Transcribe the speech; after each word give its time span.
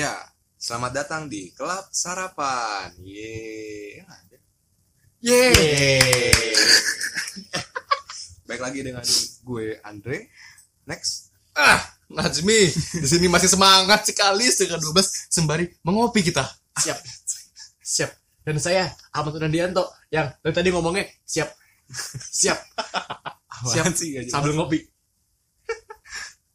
Ya, 0.00 0.16
selamat 0.56 0.96
datang 0.96 1.22
di 1.28 1.52
Klub 1.52 1.84
Sarapan. 1.92 2.88
Yeay. 3.04 4.00
Yeay. 5.20 6.32
Baik 8.48 8.64
lagi 8.64 8.80
dengan 8.80 9.04
gue 9.44 9.76
Andre. 9.84 10.32
Next. 10.88 11.36
Ah, 11.52 11.84
Najmi, 12.08 12.72
di 12.96 13.08
sini 13.12 13.28
masih 13.28 13.52
semangat 13.52 14.08
sekali 14.08 14.48
setengah 14.48 14.80
12 14.80 15.04
sembari 15.28 15.68
mengopi 15.84 16.24
kita. 16.24 16.48
siap 16.80 16.96
siap 17.84 18.16
dan 18.40 18.56
saya 18.56 18.88
Ahmad 19.12 19.36
Unandianto 19.36 19.84
yang 20.08 20.32
dari 20.40 20.54
tadi 20.56 20.72
ngomongnya 20.72 21.04
siap 21.28 21.52
siap 22.40 22.56
siap 23.68 23.84
sih 23.92 24.16
sambil 24.32 24.56
ngopi 24.56 24.80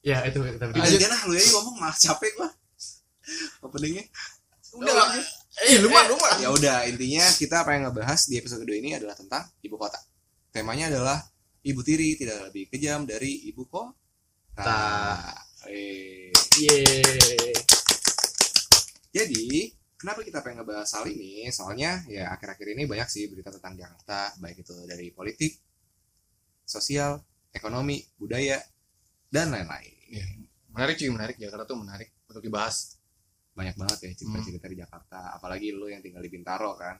ya 0.01 0.25
itu 0.25 0.41
kita. 0.41 0.65
Lanjutin 0.73 1.09
lah 1.13 1.21
lu 1.29 1.37
ya 1.37 1.45
ngomong 1.53 1.75
malah 1.77 1.93
capek 1.93 2.33
gua. 2.41 2.49
Openingnya. 3.65 4.05
Udah 4.75 4.93
lah. 4.93 5.07
Eh, 5.65 5.79
lu 5.79 5.87
mah, 5.87 6.03
lu 6.11 6.19
mah. 6.19 6.35
Ya 6.43 6.51
udah, 6.51 6.83
intinya 6.89 7.23
kita 7.31 7.63
pengen 7.63 7.87
ngebahas 7.87 8.27
di 8.27 8.35
episode 8.35 8.67
kedua 8.67 8.75
ini 8.75 8.91
adalah 8.99 9.15
tentang 9.15 9.47
ibu 9.63 9.79
kota. 9.79 9.97
Temanya 10.51 10.91
adalah 10.91 11.19
ibu 11.63 11.79
tiri 11.79 12.19
tidak 12.19 12.51
lebih 12.51 12.67
kejam 12.67 13.07
dari 13.07 13.47
ibu 13.47 13.63
kota. 13.65 15.23
Eh. 15.71 16.35
Jadi, 19.15 19.71
kenapa 19.95 20.27
kita 20.27 20.43
pengen 20.43 20.63
ngebahas 20.63 20.91
hal 20.99 21.07
ini? 21.07 21.47
Soalnya 21.55 22.03
ya 22.11 22.35
akhir-akhir 22.35 22.75
ini 22.75 22.83
banyak 22.83 23.07
sih 23.07 23.31
berita 23.31 23.55
tentang 23.55 23.79
Jakarta, 23.79 24.35
baik 24.43 24.67
itu 24.67 24.75
dari 24.83 25.07
politik, 25.15 25.55
sosial, 26.67 27.23
ekonomi, 27.55 28.03
budaya, 28.19 28.59
dan 29.31 29.55
lain-lain. 29.55 29.95
Menarik 30.75 30.99
cuy, 30.99 31.07
menarik. 31.07 31.39
Jakarta 31.39 31.63
tuh 31.63 31.79
menarik 31.79 32.11
untuk 32.27 32.43
dibahas. 32.43 32.94
Banyak 33.55 33.75
banget 33.79 33.97
ya 34.03 34.11
cerita-cerita 34.19 34.67
di 34.67 34.77
Jakarta, 34.83 35.39
apalagi 35.39 35.71
lu 35.71 35.87
yang 35.87 36.03
tinggal 36.03 36.19
di 36.19 36.27
Bintaro 36.27 36.75
kan. 36.75 36.99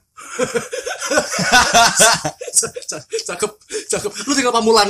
cakep 3.28 3.52
cakep 3.92 4.12
lu 4.24 4.32
tinggal 4.32 4.56
pamulan 4.56 4.88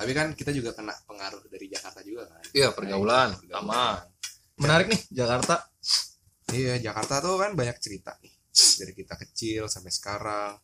Tapi 0.00 0.12
kan 0.16 0.32
kita 0.32 0.54
juga 0.54 0.72
kena 0.72 0.94
pengaruh 1.04 1.42
dari 1.50 1.66
Jakarta 1.68 2.00
juga 2.06 2.30
kan. 2.30 2.40
Iya, 2.54 2.72
pergaulan. 2.72 3.36
Sama. 3.50 4.00
Menarik 4.56 4.86
nih 4.88 5.00
Jakarta. 5.12 5.68
Iya, 6.54 6.80
Jakarta 6.80 7.20
tuh 7.20 7.36
kan 7.36 7.52
banyak 7.52 7.76
cerita 7.82 8.16
nih. 8.22 8.32
Dari 8.54 8.92
kita 8.94 9.18
kecil 9.20 9.68
sampai 9.68 9.92
sekarang. 9.92 10.56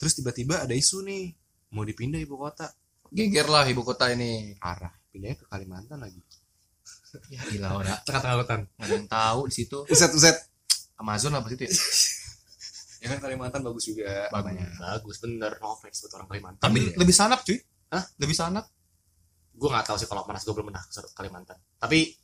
Terus 0.00 0.16
tiba-tiba 0.16 0.64
ada 0.64 0.72
isu 0.72 1.04
nih, 1.04 1.30
mau 1.76 1.84
dipindah 1.84 2.18
ibu 2.18 2.40
kota. 2.40 2.72
Geger 3.12 3.46
lah 3.46 3.68
ibu 3.68 3.84
kota 3.84 4.08
ini. 4.10 4.56
Arah, 4.58 4.90
pindahnya 5.12 5.36
ke 5.38 5.46
Kalimantan 5.46 6.00
lagi. 6.00 6.18
Ya 7.28 7.42
gila 7.48 7.68
ora. 7.76 7.94
tengah-tengah 8.06 8.36
hutan 8.38 8.60
Nggak 8.70 8.86
ada 8.86 8.94
yang 8.94 9.08
tahu 9.08 9.40
di 9.50 9.54
situ. 9.54 9.78
Uset, 9.86 10.10
uset. 10.14 10.36
Amazon 10.96 11.32
apa 11.34 11.46
situ 11.48 11.64
ya? 11.66 11.72
Ya 13.00 13.06
kan 13.08 13.18
Kalimantan 13.24 13.64
bagus 13.64 13.88
juga. 13.88 14.28
Bagus. 14.28 14.52
katanya. 14.52 14.66
bagus 14.76 15.16
bener 15.18 15.52
no 15.56 15.72
offense 15.72 16.04
buat 16.04 16.12
orang 16.20 16.28
Kalimantan 16.28 16.60
Tapi 16.60 16.80
Iya. 16.84 16.96
lebih 17.00 17.14
sanap 17.16 17.40
cuy. 17.42 17.56
Hah? 17.88 18.04
Lebih 18.20 18.36
sanap. 18.36 18.64
gue 19.50 19.68
nggak 19.68 19.92
tahu 19.92 19.96
sih 20.00 20.08
kalau 20.08 20.24
panas 20.24 20.40
gue 20.40 20.54
belum 20.56 20.72
pernah 20.72 20.80
ke 20.80 21.00
Kalimantan 21.12 21.52
tapi 21.76 22.16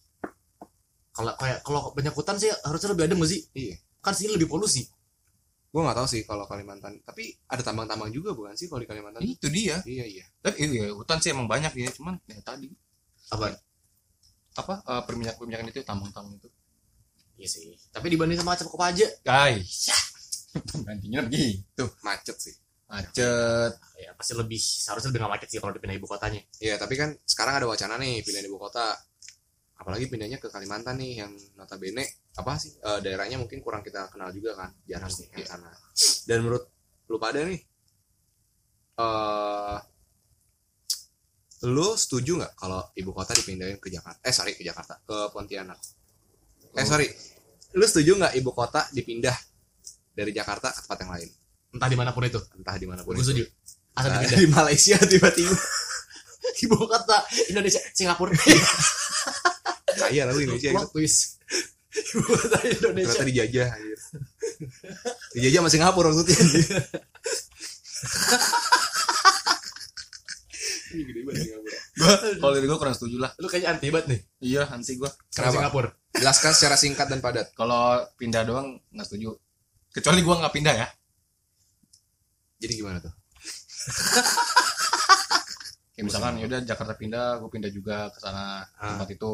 kalau 1.12 1.36
kayak 1.36 1.60
kalau 1.60 1.92
banyak 1.92 2.16
hutan 2.16 2.40
sih 2.40 2.48
harusnya 2.64 2.96
lebih 2.96 3.04
adem 3.12 3.20
gak 3.20 3.28
sih 3.28 3.40
Iya. 3.52 3.76
kan 4.00 4.16
sini 4.16 4.32
lebih 4.32 4.48
polusi 4.48 4.88
Gue 5.68 5.84
gak 5.84 6.00
tahu 6.00 6.08
sih 6.08 6.24
kalau 6.24 6.48
Kalimantan. 6.48 7.04
Tapi 7.04 7.36
ada 7.52 7.60
tambang-tambang 7.60 8.08
juga 8.08 8.32
bukan 8.32 8.56
sih 8.56 8.64
kalau 8.64 8.80
di 8.80 8.88
Kalimantan? 8.88 9.20
Itu 9.20 9.52
dia. 9.52 9.76
Iya, 9.84 10.08
iya. 10.08 10.24
Tapi 10.40 10.56
iya, 10.64 10.88
hutan 10.88 11.20
sih 11.20 11.36
emang 11.36 11.44
banyak 11.44 11.68
ya, 11.76 11.92
cuman 11.92 12.16
ya 12.24 12.40
tadi 12.40 12.72
apa 13.28 13.52
apa 14.56 14.74
eh, 14.82 15.02
perminyak-perminyakan 15.04 15.66
itu 15.70 15.80
tambang-tambang 15.84 16.36
itu. 16.40 16.48
iya 17.36 17.48
sih 17.48 17.76
tapi 17.92 18.08
dibanding 18.08 18.40
sama 18.40 18.56
Acap 18.56 18.72
Kopaja 18.72 19.06
Guys. 19.20 19.92
Gantinya 20.88 21.20
begitu. 21.24 21.84
Macet 22.00 22.36
sih. 22.40 22.54
Macet. 22.86 23.72
ya 23.98 24.14
pasti 24.14 24.32
lebih 24.38 24.60
seharusnya 24.62 25.10
lebih 25.10 25.20
nggak 25.26 25.32
macet 25.36 25.48
sih 25.50 25.58
kalau 25.58 25.74
dipindah 25.74 25.96
ibu 25.98 26.06
kotanya 26.06 26.40
Iya, 26.62 26.78
tapi 26.78 26.94
kan 26.94 27.12
sekarang 27.26 27.58
ada 27.60 27.66
wacana 27.66 27.98
nih 28.00 28.22
pindah 28.22 28.46
ibu 28.46 28.56
kota. 28.56 28.94
Apalagi 29.76 30.08
pindahnya 30.08 30.40
ke 30.40 30.48
Kalimantan 30.48 30.96
nih 30.96 31.20
yang 31.20 31.32
notabene 31.60 32.04
apa 32.32 32.56
sih 32.56 32.72
eh, 32.80 32.98
daerahnya 33.04 33.36
mungkin 33.36 33.60
kurang 33.60 33.84
kita 33.84 34.08
kenal 34.08 34.32
juga 34.32 34.56
kan, 34.56 34.70
jarang 34.88 35.12
sih 35.12 35.28
di 35.28 35.44
sana. 35.44 35.68
Dan 36.24 36.46
menurut 36.46 36.64
lu 37.12 37.20
pada 37.20 37.44
nih 37.44 37.60
eh 38.96 39.76
lu 41.64 41.96
setuju 41.96 42.36
nggak 42.36 42.52
kalau 42.52 42.84
ibu 42.92 43.10
kota 43.16 43.32
dipindahin 43.32 43.80
ke 43.80 43.88
Jakarta? 43.88 44.20
Eh 44.20 44.34
sorry 44.34 44.52
ke 44.52 44.60
Jakarta, 44.60 45.00
ke 45.00 45.32
Pontianak. 45.32 45.80
Eh 46.76 46.84
sorry, 46.84 47.08
lu 47.72 47.84
setuju 47.88 48.20
nggak 48.20 48.36
ibu 48.36 48.52
kota 48.52 48.84
dipindah 48.92 49.32
dari 50.12 50.36
Jakarta 50.36 50.68
ke 50.72 50.80
tempat 50.84 50.98
yang 51.00 51.12
lain? 51.16 51.30
entah 51.76 51.92
di 51.92 51.96
mana 51.98 52.08
pun 52.16 52.24
itu. 52.24 52.40
Entah 52.56 52.72
di 52.80 52.88
mana 52.88 53.04
pun 53.04 53.12
gue 53.12 53.20
itu. 53.20 53.28
setuju. 53.36 53.44
Asal 53.96 54.08
Nah, 54.16 54.24
dipindah. 54.24 54.40
di 54.40 54.46
Malaysia 54.48 54.96
tiba-tiba. 54.96 55.52
Ibu 56.64 56.76
kota 56.88 57.20
Indonesia 57.52 57.80
Singapura. 57.92 58.32
Kaya 59.92 60.24
lalu 60.32 60.48
Indonesia 60.48 60.72
itu. 60.72 60.88
twist. 60.96 61.36
Ibu 61.92 62.20
kota 62.24 62.58
Indonesia. 62.64 63.12
Ternyata 63.12 63.28
dijajah 63.28 63.68
anjir. 63.76 63.98
dijajah 65.36 65.60
sama 65.60 65.68
Singapura 65.68 66.08
maksudnya 66.08 66.32
ini 70.96 71.02
gede 71.04 71.20
banget 71.28 71.44
Gua 72.06 72.14
kalau 72.38 72.52
dari 72.54 72.66
gua 72.66 72.78
kurang 72.78 72.94
setuju 72.94 73.16
lah. 73.18 73.30
lu 73.36 73.46
kayaknya 73.46 73.68
anti 73.72 73.86
banget 73.88 74.06
nih 74.08 74.20
Iya, 74.46 74.62
anti 74.68 74.92
gua. 74.94 75.10
sama 75.26 75.50
Kenapa? 75.50 75.54
Singapura 75.58 75.90
jelaskan 76.12 76.52
secara 76.52 76.76
singkat 76.76 77.06
dan 77.06 77.18
padat 77.18 77.46
Kalau 77.52 77.82
pindah 78.14 78.42
doang 78.42 78.78
nggak 78.88 79.04
setuju. 79.04 79.34
Kecuali 79.90 80.20
gua 80.20 80.34
nggak 80.38 80.54
pindah 80.54 80.74
ya. 80.74 80.86
jadi 82.56 82.72
gimana 82.74 82.98
tuh 82.98 83.12
Kayak 85.90 86.04
misalkan 86.04 86.34
yaudah 86.36 86.60
Jakarta 86.62 86.92
pindah, 86.94 87.26
gua 87.38 87.48
pindah 87.48 87.70
juga 87.70 87.96
ke 88.08 88.18
sana 88.18 88.60
Ah. 88.76 88.92
tempat 88.92 89.08
itu. 89.10 89.32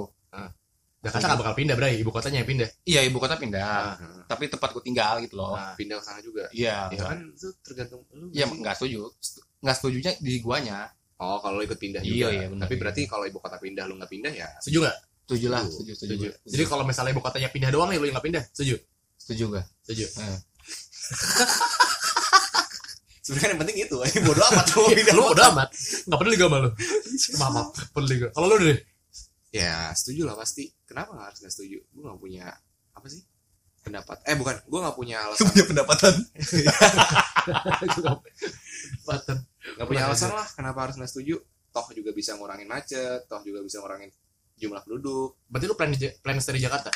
Jakarta 1.03 1.27
nggak 1.27 1.41
bakal 1.43 1.55
pindah 1.59 1.75
bray 1.75 1.99
ibu 1.99 2.11
kotanya 2.11 2.39
yang 2.39 2.49
pindah 2.49 2.71
Iya, 2.85 3.01
ibu 3.03 3.19
kota 3.19 3.35
pindah. 3.35 3.99
Nah, 3.99 4.23
Tapi 4.25 4.47
tempat 4.47 4.71
gua 4.71 4.79
tinggal 4.81 5.19
gitu 5.19 5.35
loh. 5.35 5.59
Nah, 5.59 5.75
pindah 5.75 5.99
ke 5.99 6.05
sana 6.05 6.23
juga 6.23 6.47
Iya. 6.51 6.87
ya 6.89 7.03
kan 7.05 7.19
itu 7.27 7.51
tergantung 7.61 8.07
lu 8.13 8.31
Iya, 8.31 8.47
nggak 8.47 8.75
setuju. 8.79 9.11
Nggak 9.59 9.77
setujunya 9.77 10.11
di 10.19 10.33
guanya. 10.39 10.79
Oh 11.23 11.39
kalau 11.39 11.63
ikut 11.63 11.79
pindah 11.79 12.03
Iya, 12.03 12.11
juga. 12.11 12.29
iya, 12.35 12.47
benar, 12.51 12.67
tapi 12.67 12.75
iya. 12.75 12.81
berarti 12.83 13.01
kalau 13.07 13.25
ibu 13.31 13.39
kota 13.39 13.57
pindah 13.63 13.85
lu 13.87 13.95
nggak 13.95 14.11
pindah 14.11 14.33
ya? 14.35 14.49
Setuju 14.59 14.79
nggak? 14.83 14.99
Setuju 15.23 15.47
lah, 15.49 15.63
Setuju. 15.63 15.75
setuju, 15.79 15.93
setuju. 15.95 16.27
setuju. 16.35 16.51
Jadi 16.51 16.63
kalau 16.67 16.83
misalnya 16.83 17.11
ibu 17.15 17.23
kotanya 17.23 17.49
pindah 17.49 17.71
doang 17.71 17.89
nih 17.89 17.99
lu 18.03 18.07
yang 18.11 18.15
nggak 18.19 18.27
pindah? 18.27 18.45
Setuju? 18.51 18.75
Setuju 19.23 19.45
gak? 19.55 19.67
setuju. 19.87 20.05
Eh. 20.19 20.39
sebenarnya 23.23 23.55
yang 23.55 23.61
penting 23.63 23.79
itu 23.87 23.97
eh, 24.07 24.13
bodoh 24.27 24.43
amat 24.51 24.67
lu 24.75 24.79
mau 24.83 24.91
pindah 24.91 25.15
lu 25.15 25.23
udah 25.31 25.47
amat. 25.55 25.69
Nggak 26.11 26.19
peduli 26.19 26.37
gue 26.37 26.49
sama 26.51 26.59
lu. 26.59 26.71
Maaf 27.39 27.51
maaf 27.55 27.69
peduli 27.95 28.15
gue 28.19 28.31
kalau 28.35 28.47
lu 28.51 28.57
deh. 28.67 28.79
Ya 29.55 29.95
setuju 29.95 30.27
lah 30.27 30.35
pasti. 30.35 30.75
Kenapa 30.85 31.15
nggak 31.15 31.27
harus 31.31 31.39
nggak 31.47 31.55
setuju? 31.55 31.79
Gue 31.95 32.03
nggak 32.03 32.19
punya 32.19 32.51
apa 32.93 33.07
sih? 33.07 33.23
Pendapat. 33.83 34.19
Eh 34.27 34.35
bukan. 34.35 34.59
Gue 34.67 34.79
nggak 34.83 34.97
punya 34.99 35.17
alasan. 35.23 35.47
punya 35.55 35.65
pendapatan. 35.71 36.15
Paten. 39.07 39.39
Nggak 39.63 39.87
punya 39.87 40.03
alasan 40.11 40.35
lah 40.35 40.49
kenapa 40.53 40.89
harus 40.89 40.99
nggak 40.99 41.11
setuju? 41.11 41.39
Toh 41.73 41.87
juga 41.97 42.11
bisa 42.13 42.37
ngurangin 42.37 42.69
macet 42.69 43.25
toh 43.31 43.41
juga 43.47 43.65
bisa 43.65 43.81
ngurangin 43.81 44.11
jumlah 44.59 44.83
penduduk. 44.85 45.41
Berarti 45.49 45.67
lu 45.71 45.75
plan 45.79 45.91
plan 45.95 46.37
stay 46.43 46.59
di 46.59 46.63
Jakarta? 46.67 46.91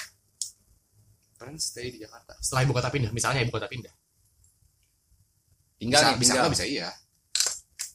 Kan 1.37 1.57
stay 1.61 1.89
di 1.93 1.99
Jakarta. 2.01 2.37
Setelah 2.41 2.63
ibu 2.65 2.73
kota 2.77 2.89
pindah 2.93 3.11
misalnya 3.13 3.41
ibu 3.45 3.53
kota 3.55 3.69
pindah. 3.69 3.93
Tinggal 5.77 6.01
bisa 6.01 6.09
nih, 6.09 6.17
bisa 6.17 6.33
tinggal. 6.33 6.43
nggak 6.45 6.55
bisa 6.57 6.65
iya. 6.67 6.89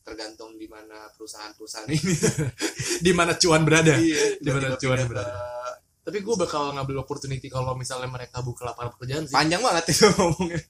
Tergantung 0.02 0.52
di 0.58 0.68
mana 0.70 1.10
perusahaan-perusahaan 1.14 1.90
ini. 1.96 2.14
Di 3.02 3.12
mana 3.14 3.34
cuan 3.38 3.62
berada. 3.66 3.94
Iya 3.98 4.42
di 4.42 4.50
mana 4.50 4.68
cuan 4.78 4.98
pindah. 4.98 5.10
berada. 5.10 5.50
tapi 6.02 6.18
gue 6.26 6.34
bakal 6.34 6.74
ngambil 6.74 7.06
opportunity 7.06 7.46
kalau 7.46 7.78
misalnya 7.78 8.10
mereka 8.10 8.42
buka 8.42 8.66
lapangan 8.66 8.98
pekerjaan 8.98 9.24
sih. 9.30 9.38
Panjang 9.38 9.62
banget 9.62 9.86
itu 9.94 10.10
ngomongnya. 10.18 10.62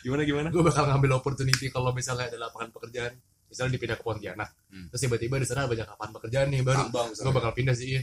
Gimana 0.00 0.22
gimana? 0.24 0.48
Gue 0.48 0.64
bakal 0.64 0.88
ngambil 0.88 1.20
opportunity 1.20 1.68
kalau 1.68 1.92
misalnya 1.92 2.32
ada 2.32 2.48
lapangan 2.48 2.72
pekerjaan 2.72 3.12
misalnya 3.48 3.72
dipindah 3.76 3.96
ke 3.96 4.04
Pontianak. 4.04 4.50
Hmm. 4.68 4.86
terus 4.92 5.00
tiba-tiba 5.04 5.40
di 5.40 5.46
sana 5.48 5.64
banyak 5.64 5.88
lapangan 5.88 6.12
pekerjaan 6.20 6.48
nih 6.52 6.62
baru. 6.62 6.84
Gue 6.92 7.32
bakal 7.32 7.52
pindah 7.56 7.74
sih 7.74 7.98
iya. 7.98 8.02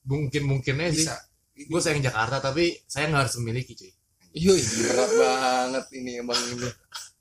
mungkin 0.00 0.42
mungkinnya 0.48 0.88
sih 0.96 1.06
gue 1.60 1.80
sayang 1.82 2.00
Jakarta 2.00 2.40
tapi 2.40 2.72
saya 2.88 3.12
nggak 3.12 3.28
harus 3.28 3.36
memiliki 3.42 3.76
cuy. 3.76 3.92
Iya, 4.30 4.54
berat 4.54 5.10
banget 5.18 5.84
ini 5.98 6.22
emang 6.22 6.38
ini. 6.54 6.70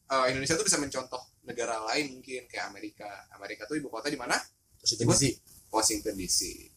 Eh, 0.09 0.25
Indonesia 0.29 0.53
tuh 0.53 0.65
bisa 0.65 0.77
mencontoh 0.77 1.21
negara 1.43 1.81
lain 1.89 2.17
mungkin 2.17 2.45
kayak 2.45 2.69
Amerika. 2.69 3.09
Amerika 3.35 3.65
tuh 3.65 3.81
ibu 3.81 3.89
kota 3.89 4.07
di 4.07 4.17
mana? 4.17 4.37
Positif 4.79 5.05
sih 5.17 5.33
Washington 5.73 6.15
DC 6.15 6.69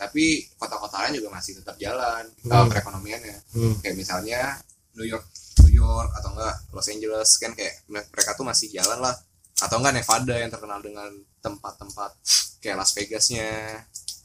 tapi 0.00 0.48
kota-kota 0.56 0.96
lain 1.04 1.20
juga 1.20 1.28
masih 1.28 1.60
tetap 1.60 1.76
jalan 1.76 2.24
Hmm. 2.40 2.56
eh, 2.56 2.64
perekonomiannya. 2.72 3.36
Hmm. 3.52 3.74
kayak 3.84 3.96
misalnya 4.00 4.56
New 4.96 5.04
York 5.04 5.28
New 5.60 5.76
York 5.76 6.10
atau 6.16 6.32
enggak 6.32 6.56
Los 6.72 6.88
Angeles 6.88 7.30
kan 7.36 7.52
kayak 7.52 7.84
mereka 7.84 8.32
tuh 8.32 8.48
masih 8.48 8.72
jalan 8.72 8.96
lah 8.96 9.12
atau 9.60 9.76
enggak 9.80 10.00
Nevada 10.00 10.34
yang 10.40 10.50
terkenal 10.50 10.80
dengan 10.80 11.10
tempat-tempat 11.44 12.10
kayak 12.64 12.76
Las 12.80 12.92
Vegasnya 12.96 13.48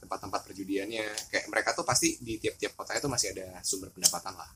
tempat-tempat 0.00 0.40
perjudiannya. 0.46 1.06
Kayak 1.32 1.46
mereka 1.50 1.68
tuh 1.74 1.84
pasti 1.84 2.16
di 2.20 2.38
tiap-tiap 2.38 2.76
kota 2.76 2.96
itu 2.96 3.08
masih 3.08 3.32
ada 3.36 3.60
sumber 3.64 3.90
pendapatan 3.90 4.36
lah. 4.36 4.48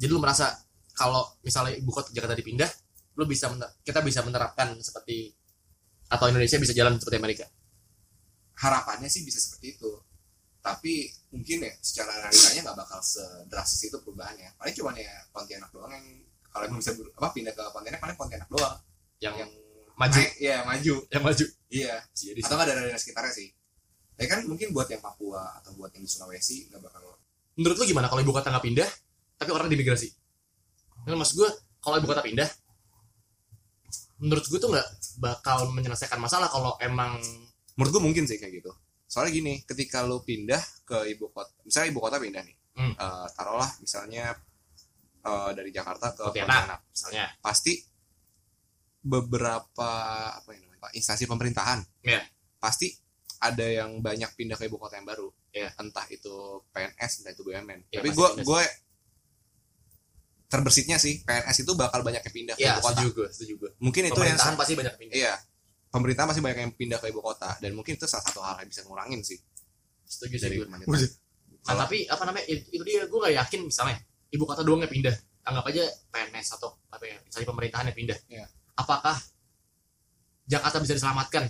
Jadi 0.00 0.08
lu 0.08 0.20
merasa 0.22 0.56
kalau 0.96 1.26
misalnya 1.44 1.76
ibu 1.76 1.90
kota 1.92 2.12
Jakarta 2.12 2.36
dipindah 2.36 2.68
lu 3.18 3.28
bisa 3.28 3.52
kita 3.84 4.00
bisa 4.00 4.24
menerapkan 4.24 4.78
seperti 4.80 5.34
atau 6.08 6.26
Indonesia 6.30 6.56
bisa 6.56 6.72
jalan 6.72 6.96
seperti 6.96 7.18
Amerika? 7.20 7.46
Harapannya 8.60 9.08
sih 9.12 9.24
bisa 9.26 9.40
seperti 9.40 9.76
itu. 9.76 9.92
Tapi 10.60 11.08
mungkin 11.32 11.64
ya 11.64 11.72
secara 11.80 12.20
realitanya 12.20 12.70
nggak 12.70 12.78
bakal 12.84 13.00
sedrastis 13.00 13.88
itu 13.88 13.96
perubahannya. 14.00 14.56
Paling 14.60 14.74
cuma 14.76 14.92
ya 14.96 15.12
Pontianak 15.32 15.72
doang 15.72 15.92
yang 15.92 16.06
kalau 16.50 16.64
emang 16.66 16.80
bisa 16.82 16.92
apa 16.92 17.28
pindah 17.32 17.52
ke 17.56 17.62
Pontianak 17.72 18.00
paling 18.00 18.16
Pontianak 18.16 18.48
doang. 18.50 18.76
Yang, 19.20 19.34
yang 19.44 19.50
maju. 20.00 20.16
Naik, 20.16 20.32
iya 20.40 20.56
maju. 20.64 20.94
Yang 21.12 21.22
maju. 21.28 21.44
Iya. 21.68 21.94
Jadi 22.16 22.40
atau 22.40 22.54
nggak 22.56 22.68
dari 22.72 22.80
daerah 22.88 23.00
sekitarnya 23.00 23.32
sih. 23.36 23.48
Tapi 24.16 24.26
kan 24.28 24.40
mungkin 24.48 24.72
buat 24.72 24.88
yang 24.88 25.04
Papua 25.04 25.60
atau 25.60 25.76
buat 25.76 25.92
yang 25.92 26.04
di 26.04 26.10
Sulawesi 26.10 26.72
nggak 26.72 26.80
bakal 26.80 27.04
menurut 27.60 27.76
lu 27.76 27.84
gimana 27.84 28.08
kalau 28.08 28.24
ibu 28.24 28.32
kota 28.32 28.48
nggak 28.48 28.64
pindah 28.64 28.88
tapi 29.36 29.50
orang 29.52 29.68
dimigrasi? 29.68 30.08
Kan 31.04 31.16
maksud 31.20 31.36
gue 31.36 31.50
kalau 31.84 32.00
ibu 32.00 32.08
kota 32.08 32.24
pindah 32.24 32.48
menurut 34.20 34.44
gue 34.48 34.58
tuh 34.60 34.72
nggak 34.72 34.88
bakal 35.20 35.68
menyelesaikan 35.72 36.20
masalah 36.20 36.48
kalau 36.48 36.76
emang 36.80 37.20
menurut 37.76 37.92
gue 38.00 38.02
mungkin 38.02 38.24
sih 38.24 38.40
kayak 38.40 38.64
gitu. 38.64 38.72
Soalnya 39.04 39.32
gini 39.36 39.52
ketika 39.68 40.00
lo 40.04 40.24
pindah 40.24 40.60
ke 40.88 41.12
ibu 41.12 41.28
kota 41.28 41.52
misalnya 41.64 41.88
ibu 41.92 42.00
kota 42.00 42.16
pindah 42.16 42.40
nih 42.44 42.56
Hmm. 42.80 42.94
Eh, 42.94 43.26
taruhlah 43.36 43.70
misalnya 43.82 44.32
eh, 45.20 45.50
dari 45.52 45.70
Jakarta 45.74 46.16
ke. 46.16 46.24
Pontianak. 46.32 46.80
misalnya. 46.88 47.26
Pasti 47.42 47.76
beberapa 49.00 49.90
apa 50.36 50.48
ya 50.52 50.60
namanya 50.60 50.80
Pak, 50.80 50.92
instansi 50.94 51.24
pemerintahan. 51.24 51.80
Iya. 52.04 52.20
pasti 52.60 52.92
ada 53.40 53.64
yang 53.64 54.04
banyak 54.04 54.36
pindah 54.36 54.60
ke 54.60 54.68
ibu 54.68 54.76
kota 54.76 55.00
yang 55.00 55.08
baru. 55.08 55.32
Iya. 55.50 55.72
entah 55.80 56.06
itu 56.06 56.30
PNS 56.70 57.24
entah 57.24 57.32
itu 57.32 57.42
BUMN 57.42 57.90
Iya, 57.90 57.98
tapi 57.98 58.10
gue 58.12 58.28
gue 58.44 58.62
terbersitnya 60.50 60.98
sih 60.98 61.22
PNS 61.22 61.62
itu 61.62 61.72
bakal 61.74 62.02
banyak 62.02 62.20
yang 62.20 62.34
pindah 62.34 62.54
ke 62.54 62.62
ya 62.62 62.76
ibu 62.76 62.82
kota. 62.82 63.00
Setuju 63.00 63.08
gue 63.14 63.28
setuju 63.30 63.52
gue 63.56 63.70
mungkin 63.78 64.02
itu 64.02 64.10
yang 64.10 64.14
pemerintahan 64.18 64.54
pasti 64.58 64.74
banyak 64.74 64.94
pindah. 64.98 65.14
Iya. 65.16 65.34
Pemerintah 65.90 66.24
masih 66.26 66.42
banyak 66.42 66.58
yang 66.58 66.72
pindah 66.74 66.98
ke 67.02 67.06
ibu 67.10 67.18
kota. 67.18 67.50
Dan 67.58 67.74
mungkin 67.74 67.98
itu 67.98 68.06
salah 68.06 68.22
satu 68.22 68.38
hal 68.42 68.62
yang 68.62 68.70
bisa 68.70 68.82
ngurangin 68.86 69.22
sih. 69.26 69.38
Setuju 70.06 70.36
sih 70.38 70.42
dari 70.42 70.56
gue 70.58 70.68
Nah, 71.60 71.76
Kalau- 71.76 71.84
tapi 71.84 72.08
apa 72.08 72.24
namanya 72.24 72.46
itu, 72.48 72.64
itu 72.72 72.82
dia 72.88 73.04
gue 73.04 73.18
nggak 73.20 73.36
yakin 73.36 73.60
misalnya 73.68 74.00
ibu 74.32 74.44
kota 74.48 74.64
doang 74.64 74.80
yang 74.80 74.88
pindah. 74.88 75.12
Anggap 75.44 75.64
aja 75.68 75.84
PNS 76.08 76.56
atau 76.56 76.72
apa 76.88 77.04
ya 77.04 77.16
misalnya 77.20 77.46
pemerintahan 77.52 77.84
yang 77.92 77.96
pindah. 77.96 78.18
Iya. 78.32 78.44
Apakah 78.76 79.16
Jakarta 80.50 80.82
bisa 80.82 80.98
diselamatkan 80.98 81.46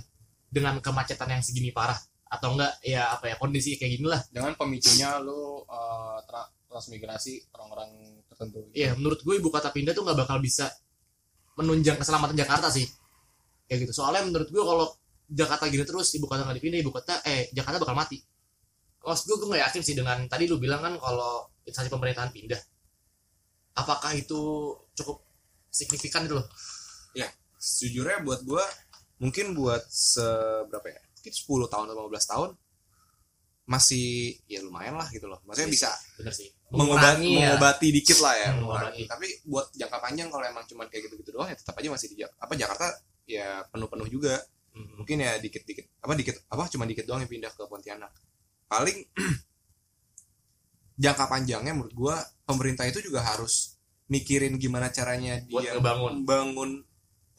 dengan 0.50 0.76
kemacetan 0.84 1.30
yang 1.30 1.40
segini 1.40 1.72
parah? 1.72 1.96
Atau 2.30 2.54
enggak 2.54 2.78
ya 2.84 3.16
apa 3.16 3.32
ya 3.32 3.36
kondisi 3.40 3.74
kayak 3.80 3.98
gini 3.98 4.06
lah. 4.06 4.20
Dengan 4.28 4.54
pemicunya 4.54 5.18
lu 5.18 5.64
eh, 5.64 6.18
tra- 6.28 6.52
transmigrasi 6.70 7.50
orang-orang 7.56 7.90
tertentu. 8.30 8.60
Iya 8.70 8.94
menurut 8.94 9.24
gue 9.24 9.34
ibu 9.40 9.48
kota 9.50 9.74
pindah 9.74 9.90
tuh 9.96 10.06
nggak 10.06 10.18
bakal 10.26 10.38
bisa 10.38 10.70
menunjang 11.58 11.98
keselamatan 11.98 12.36
Jakarta 12.38 12.70
sih. 12.70 12.86
Kayak 13.66 13.88
gitu. 13.88 14.04
Soalnya 14.04 14.28
menurut 14.28 14.48
gue 14.52 14.62
kalau 14.62 14.86
Jakarta 15.30 15.66
gini 15.66 15.82
terus 15.82 16.12
ibu 16.14 16.30
kota 16.30 16.46
nggak 16.46 16.62
dipindah 16.62 16.78
ibu 16.78 16.92
kota 16.94 17.18
eh 17.26 17.50
Jakarta 17.50 17.82
bakal 17.82 17.96
mati. 17.98 18.22
Maksud 19.00 19.24
gue 19.26 19.36
gue 19.42 19.48
nggak 19.56 19.62
yakin 19.66 19.82
sih 19.82 19.94
dengan 19.96 20.18
tadi 20.30 20.44
lu 20.46 20.60
bilang 20.60 20.84
kan 20.84 20.94
kalau 21.00 21.50
instansi 21.66 21.90
pemerintahan 21.90 22.30
pindah. 22.30 22.60
Apakah 23.80 24.12
itu 24.14 24.70
cukup 24.94 25.24
signifikan 25.70 26.26
itu 26.26 26.36
loh 26.36 26.46
sejujurnya 27.56 28.24
buat 28.24 28.40
gua 28.42 28.64
mungkin 29.18 29.52
buat 29.52 29.84
seberapa 29.84 30.86
ya 30.86 31.00
mungkin 31.12 31.32
10 31.32 31.44
tahun 31.68 31.86
atau 31.86 32.08
15 32.08 32.32
tahun 32.32 32.50
masih 33.66 34.06
ya 34.46 34.58
lumayan 34.60 34.96
lah 34.96 35.06
gitu 35.08 35.28
loh 35.28 35.38
maksudnya 35.44 35.68
Iya 35.68 35.74
bisa 35.76 35.90
bener 36.16 36.32
sih 36.32 36.48
mengobati, 36.70 37.28
ya. 37.28 37.52
mengobati 37.52 37.88
dikit 37.92 38.18
lah 38.18 38.34
ya 38.34 38.48
mengobati. 38.56 39.02
tapi 39.04 39.28
buat 39.44 39.68
jangka 39.70 39.98
panjang 40.00 40.26
kalau 40.26 40.42
emang 40.42 40.64
cuman 40.64 40.86
kayak 40.86 41.06
gitu-gitu 41.06 41.30
doang 41.30 41.46
ya 41.46 41.54
tetap 41.54 41.76
aja 41.76 41.88
masih 41.88 42.08
di 42.08 42.16
Jak- 42.18 42.34
apa 42.34 42.52
Jakarta 42.54 42.86
ya 43.24 43.62
penuh-penuh 43.68 44.08
juga 44.08 44.40
Hmm. 44.70 44.86
mungkin 44.96 45.18
ya 45.18 45.34
dikit-dikit 45.36 45.98
apa 45.98 46.14
dikit 46.14 46.46
apa 46.46 46.62
cuma 46.68 46.86
dikit 46.86 47.02
doang 47.02 47.18
yang 47.18 47.28
pindah 47.28 47.50
ke 47.50 47.66
Pontianak 47.66 48.14
paling 48.64 49.02
jangka 50.96 51.24
panjangnya 51.26 51.72
menurut 51.72 51.90
gua 51.90 52.14
pemerintah 52.44 52.84
itu 52.84 53.02
juga 53.02 53.24
harus 53.24 53.74
mikirin 54.06 54.54
gimana 54.56 54.86
caranya 54.88 55.42
Buat 55.44 55.58
dia 55.60 55.72
ngebangun. 55.74 56.10
membangun 56.16 56.70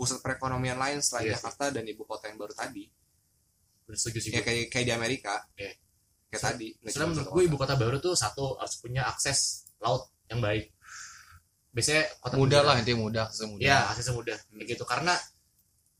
pusat 0.01 0.18
perekonomian 0.19 0.74
lain 0.75 0.98
selain 0.98 1.30
sih. 1.30 1.33
Jakarta 1.38 1.69
dan 1.69 1.86
ibu 1.86 2.01
kota 2.03 2.25
yang 2.25 2.42
baru 2.42 2.51
tadi 2.51 2.89
setuju 3.92 4.18
sih 4.18 4.31
ya 4.31 4.39
kayak 4.39 4.71
kayak 4.71 4.86
di 4.88 4.94
Amerika 4.95 5.36
Iya. 5.53 5.75
kayak 6.27 6.39
So- 6.39 6.48
tadi 6.50 6.68
Soalnya 6.80 6.89
cuma 6.95 7.06
menurut 7.12 7.30
gue 7.30 7.44
ibu 7.45 7.56
kota 7.56 7.74
baru 7.75 7.98
tuh 8.00 8.15
satu 8.15 8.56
harus 8.56 8.75
punya 8.75 9.03
akses 9.03 9.68
laut 9.77 10.07
yang 10.25 10.39
baik. 10.39 10.71
Biasanya 11.69 12.03
kota 12.18 12.36
mudah 12.36 12.62
lah 12.63 12.75
intinya 12.75 13.00
mudah 13.00 13.25
semudah 13.30 13.62
Ya 13.62 13.77
aksesnya 13.86 14.12
mudah 14.12 14.36
kayak 14.50 14.68
gitu 14.69 14.83
karena 14.83 15.13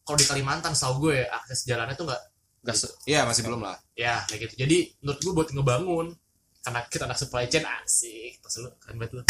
kalau 0.02 0.18
di 0.18 0.26
Kalimantan 0.26 0.74
tahu 0.74 0.94
gue 1.06 1.20
ya, 1.20 1.28
akses 1.32 1.64
jalannya 1.64 1.94
tuh 1.94 2.08
nggak 2.08 2.24
Nggak 2.62 2.78
se- 2.78 2.96
Iya 3.06 3.26
masih 3.26 3.44
belum 3.44 3.60
lah 3.60 3.76
ya 3.94 4.24
kayak 4.26 4.40
gitu. 4.46 4.54
Jadi 4.64 4.78
menurut 5.00 5.20
gue 5.20 5.34
buat 5.34 5.50
ngebangun 5.50 6.08
karena 6.62 6.80
kita 6.88 7.04
anak 7.06 7.18
supply 7.18 7.46
chain 7.46 7.66
asik 7.66 8.40
terus 8.40 8.56
lu 8.62 8.70
keren 8.78 8.98
banget 8.98 9.12
lu. 9.18 9.24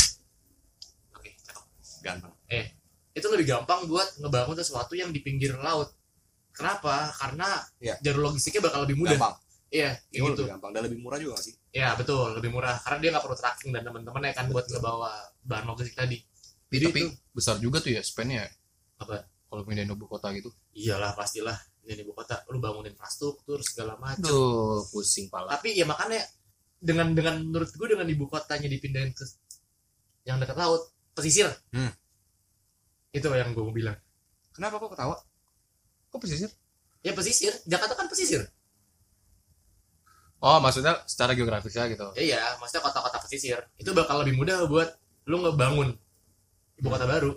Oke 1.16 1.30
cakep. 1.40 1.66
gampang 2.04 2.34
Itu 3.12 3.28
lebih 3.32 3.48
gampang 3.48 3.86
buat 3.92 4.08
ngebangun 4.20 4.56
sesuatu 4.56 4.96
yang 4.96 5.12
di 5.12 5.20
pinggir 5.20 5.56
laut. 5.60 5.92
Kenapa? 6.52 7.12
Karena 7.16 7.64
Iya. 7.80 7.96
jalur 8.04 8.32
logistiknya 8.32 8.68
bakal 8.68 8.84
lebih 8.84 9.00
mudah. 9.00 9.16
gampang 9.16 9.36
Iya, 9.72 9.96
kayak 9.96 10.12
Jauh 10.12 10.28
gitu. 10.36 10.42
lebih 10.44 10.52
gampang 10.52 10.72
dan 10.76 10.82
lebih 10.84 11.00
murah 11.00 11.16
juga 11.16 11.40
gak 11.40 11.46
sih 11.48 11.56
Ya 11.72 11.96
betul, 11.96 12.28
lebih 12.36 12.52
murah 12.52 12.76
karena 12.84 12.98
dia 13.00 13.10
nggak 13.16 13.24
perlu 13.24 13.38
tracking 13.40 13.72
dan 13.72 13.82
teman-teman 13.88 14.22
ya 14.28 14.34
kan 14.36 14.46
buat 14.52 14.68
ngebawa 14.68 15.12
bahan 15.48 15.64
logistik 15.72 15.96
tadi. 15.96 16.20
Jadi 16.68 16.86
tapi 16.92 17.00
itu 17.08 17.08
besar 17.32 17.56
juga 17.64 17.80
tuh 17.80 17.96
ya 17.96 18.04
spendnya 18.04 18.44
apa? 19.00 19.24
kalau 19.48 19.64
pindahin 19.64 19.92
ibu 19.92 20.08
kota 20.08 20.32
gitu 20.36 20.52
Iyalah 20.76 21.16
pastilah 21.16 21.56
ini 21.88 22.04
ibu 22.04 22.12
kota 22.12 22.44
lu 22.52 22.60
bangun 22.60 22.84
infrastruktur 22.92 23.64
segala 23.64 23.96
macam. 23.96 24.28
Duh, 24.28 24.84
pusing 24.92 25.32
pala 25.32 25.56
Tapi 25.56 25.76
ya 25.80 25.88
makanya 25.88 26.20
dengan 26.76 27.16
dengan 27.16 27.40
menurut 27.40 27.72
gue 27.72 27.88
dengan 27.88 28.08
ibu 28.12 28.28
kotanya 28.28 28.68
dipindahin 28.68 29.16
ke 29.16 29.24
yang 30.28 30.38
dekat 30.38 30.54
laut, 30.60 30.92
pesisir. 31.16 31.48
Hmm. 31.72 31.90
Itu 33.12 33.28
yang 33.28 33.52
gue 33.52 33.64
mau 33.64 33.76
bilang. 33.76 33.98
kenapa 34.52 34.80
kok 34.80 34.92
ketawa 34.96 35.16
kok 36.12 36.20
pesisir 36.20 36.52
Ya 37.02 37.12
pesisir, 37.18 37.50
Jakarta 37.66 37.96
kan 37.98 38.06
pesisir. 38.08 38.46
oh 40.40 40.58
maksudnya 40.60 41.02
secara 41.06 41.34
geografisnya 41.34 41.86
gitu 41.90 42.08
Ya, 42.18 42.24
iya, 42.24 42.42
maksudnya 42.58 42.82
kota-kota 42.84 43.18
pesisir. 43.24 43.58
Itu 43.78 43.94
bakal 43.94 44.22
lebih 44.26 44.38
mudah 44.38 44.66
buat 44.66 44.90
lu 45.30 45.38
ngebangun 45.42 45.94
ibu 46.82 46.88
kota 46.90 47.06
baru 47.06 47.32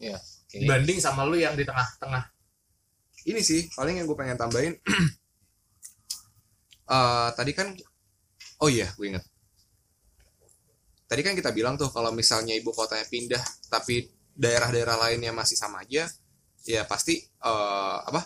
Iya, 0.00 0.16
oke. 0.16 0.56
dibanding 0.60 0.98
sama 1.00 1.24
lu 1.24 1.36
yang 1.36 1.52
di 1.56 1.64
tengah-tengah. 1.64 2.24
ini 3.26 3.40
sih 3.42 3.66
paling 3.74 3.98
yang 4.00 4.06
gue 4.06 4.16
pengen 4.16 4.38
tambahin 4.38 4.74
Eh 6.86 7.28
tadi 7.34 7.50
kan 7.50 7.74
oh 8.62 8.70
iya 8.70 8.86
gue 8.94 9.06
inget 9.10 9.24
tadi 11.06 11.20
kan 11.26 11.34
kita 11.34 11.50
bilang 11.50 11.74
tuh 11.74 11.90
kalau 11.90 12.14
misalnya 12.14 12.54
ibu 12.54 12.70
kotanya 12.70 13.02
pindah 13.10 13.42
tapi 13.66 14.06
daerah-daerah 14.36 14.96
lainnya 14.98 15.32
masih 15.32 15.56
sama 15.56 15.80
aja 15.80 16.04
ya 16.62 16.82
pasti 16.84 17.18
eh 17.20 17.98
apa 18.02 18.20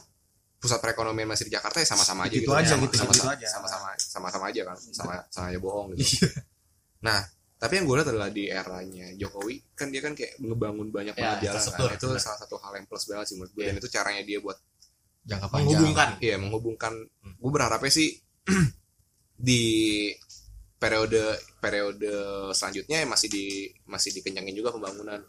pusat 0.60 0.76
perekonomian 0.76 1.24
masih 1.24 1.48
di 1.48 1.54
Jakarta 1.54 1.80
ya 1.80 1.88
sama-sama 1.88 2.28
aja 2.28 2.36
Gitu 2.36 2.44
gitu 2.44 2.52
aja, 2.52 2.74
Sama- 2.76 2.84
gitu, 2.84 2.94
sama, 2.98 3.12
gitu 3.12 3.20
sama, 3.22 3.32
aja. 3.32 3.46
sama-sama 3.48 3.86
sama-sama 3.96 4.44
aja 4.52 4.60
kan 4.66 4.76
sama 4.76 5.14
sama 5.30 5.46
aja 5.48 5.58
bohong 5.58 5.88
gitu 5.94 6.26
nah 7.00 7.20
tapi 7.56 7.76
yang 7.76 7.84
gue 7.84 7.96
lihat 7.96 8.08
adalah 8.08 8.28
di 8.28 8.44
eranya 8.48 9.06
Jokowi 9.16 9.56
kan 9.72 9.88
dia 9.88 10.00
kan 10.00 10.12
kayak 10.12 10.36
ngebangun 10.36 10.88
banyak 10.88 11.12
Ya, 11.12 11.36
banget 11.36 11.52
jalan 11.52 11.64
kan. 11.70 11.96
itu 11.96 12.08
salah 12.16 12.38
satu 12.38 12.56
hal 12.56 12.72
yang 12.74 12.84
plus 12.84 13.04
banget 13.04 13.26
sih 13.28 13.36
menurut 13.36 13.52
gue 13.52 13.62
Iya. 13.62 13.68
dan 13.68 13.76
itu 13.78 13.88
caranya 13.88 14.22
dia 14.22 14.38
buat 14.40 14.56
jangka 15.20 15.46
panjang 15.46 15.68
Menghubungkan. 15.68 16.08
Iya 16.18 16.36
menghubungkan. 16.40 16.92
Hmm. 17.20 17.34
Gue 17.36 17.50
berharapnya 17.52 17.92
sih 17.92 18.08
di 19.36 19.64
periode 20.76 21.20
periode 21.60 22.08
selanjutnya 22.52 23.04
masih 23.04 23.28
di 23.28 23.44
masih 23.84 24.16
dikencangin 24.16 24.56
juga 24.56 24.72
pembangunan. 24.72 25.20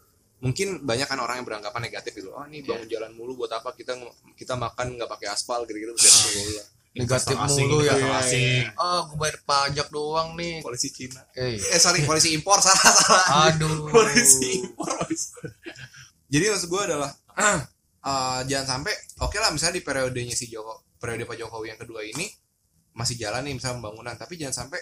Mungkin 0.42 0.82
banyak 0.82 1.06
kan 1.06 1.22
orang 1.22 1.42
yang 1.42 1.48
beranggapan 1.48 1.82
negatif 1.86 2.18
gitu. 2.18 2.34
Oh 2.34 2.42
ini 2.50 2.66
bangun 2.66 2.90
jalan 2.90 3.14
mulu 3.14 3.46
buat 3.46 3.54
apa? 3.54 3.78
Kita 3.78 3.94
kita 4.34 4.58
makan 4.58 4.98
nggak 4.98 5.10
pakai 5.10 5.30
aspal 5.30 5.64
gitu-gitu. 5.70 5.94
Dan 5.94 6.14
negatif 6.92 7.38
mulu 7.40 7.88
ya 7.88 7.96
asing. 8.20 8.68
ah 8.76 9.08
gue 9.08 9.16
bayar 9.16 9.38
pajak 9.48 9.88
doang 9.94 10.36
nih 10.36 10.60
polisi 10.60 10.92
Cina. 10.92 11.24
eh 11.40 11.56
Eh 11.56 11.80
sorry 11.80 12.04
polisi 12.04 12.36
impor 12.36 12.60
salah 12.60 12.84
salah. 12.84 13.26
aduh 13.48 13.88
polisi 13.88 14.60
impor. 14.60 14.92
Jadi 16.28 16.46
maksud 16.52 16.68
gue 16.68 16.82
adalah 16.84 17.12
eh, 17.38 17.60
jangan 18.50 18.68
sampai 18.82 18.94
oke 19.24 19.38
lah 19.40 19.56
misalnya 19.56 19.80
di 19.80 19.84
periodenya 19.86 20.36
si 20.36 20.52
Joko 20.52 20.84
periode 21.00 21.24
Pak 21.24 21.38
Jokowi 21.40 21.72
yang 21.72 21.80
kedua 21.80 22.04
ini 22.04 22.28
masih 22.92 23.16
jalan 23.16 23.48
nih 23.48 23.56
misalnya 23.56 23.80
pembangunan 23.80 24.16
tapi 24.20 24.36
jangan 24.36 24.68
sampai 24.68 24.82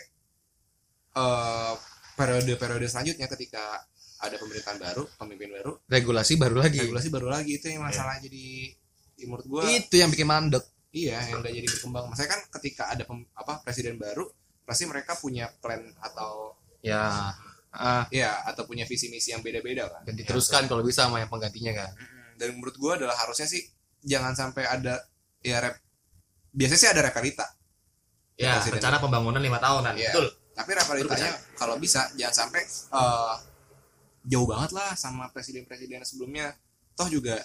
eh 1.13 1.74
periode-periode 2.18 2.89
selanjutnya 2.89 3.32
ketika 3.32 3.86
ada 4.20 4.36
pemerintahan 4.36 4.78
baru 4.78 5.04
pemimpin 5.16 5.50
baru. 5.56 5.72
Regulasi 5.88 6.34
baru 6.36 6.56
lagi. 6.60 6.80
Regulasi 6.84 7.08
baru 7.08 7.28
lagi 7.32 7.52
itu 7.56 7.72
yang 7.72 7.84
masalah 7.84 8.20
jadi 8.20 8.76
ya 9.20 9.26
menurut 9.28 9.48
gue 9.48 9.62
itu 9.80 9.96
yang 9.96 10.12
bikin 10.12 10.28
mandek. 10.28 10.64
Iya 10.90 11.22
yang 11.32 11.40
nggak 11.40 11.54
jadi 11.54 11.68
berkembang. 11.70 12.06
Maksudnya 12.12 12.32
kan 12.36 12.42
ketika 12.60 12.84
ada 12.92 13.04
pem- 13.06 13.30
apa 13.34 13.64
presiden 13.64 13.96
baru 13.96 14.28
pasti 14.68 14.84
mereka 14.86 15.16
punya 15.16 15.48
plan 15.64 15.82
atau 16.04 16.56
ya 16.84 17.32
ah, 17.72 18.04
ya 18.10 18.44
atau 18.46 18.66
punya 18.66 18.84
visi 18.84 19.08
misi 19.08 19.32
yang 19.32 19.40
beda-beda 19.40 19.88
kan. 19.88 20.02
Dan 20.04 20.16
diteruskan 20.18 20.68
kalau 20.68 20.84
bisa 20.84 21.08
sama 21.08 21.22
yang 21.24 21.30
penggantinya 21.32 21.74
kan. 21.86 21.90
Dan 22.36 22.56
menurut 22.60 22.76
gua 22.76 22.96
adalah 23.00 23.16
harusnya 23.16 23.48
sih 23.48 23.62
jangan 24.04 24.32
sampai 24.36 24.64
ada 24.68 25.00
ya 25.40 25.60
rep 25.60 25.76
biasanya 26.50 26.80
sih 26.80 26.90
ada 26.90 27.02
repelita 27.06 27.46
ya 28.40 28.58
rencana 28.64 28.98
pembangunan 28.98 29.40
lima 29.44 29.60
tahunan 29.60 29.94
Iya. 29.96 30.12
betul. 30.12 30.28
Tapi 30.56 30.72
repelitanya 30.76 31.32
kalau 31.56 31.76
bisa 31.80 32.08
jangan 32.20 32.36
sampai 32.48 32.62
eh, 32.68 33.34
jauh 34.26 34.48
banget 34.48 34.72
lah 34.76 34.96
sama 34.96 35.30
presiden-presiden 35.32 36.04
sebelumnya. 36.04 36.56
Toh 36.96 37.08
juga 37.08 37.40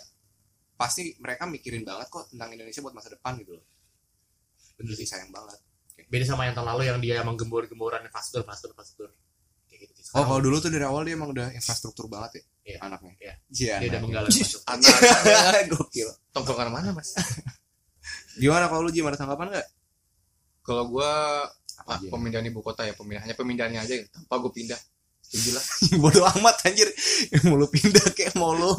pasti 0.74 1.14
mereka 1.22 1.46
mikirin 1.46 1.86
banget 1.86 2.10
kok 2.10 2.26
tentang 2.30 2.50
Indonesia 2.50 2.82
buat 2.82 2.94
masa 2.94 3.14
depan 3.14 3.38
gitu 3.38 3.54
loh. 3.54 3.64
Bener 4.74 4.94
sih 4.98 5.06
sayang 5.06 5.30
banget. 5.30 5.58
Beda 6.10 6.26
sama 6.26 6.50
yang 6.50 6.58
tahun 6.58 6.68
lalu 6.74 6.82
yang 6.90 6.98
dia 6.98 7.22
emang 7.22 7.38
gembor-gemboran 7.38 8.02
infrastruktur 8.02 8.42
infrastruktur 8.42 8.74
infrastruktur. 8.74 9.10
Gitu 9.70 9.94
sih. 10.02 10.14
Oh 10.18 10.26
kalau 10.26 10.42
dulu 10.42 10.58
tuh 10.58 10.70
dari 10.74 10.82
awal 10.82 11.06
dia 11.06 11.14
emang 11.14 11.30
udah 11.30 11.54
infrastruktur 11.54 12.10
banget 12.10 12.42
ya 12.42 12.44
Iya. 12.64 12.78
anaknya. 12.82 13.12
Iya. 13.20 13.34
Iya, 13.54 13.74
dia 13.78 13.88
udah 13.94 14.00
menggalang 14.02 14.30
infrastruktur 14.34 14.72
anak 15.46 15.64
gokil. 15.72 16.08
Tongkrongan 16.34 16.68
mana 16.74 16.88
mas? 16.90 17.14
Gimana 18.42 18.66
kalau 18.66 18.82
lu 18.82 18.90
gimana 18.90 19.14
tanggapan 19.14 19.54
nggak? 19.54 19.68
Kalau 20.66 20.90
gua 20.90 21.10
ah, 21.86 21.98
Iya. 22.02 22.10
pemindahan 22.10 22.46
ibu 22.50 22.60
kota 22.64 22.82
ya 22.82 22.94
pemindahannya 22.98 23.36
pemindahannya 23.38 23.80
aja 23.84 23.94
tanpa 24.10 24.34
gue 24.42 24.52
pindah 24.54 24.80
lah 25.34 25.64
bodoh 26.02 26.24
amat 26.38 26.56
anjir. 26.66 26.88
Mau 27.48 27.58
lu 27.58 27.66
pindah 27.66 28.06
kayak 28.14 28.38
mau 28.38 28.54
lu. 28.54 28.70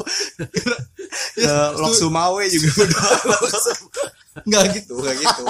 Ke 1.36 1.52
Lok 1.76 1.92
Sumawe 1.92 2.44
juga 2.48 2.68
bodoh 2.80 3.00
amat. 3.00 3.40
Nggak 4.44 4.64
gitu 4.80 4.94
nggak 4.96 5.16
gitu. 5.20 5.44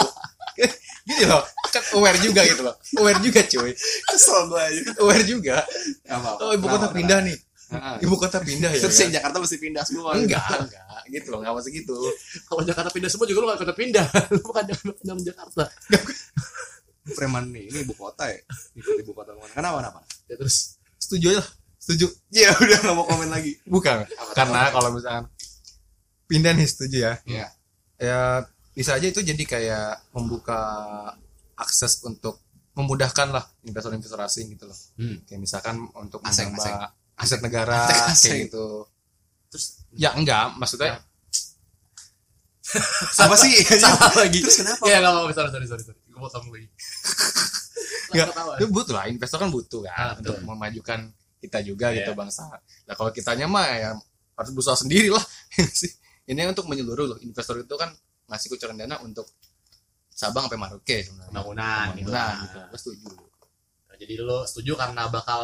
Gini 1.06 1.24
loh 1.30 1.42
kan 1.70 1.82
aware 1.94 2.18
juga 2.18 2.40
gitu 2.42 2.62
loh. 2.66 2.74
Aware 2.98 3.20
juga 3.22 3.40
cuy. 3.46 3.72
Kesel 4.10 4.40
gue 4.50 4.60
aja 4.60 4.80
aware 4.98 5.24
juga. 5.24 5.56
Apa 6.10 6.42
oh 6.42 6.50
ibu 6.54 6.66
kota 6.66 6.90
pindah 6.90 7.18
nih. 7.22 7.38
Ibu 8.02 8.14
kota 8.18 8.38
pindah 8.42 8.70
ya 8.74 8.78
terus 8.82 8.98
yang 9.02 9.12
Jakarta 9.14 9.36
mesti 9.38 9.58
pindah 9.62 9.82
semua. 9.86 10.18
Enggak. 10.18 10.42
Enggak 10.58 11.02
gitu 11.10 11.28
loh 11.30 11.38
nggak 11.42 11.54
masih 11.54 11.72
gitu. 11.82 11.96
Kalau 12.50 12.62
Jakarta 12.66 12.90
pindah 12.90 13.10
semua 13.10 13.26
juga 13.30 13.38
lu 13.42 13.46
gak 13.54 13.62
ikut 13.62 13.78
pindah. 13.78 14.06
Lu 14.34 14.38
bukan 14.42 14.64
pindah 14.74 15.14
Jakarta. 15.22 15.64
Preman 17.06 17.54
nih 17.54 17.70
ini 17.70 17.78
ibu 17.86 17.94
kota 17.94 18.26
ya? 18.26 18.38
Ikut 18.74 18.98
ibu 19.06 19.14
kota 19.14 19.30
ke 19.30 19.38
mana? 19.38 19.52
Kenapa 19.54 19.76
kenapa? 19.78 20.00
Ya 20.26 20.34
terus 20.34 20.75
setuju 21.06 21.38
lah. 21.38 21.46
Setuju. 21.78 22.06
Ya 22.42 22.50
udah 22.52 22.78
nggak 22.82 22.96
mau 22.98 23.06
komen 23.06 23.30
lagi. 23.30 23.54
Bukan. 23.62 24.04
Karena 24.34 24.74
kalau 24.74 24.90
misalkan 24.90 25.30
pindah 26.26 26.52
nih 26.58 26.66
setuju 26.66 26.96
ya. 26.98 27.14
Ya 27.24 27.46
ya 27.96 28.44
bisa 28.76 28.92
aja 28.92 29.08
itu 29.08 29.24
jadi 29.24 29.40
kayak 29.46 30.12
membuka 30.12 30.58
akses 31.56 32.04
untuk 32.04 32.44
memudahkan 32.76 33.32
lah 33.32 33.44
investor-investor 33.64 34.20
asing 34.20 34.52
gitu 34.52 34.68
loh. 34.68 34.76
Hmm. 35.00 35.24
kayak 35.24 35.40
misalkan 35.40 35.88
untuk 35.96 36.20
Asing, 36.20 36.52
menambah 36.52 36.92
aset 37.16 37.40
negara 37.40 37.88
Asing. 38.12 38.12
kayak 38.12 38.40
gitu. 38.52 38.84
Terus? 39.48 39.66
Ya 39.96 40.12
enggak. 40.12 40.52
Maksudnya 40.60 41.00
apa 43.16 43.34
sih. 43.38 43.54
Salah 43.80 44.12
lagi. 44.20 44.44
Terus 44.44 44.60
kenapa? 44.60 44.84
Ya 44.84 45.00
nggak 45.00 45.12
apa-apa. 45.14 45.32
Sorry 45.32 45.50
sorry 45.54 45.66
sorry 45.86 46.05
tamu 46.24 46.48
lagi 46.52 46.68
Nggak, 48.06 48.26
itu 48.56 48.66
butuh 48.70 48.94
lah 48.94 49.04
investor 49.10 49.36
kan 49.36 49.50
butuh 49.50 49.80
kan 49.84 49.92
Ah, 49.92 50.12
untuk 50.16 50.38
betul. 50.38 50.46
memajukan 50.46 51.00
kita 51.36 51.58
juga 51.60 51.92
Iya. 51.92 52.00
gitu 52.00 52.16
bangsa 52.16 52.48
nah 52.86 52.94
kalau 52.94 53.10
kitanya 53.10 53.44
mah 53.44 53.66
ya 53.68 53.90
harus 54.32 54.50
berusaha 54.54 54.78
sendiri 54.78 55.12
lah 55.12 55.20
sih 55.80 55.90
ini 56.26 56.40
untuk 56.44 56.64
menyeluruh 56.66 57.06
loh 57.06 57.18
investor 57.20 57.60
itu 57.60 57.74
kan 57.74 57.92
ngasih 58.26 58.48
kucuran 58.48 58.74
dana 58.74 58.96
untuk 59.00 59.26
Sabang 60.10 60.48
sampai 60.48 60.56
Maroke 60.56 61.04
sebenarnya 61.04 61.28
Pembangunan 61.28 61.86
gitu. 61.92 62.08
Gitu 62.08 62.58
gue 62.64 62.78
setuju 62.80 63.08
Nah, 63.86 63.96
jadi 63.96 64.14
lu 64.18 64.38
setuju 64.44 64.72
karena 64.74 65.02
bakal 65.06 65.42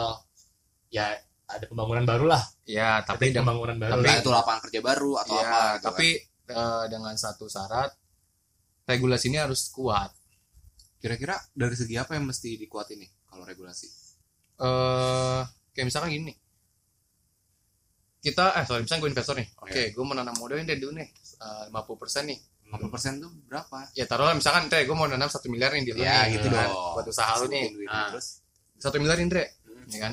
ya 0.88 1.12
ada 1.44 1.64
pembangunan 1.66 2.04
baru 2.04 2.24
lah 2.26 2.40
ya 2.64 3.00
tapi 3.00 3.28
tapi 3.28 3.36
dengan 3.36 3.52
pembangunan 3.52 3.76
baru 3.76 4.00
lah. 4.00 4.16
itu 4.16 4.30
lapangan 4.30 4.60
kerja 4.64 4.80
baru 4.80 5.12
atau 5.20 5.34
ya, 5.34 5.44
apa 5.44 5.60
gitu 5.76 5.84
tapi 5.84 6.08
eh, 6.48 6.84
dengan 6.88 7.14
satu 7.14 7.44
syarat 7.46 7.90
regulasi 8.84 9.28
ini 9.28 9.38
harus 9.38 9.68
kuat 9.68 10.08
kan. 10.08 10.21
Kira-kira 11.02 11.35
dari 11.52 11.75
segi 11.75 11.99
apa 11.99 12.14
yang 12.14 12.25
mesti 12.25 12.54
dikuatin 12.56 13.02
nih 13.02 13.11
kalau 13.26 13.42
regulasi? 13.42 13.90
Eh 14.56 15.42
kayak 15.75 15.87
misalkan 15.90 16.11
gini. 16.11 16.32
Kita 18.23 18.54
eh 18.54 18.62
sorry 18.62 18.87
misalnya 18.87 19.02
gue 19.02 19.11
investor 19.11 19.35
nih. 19.35 19.49
Oke 19.59 19.75
Iya. 19.75 19.88
gue 19.90 20.04
mau 20.06 20.14
nanam 20.14 20.35
modalnya 20.38 20.71
dari 20.71 20.78
dulu 20.78 20.94
nih. 20.94 21.09
Lima 21.66 21.82
puluh 21.82 21.99
persen 21.99 22.30
nih. 22.30 22.38
50% 22.73 23.21
tuh 23.21 23.28
berapa? 23.52 23.85
Ya 23.92 24.09
taruhlah 24.09 24.32
misalkan 24.32 24.64
Andre 24.64 24.88
gue 24.88 24.97
mau 24.97 25.04
nanam 25.04 25.28
satu 25.28 25.52
miliar 25.52 25.76
nih 25.76 25.85
di 25.85 25.92
lu 25.92 26.00
Ya, 26.00 26.25
nih, 26.25 26.40
gitu 26.40 26.49
kan, 26.49 26.73
dong. 26.73 26.97
buat 26.97 27.04
usaha 27.04 27.32
lu 27.44 27.52
nih. 27.52 27.68
Ah. 27.85 28.09
terus. 28.09 28.40
satu 28.80 28.97
miliar 28.97 29.21
Indre 29.21 29.61
Hmm. 29.62 29.85
ya 29.92 29.99
kan? 30.00 30.12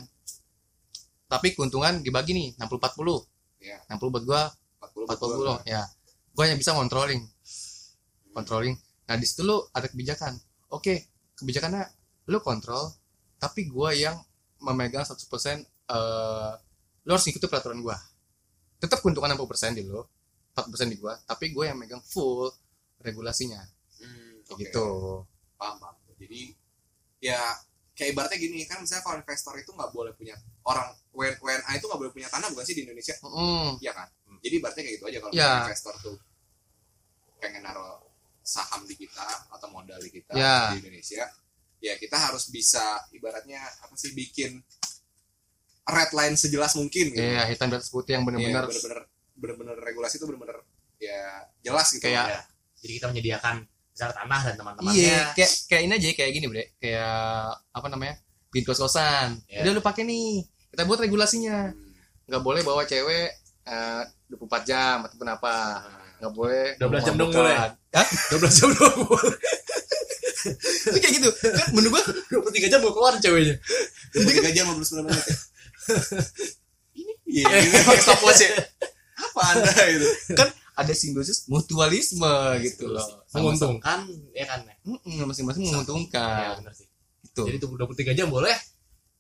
Tapi 1.30 1.54
keuntungan 1.54 2.02
dibagi 2.04 2.34
nih 2.34 2.48
60 2.60 2.76
40 2.76 3.24
ya 3.62 3.78
60 3.88 4.12
buat 4.12 4.24
gua 4.28 4.42
40 4.82 5.08
40 5.08 5.56
ya. 5.64 5.88
Gua 6.36 6.44
hanya 6.44 6.58
bisa 6.58 6.74
controlling. 6.74 7.22
Controlling. 8.30 8.76
Nah 9.08 9.16
di 9.16 9.24
situ 9.24 9.42
lu 9.42 9.56
ada 9.72 9.88
kebijakan 9.88 10.36
oke 10.70 10.96
kebijakannya 11.38 11.84
lu 12.30 12.40
kontrol 12.44 12.94
tapi 13.40 13.66
gua 13.72 13.96
yang 13.96 14.20
memegang 14.60 15.08
100% 15.08 15.64
eh 15.90 16.54
lu 17.08 17.10
harus 17.16 17.26
ngikutin 17.26 17.50
peraturan 17.50 17.80
gua. 17.82 17.98
Tetap 18.80 19.02
keuntungan 19.02 19.34
60% 19.34 19.76
di 19.76 19.84
lu 19.84 20.04
40% 20.54 20.92
di 20.92 20.98
gua 21.00 21.16
tapi 21.24 21.52
gue 21.56 21.66
yang 21.68 21.80
megang 21.80 22.04
full 22.04 22.52
regulasinya. 23.00 23.64
Hmm, 24.00 24.44
kayak 24.44 24.54
oke. 24.54 24.62
gitu. 24.64 24.88
Paham 25.56 25.76
paham. 25.80 25.96
Jadi 26.20 26.52
ya 27.24 27.40
kayak 27.96 28.16
ibaratnya 28.16 28.38
gini 28.40 28.64
kan 28.64 28.80
misalnya 28.80 29.04
kalau 29.04 29.18
investor 29.20 29.56
itu 29.60 29.72
nggak 29.76 29.92
boleh 29.92 30.12
punya 30.16 30.36
orang 30.64 30.88
WN 31.12 31.36
WNA 31.44 31.72
itu 31.76 31.86
nggak 31.88 32.00
boleh 32.00 32.14
punya 32.16 32.28
tanah 32.32 32.48
bukan 32.52 32.64
sih 32.68 32.76
di 32.76 32.84
Indonesia? 32.88 33.16
Mm, 33.24 33.80
Iya 33.84 33.92
kan? 33.92 34.08
Jadi 34.40 34.54
ibaratnya 34.56 34.84
kayak 34.88 34.96
gitu 35.00 35.06
aja 35.08 35.18
kalau 35.20 35.32
misalnya 35.36 35.64
investor 35.68 35.96
tuh 36.00 36.16
pengen 37.40 37.64
naruh 37.64 38.04
saham 38.50 38.82
di 38.84 38.98
kita 38.98 39.28
atau 39.48 39.70
modal 39.70 40.02
di 40.02 40.10
kita 40.12 40.34
Ya. 40.34 40.74
di 40.74 40.82
Indonesia 40.82 41.30
ya 41.80 41.94
kita 41.96 42.18
harus 42.18 42.50
bisa 42.50 42.82
ibaratnya 43.12 43.62
apa 43.80 43.94
sih 43.94 44.12
bikin 44.12 44.58
red 45.86 46.12
line 46.12 46.36
sejelas 46.36 46.74
mungkin 46.74 47.10
gitu 47.10 47.22
Iya, 47.22 47.46
hitam 47.46 47.70
di 47.70 47.78
atas 47.78 47.90
putih 47.90 48.18
yang 48.18 48.24
Iya, 48.24 48.30
benar-benar 48.34 48.64
bener-bener 48.66 49.00
bener-bener 49.36 49.76
regulasi 49.80 50.18
itu 50.18 50.26
bener-bener 50.26 50.58
ya 50.98 51.22
jelas 51.62 51.88
gitu 51.90 52.04
Kayak- 52.04 52.28
Ya. 52.28 52.42
jadi 52.80 52.92
kita 52.98 53.08
menyediakan 53.08 53.56
misalnya 53.90 54.16
tanah 54.18 54.42
dan 54.44 54.56
teman-temannya 54.56 54.98
Iya, 54.98 55.22
kayak 55.34 55.52
kayak 55.66 55.84
ini 55.84 55.94
aja 55.94 56.08
kayak 56.16 56.32
gini, 56.32 56.46
Bre. 56.48 56.64
Kayak 56.80 57.20
apa 57.70 57.88
namanya? 57.88 58.16
Pintu 58.48 58.72
kos-kosan. 58.72 59.44
Iya. 59.46 59.60
Udah 59.62 59.72
lu 59.76 59.82
pakai 59.82 60.04
nih. 60.04 60.48
Kita 60.72 60.88
buat 60.88 61.00
regulasinya. 61.00 61.68
Hmm. 61.70 61.92
Nggak 62.24 62.42
boleh 62.42 62.62
bawa 62.64 62.82
cewek 62.84 63.30
eh 63.68 64.04
24 64.32 64.64
jam 64.64 65.04
ataupun 65.04 65.28
apa. 65.28 65.56
Nggak 66.20 66.34
boleh 66.36 66.66
12 66.78 67.08
jam 67.08 67.16
dong 67.16 67.30
mabuk-mabukan. 67.32 67.72
Hah? 67.96 68.08
12 68.36 68.60
jam 68.60 68.70
doang 68.76 69.00
boleh 69.08 69.38
Itu 70.90 70.98
kayak 71.04 71.14
gitu. 71.20 71.30
Kan 71.36 71.68
menurut 71.76 71.92
gua 72.00 72.04
23 72.48 72.72
jam 72.72 72.80
mau 72.80 72.96
keluar 72.96 73.14
ceweknya 73.20 73.56
Jadi 74.16 74.32
tiga 74.32 74.52
jam 74.56 74.66
59 74.72 75.04
menit 75.08 75.24
ya. 75.24 75.36
Ini 77.00 77.14
iya, 77.28 77.48
ini 77.60 77.78
pakai 77.84 78.04
stopwatch 78.04 78.42
ya. 78.44 78.52
Apa 79.20 79.42
anda 79.56 79.72
itu? 79.88 80.08
ada 80.80 80.94
simbiosis 80.96 81.44
mutualisme 81.52 82.32
gitu 82.64 82.88
loh. 82.88 83.04
menguntungkan 83.36 84.08
ya 84.32 84.48
kan 84.48 84.64
ya 84.64 85.28
masing-masing 85.28 85.68
menguntungkan. 85.68 86.64
bener 86.64 86.72
sih 86.72 86.88
Gitu. 87.30 87.46
jadi 87.46 87.58
tuh 87.62 87.70
23 87.78 88.18
jam 88.18 88.28
boleh 88.28 88.56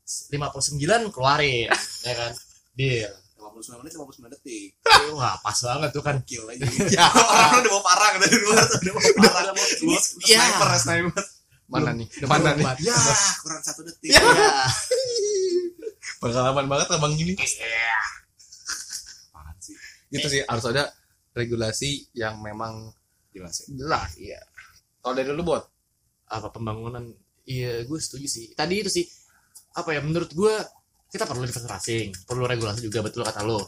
59 0.03 1.13
keluarin 1.13 1.69
ya 2.03 2.13
kan 2.17 2.31
deal 2.73 3.13
59 3.59 3.83
menit 3.83 3.93
59 3.93 4.33
detik. 4.39 4.69
wah 5.13 5.35
pas 5.43 5.53
banget 5.53 5.89
tuh 5.91 6.03
kan 6.03 6.15
Kill 6.23 6.47
aja. 6.47 6.63
Ya, 6.87 7.05
orang 7.31 7.59
udah 7.59 7.71
bawa 7.75 7.83
parang 7.83 8.13
dari 8.23 8.37
luar 8.39 8.63
tuh 8.65 8.79
udah 8.79 8.93
bawa 8.95 9.11
parang. 9.19 9.53
Bawa 9.53 9.67
Iya. 10.23 10.39
Sniper, 10.39 10.69
sniper. 10.79 11.23
Mana 11.69 11.91
nih? 11.93 12.07
Mana 12.25 12.49
nih? 12.55 12.65
Ya, 12.81 12.97
kurang 13.43 13.61
satu 13.61 13.83
detik. 13.83 14.15
ya 14.15 14.23
Pengalaman 16.23 16.65
banget 16.65 16.87
abang 16.95 17.13
ini. 17.13 17.35
Iya. 17.35 17.99
Apaan 19.35 19.55
sih? 19.59 19.75
Gitu 20.09 20.27
sih 20.27 20.41
harus 20.47 20.65
ada 20.65 20.89
regulasi 21.35 22.09
yang 22.15 22.39
memang 22.41 22.89
Jelas 23.29 23.61
ya. 23.61 23.65
jelas. 23.77 24.09
Iya. 24.17 24.39
Kalau 24.99 25.13
dari 25.15 25.27
dulu 25.29 25.43
bot, 25.53 25.63
apa 26.29 26.47
pembangunan 26.53 27.09
iya 27.49 27.81
gue 27.81 27.97
setuju 27.97 28.29
sih 28.29 28.45
tadi 28.53 28.85
itu 28.85 28.89
sih 28.93 29.05
apa 29.73 29.97
ya 29.97 30.01
menurut 30.05 30.29
gue 30.29 30.53
kita 31.09 31.25
perlu 31.25 31.43
investor 31.43 31.71
asing 31.71 32.13
perlu 32.23 32.45
regulasi 32.45 32.85
juga 32.85 33.01
betul 33.01 33.25
kata 33.25 33.41
lo 33.43 33.61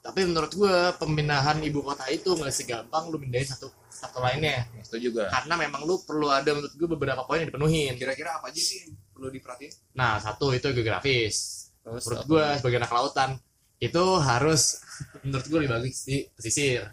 tapi 0.00 0.20
menurut 0.22 0.52
gue 0.52 0.74
pemindahan 1.00 1.56
ibu 1.60 1.80
kota 1.80 2.04
itu 2.08 2.36
nggak 2.36 2.52
segampang 2.52 3.08
lu 3.08 3.16
pindahin 3.16 3.48
satu 3.48 3.72
satu 3.88 4.20
lainnya 4.20 4.68
setuju 4.84 5.10
juga. 5.10 5.24
karena 5.32 5.54
memang 5.56 5.80
lu 5.82 5.96
perlu 6.02 6.28
ada 6.28 6.52
menurut 6.52 6.74
gue 6.74 6.88
beberapa 6.90 7.24
poin 7.24 7.40
yang 7.40 7.48
dipenuhin 7.48 7.96
Kira-kira 7.96 8.36
apa 8.36 8.52
aja 8.52 8.60
sih 8.60 8.84
yang 8.84 8.92
perlu 9.10 9.32
diperhatiin? 9.32 9.72
nah 9.96 10.20
satu 10.20 10.52
itu 10.52 10.68
geografis 10.70 11.66
Terus 11.80 12.04
menurut 12.04 12.24
gue 12.26 12.44
sebagai 12.60 12.78
anak 12.80 12.92
lautan 12.92 13.30
itu 13.76 14.04
harus 14.20 14.62
menurut 15.24 15.46
gue 15.46 15.58
dibagi 15.64 15.90
di 16.04 16.16
pesisir 16.30 16.84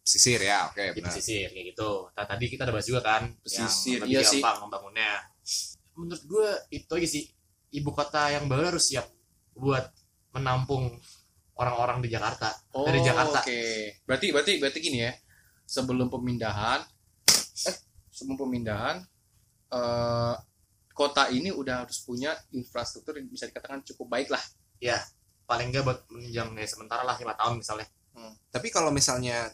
Pesisir 0.00 0.40
ya, 0.42 0.66
oke 0.66 0.80
di 0.90 0.98
benar. 0.98 1.12
pesisir 1.12 1.46
kayak 1.52 1.66
gitu. 1.70 1.90
Nah, 2.10 2.24
tadi 2.26 2.50
kita 2.50 2.66
udah 2.66 2.74
bahas 2.74 2.88
juga 2.88 3.00
kan 3.04 3.22
Pesisir, 3.46 4.00
yang 4.00 4.08
lebih 4.08 4.14
iya 4.16 4.22
sih. 4.26 4.40
gampang 4.42 4.56
membangunnya. 4.66 5.12
Menurut 5.94 6.22
gue 6.26 6.48
itu 6.72 6.90
aja 6.90 7.06
sih 7.06 7.24
ibu 7.70 7.90
kota 7.94 8.26
yang 8.26 8.50
baru 8.50 8.74
harus 8.74 8.90
siap 8.90 9.06
buat 9.54 9.86
menampung 10.32 10.94
orang-orang 11.56 12.00
di 12.00 12.08
Jakarta. 12.08 12.54
Dari 12.72 13.00
Jakarta. 13.02 13.40
Oh, 13.40 13.44
Oke. 13.44 13.60
Berarti 14.06 14.26
berarti 14.32 14.52
berarti 14.58 14.78
gini 14.80 14.98
ya. 15.02 15.12
Sebelum 15.66 16.10
pemindahan 16.10 16.82
eh 17.66 17.76
sebelum 18.10 18.36
pemindahan 18.40 19.02
eh 19.70 20.34
kota 20.90 21.30
ini 21.30 21.48
udah 21.48 21.86
harus 21.86 22.02
punya 22.02 22.34
infrastruktur 22.52 23.16
yang 23.16 23.30
bisa 23.30 23.46
dikatakan 23.46 23.80
cukup 23.86 24.06
baik 24.10 24.28
lah. 24.28 24.42
Paling 25.46 25.74
nggak 25.74 25.82
buat 25.82 26.00
menunjang 26.10 26.54
ya 26.54 26.66
sementara 26.66 27.02
lah 27.02 27.16
lima 27.18 27.34
tahun 27.34 27.58
misalnya. 27.58 27.88
Tapi 28.50 28.68
kalau 28.70 28.90
misalnya 28.90 29.50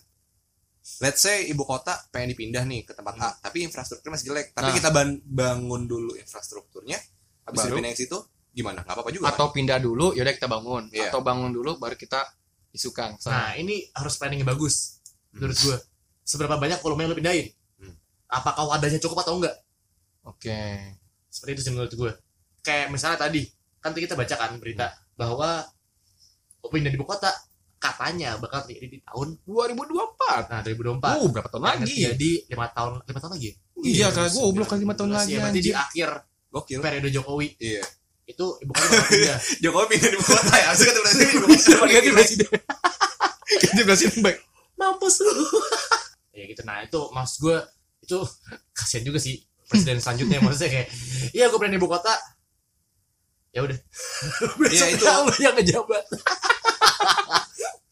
let's 1.02 1.18
say 1.18 1.50
ibu 1.50 1.66
kota 1.66 1.98
pengen 2.14 2.30
dipindah 2.36 2.62
nih 2.62 2.86
ke 2.86 2.94
tempat 2.94 3.14
A, 3.18 3.30
tapi 3.42 3.66
infrastrukturnya 3.66 4.14
masih 4.14 4.26
jelek. 4.30 4.46
Tapi 4.54 4.70
Nah. 4.70 4.76
kita 4.78 4.88
ban- 4.94 5.22
bangun 5.26 5.82
dulu 5.90 6.14
infrastrukturnya, 6.14 6.94
habis 7.42 7.58
dipindah 7.66 7.90
ke 7.90 7.98
situ 8.06 8.18
gimana? 8.56 8.80
Nggak 8.80 8.96
apa-apa 8.96 9.10
juga. 9.12 9.28
Atau 9.28 9.52
pindah 9.52 9.76
dulu 9.76 10.16
yaudah 10.16 10.32
kita 10.32 10.48
bangun. 10.48 10.88
Iya. 10.88 11.12
Atau 11.12 11.20
bangun 11.20 11.52
dulu 11.52 11.76
baru 11.76 11.92
kita 11.92 12.25
isukan. 12.72 13.20
Nah 13.28 13.52
ini 13.60 13.84
harus 13.92 14.16
planningnya 14.16 14.48
bagus 14.48 15.04
menurut 15.36 15.56
gue. 15.60 15.76
Seberapa 16.25 16.56
banyak 16.56 16.80
volume 16.80 17.04
yang 17.04 17.10
lo 17.12 17.16
pindahin? 17.20 17.46
Hmm. 17.76 17.94
Apakah 18.32 18.64
wadahnya 18.72 18.96
cukup 18.98 19.20
atau 19.20 19.36
enggak? 19.36 19.54
Oke. 20.25 20.96
Seperti 21.28 21.60
itu 21.60 21.62
sih 21.68 21.72
menurut 21.76 21.92
gue. 21.92 22.12
Kayak 22.64 22.88
misalnya 22.90 23.20
tadi 23.20 23.44
kan 23.78 23.92
tadi 23.92 24.08
kita 24.08 24.16
baca 24.18 24.34
kan 24.34 24.56
berita 24.58 24.90
bahwa 25.14 25.62
pindah 26.66 26.90
di 26.90 26.98
ibu 26.98 27.06
kota 27.06 27.30
katanya 27.78 28.34
bakal 28.42 28.66
terjadi 28.66 28.88
di 28.88 28.98
tahun 29.06 29.38
2024. 29.46 30.50
nah 30.50 30.60
2024. 30.64 31.22
Uh, 31.22 31.28
berapa 31.30 31.48
tahun 31.52 31.64
lagi? 31.70 31.94
Jadi 32.10 32.30
lima 32.50 32.66
tahun 32.72 33.04
lima 33.06 33.18
tahun 33.20 33.32
lagi. 33.38 33.50
ya? 33.52 33.56
Iya, 33.76 34.06
kan 34.10 34.26
goblok 34.32 34.68
kan 34.72 34.80
5 34.80 34.98
tahun 34.98 35.12
lagi. 35.12 35.32
Ya, 35.36 35.40
berarti 35.44 35.60
di 35.60 35.72
akhir 35.76 36.08
Gokil. 36.48 36.80
periode 36.80 37.08
Jokowi 37.12 37.48
Iya. 37.60 37.84
Itu 38.26 38.47
ibu 38.62 38.73
kota 38.75 39.00
pindah. 39.06 39.38
Jokowi 39.62 39.87
pindah 39.97 40.11
ibu 40.12 40.25
kota 40.26 40.54
ya. 40.54 40.64
Harusnya 40.71 40.87
kata 40.90 41.00
presiden 41.02 41.28
ibu 41.30 41.47
kota 41.47 41.87
Ganti 41.87 42.11
presiden. 42.11 42.49
Ganti 43.62 43.83
presiden 43.87 44.18
baik. 44.23 44.38
Mampus 44.76 45.14
lu. 45.23 45.33
ya 46.37 46.45
gitu. 46.45 46.62
Nah 46.66 46.85
itu 46.85 47.00
mas 47.14 47.38
gue 47.40 47.56
itu 48.06 48.18
kasihan 48.76 49.02
juga 49.02 49.18
sih 49.18 49.42
presiden 49.66 49.99
selanjutnya 49.99 50.38
maksudnya 50.38 50.71
kayak 50.71 50.88
iya 51.35 51.50
gue 51.50 51.59
pindah 51.59 51.75
ibu 51.75 51.90
kota 51.90 52.14
ya 53.50 53.66
udah 53.66 53.78
Iya, 54.71 54.87
itu. 54.95 55.02
lu 55.02 55.33
yang 55.42 55.54
ngejabat 55.59 56.04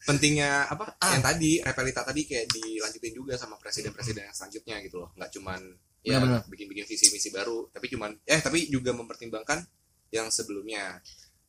pentingnya 0.05 0.69
apa 0.69 0.93
yang 1.17 1.23
tadi 1.25 1.51
repelita 1.65 2.05
tadi 2.05 2.21
kayak 2.29 2.45
dilanjutin 2.53 3.13
juga 3.17 3.33
sama 3.35 3.57
presiden-presiden 3.57 4.29
yang 4.29 4.35
selanjutnya 4.37 4.75
gitu 4.85 5.01
loh 5.01 5.09
nggak 5.17 5.33
cuman 5.33 5.59
ya 6.05 6.21
bikin-bikin 6.45 6.85
visi 6.85 7.09
misi 7.09 7.33
baru 7.33 7.65
tapi 7.73 7.89
cuman 7.89 8.13
eh 8.29 8.37
tapi 8.37 8.69
juga 8.69 8.93
mempertimbangkan 8.93 9.65
yang 10.09 10.27
sebelumnya 10.27 10.99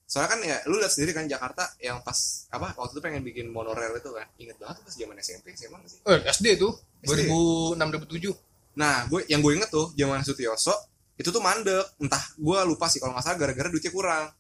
soalnya 0.04 0.30
kan 0.30 0.40
ya 0.40 0.56
lu 0.64 0.78
lihat 0.78 0.88
sendiri 0.88 1.10
kan 1.10 1.26
Jakarta 1.26 1.66
yang 1.78 1.98
pas 2.00 2.14
apa 2.48 2.70
waktu 2.72 2.94
itu 2.94 3.02
pengen 3.02 3.22
bikin 3.22 3.46
monorail 3.48 3.90
itu 3.92 4.06
kan 4.08 4.22
inget 4.36 4.54
banget 4.56 4.78
pas 4.78 4.94
zaman 4.94 5.16
SMP 5.18 5.50
SMA 5.52 5.82
sih 5.84 5.98
Eh, 6.04 6.20
SD 6.25 6.46
tuh. 6.56 6.78
SD. 7.02 7.26
2006 7.26 7.75
2007. 7.75 8.30
nah 8.75 9.02
gue 9.04 9.26
yang 9.26 9.40
gue 9.40 9.52
inget 9.52 9.66
tuh 9.66 9.90
zaman 9.92 10.22
Sutioso 10.22 10.70
itu 11.14 11.26
tuh 11.26 11.40
mandek 11.40 11.82
entah 11.98 12.22
gue 12.32 12.58
lupa 12.64 12.86
sih 12.86 12.96
kalau 12.96 13.12
nggak 13.12 13.25
salah 13.25 13.36
gara-gara 13.36 13.66
duitnya 13.66 13.90
kurang 13.90 14.30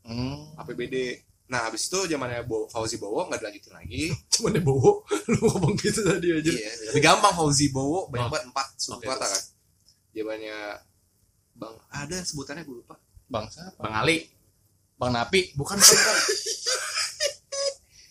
Hmm. 0.00 0.56
APBD 0.56 1.16
nah 1.46 1.66
habis 1.66 1.86
itu 1.86 2.06
zamannya 2.06 2.44
Bo, 2.44 2.64
Fauzi 2.66 2.94
Bowo 2.94 3.26
nggak 3.26 3.40
dilanjutin 3.40 3.74
lagi 3.74 4.04
deh 4.54 4.62
bowo 4.62 5.02
lu 5.32 5.38
ngomong 5.40 5.74
gitu 5.76 6.00
tadi 6.00 6.28
aja 6.30 6.50
Iya, 6.50 6.72
lebih 6.88 7.02
gampang 7.02 7.32
Fauzi 7.32 7.68
Bowo 7.68 8.06
banyak 8.06 8.26
Oh. 8.26 8.30
banget 8.30 8.46
empat 8.48 8.66
suku 8.76 8.96
Oke, 8.96 9.08
kata 9.08 9.24
kan. 9.24 9.42
Zamannya 10.10 10.56
Bang 11.52 11.74
ada 11.88 12.16
sebutannya 12.20 12.62
gue 12.62 12.76
lupa. 12.76 12.99
Bang 13.30 13.46
siapa? 13.46 13.78
bang 13.78 13.94
Ali 13.94 14.16
Bang 14.98 15.14
Napi. 15.14 15.54
bukan 15.56 15.78
bukan 15.78 15.96
bukan 15.96 16.16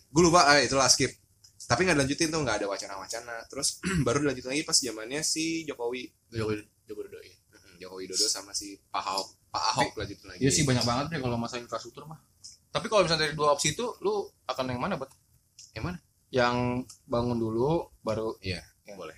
Gue 0.09 0.25
lupa, 0.25 0.41
ah 0.49 0.57
itulah 0.57 0.89
skip. 0.89 1.13
Tapi 1.69 1.85
nggak 1.85 2.01
dilanjutin 2.01 2.33
tuh, 2.33 2.41
nggak 2.41 2.65
ada 2.65 2.65
wacana-wacana. 2.65 3.45
Terus 3.45 3.77
baru 4.05 4.25
dilanjutin 4.25 4.57
lagi 4.57 4.63
pas 4.65 4.73
zamannya 4.73 5.21
si 5.21 5.69
Jokowi, 5.69 6.33
Jokowi 6.33 6.65
Jokowi 6.89 7.05
Dodo 7.05 7.19
ya 7.21 7.35
Jokowi 7.85 8.09
Dodo 8.09 8.25
sama 8.25 8.57
si 8.57 8.73
Pak 8.89 9.05
Ahok. 9.05 9.27
Pak 9.53 9.63
Ahok 9.75 9.89
lanjutin 10.01 10.27
lagi. 10.33 10.39
Iya 10.41 10.49
sih 10.49 10.65
banyak 10.65 10.81
banget 10.81 11.05
deh 11.13 11.19
kalau 11.21 11.37
masalah 11.37 11.61
infrastruktur 11.61 12.09
mah. 12.09 12.17
Tapi 12.73 12.85
kalau 12.89 13.05
misalnya 13.05 13.29
dari 13.29 13.37
dua 13.37 13.53
opsi 13.53 13.77
itu, 13.77 13.85
lu 14.01 14.29
akan 14.49 14.65
yang 14.73 14.81
mana, 14.81 14.93
buat? 14.97 15.09
Yang 15.73 15.83
mana? 15.85 15.97
Yang 16.29 16.55
bangun 17.09 17.37
dulu, 17.37 17.89
baru 18.05 18.37
Iya, 18.41 18.61
boleh. 18.93 19.17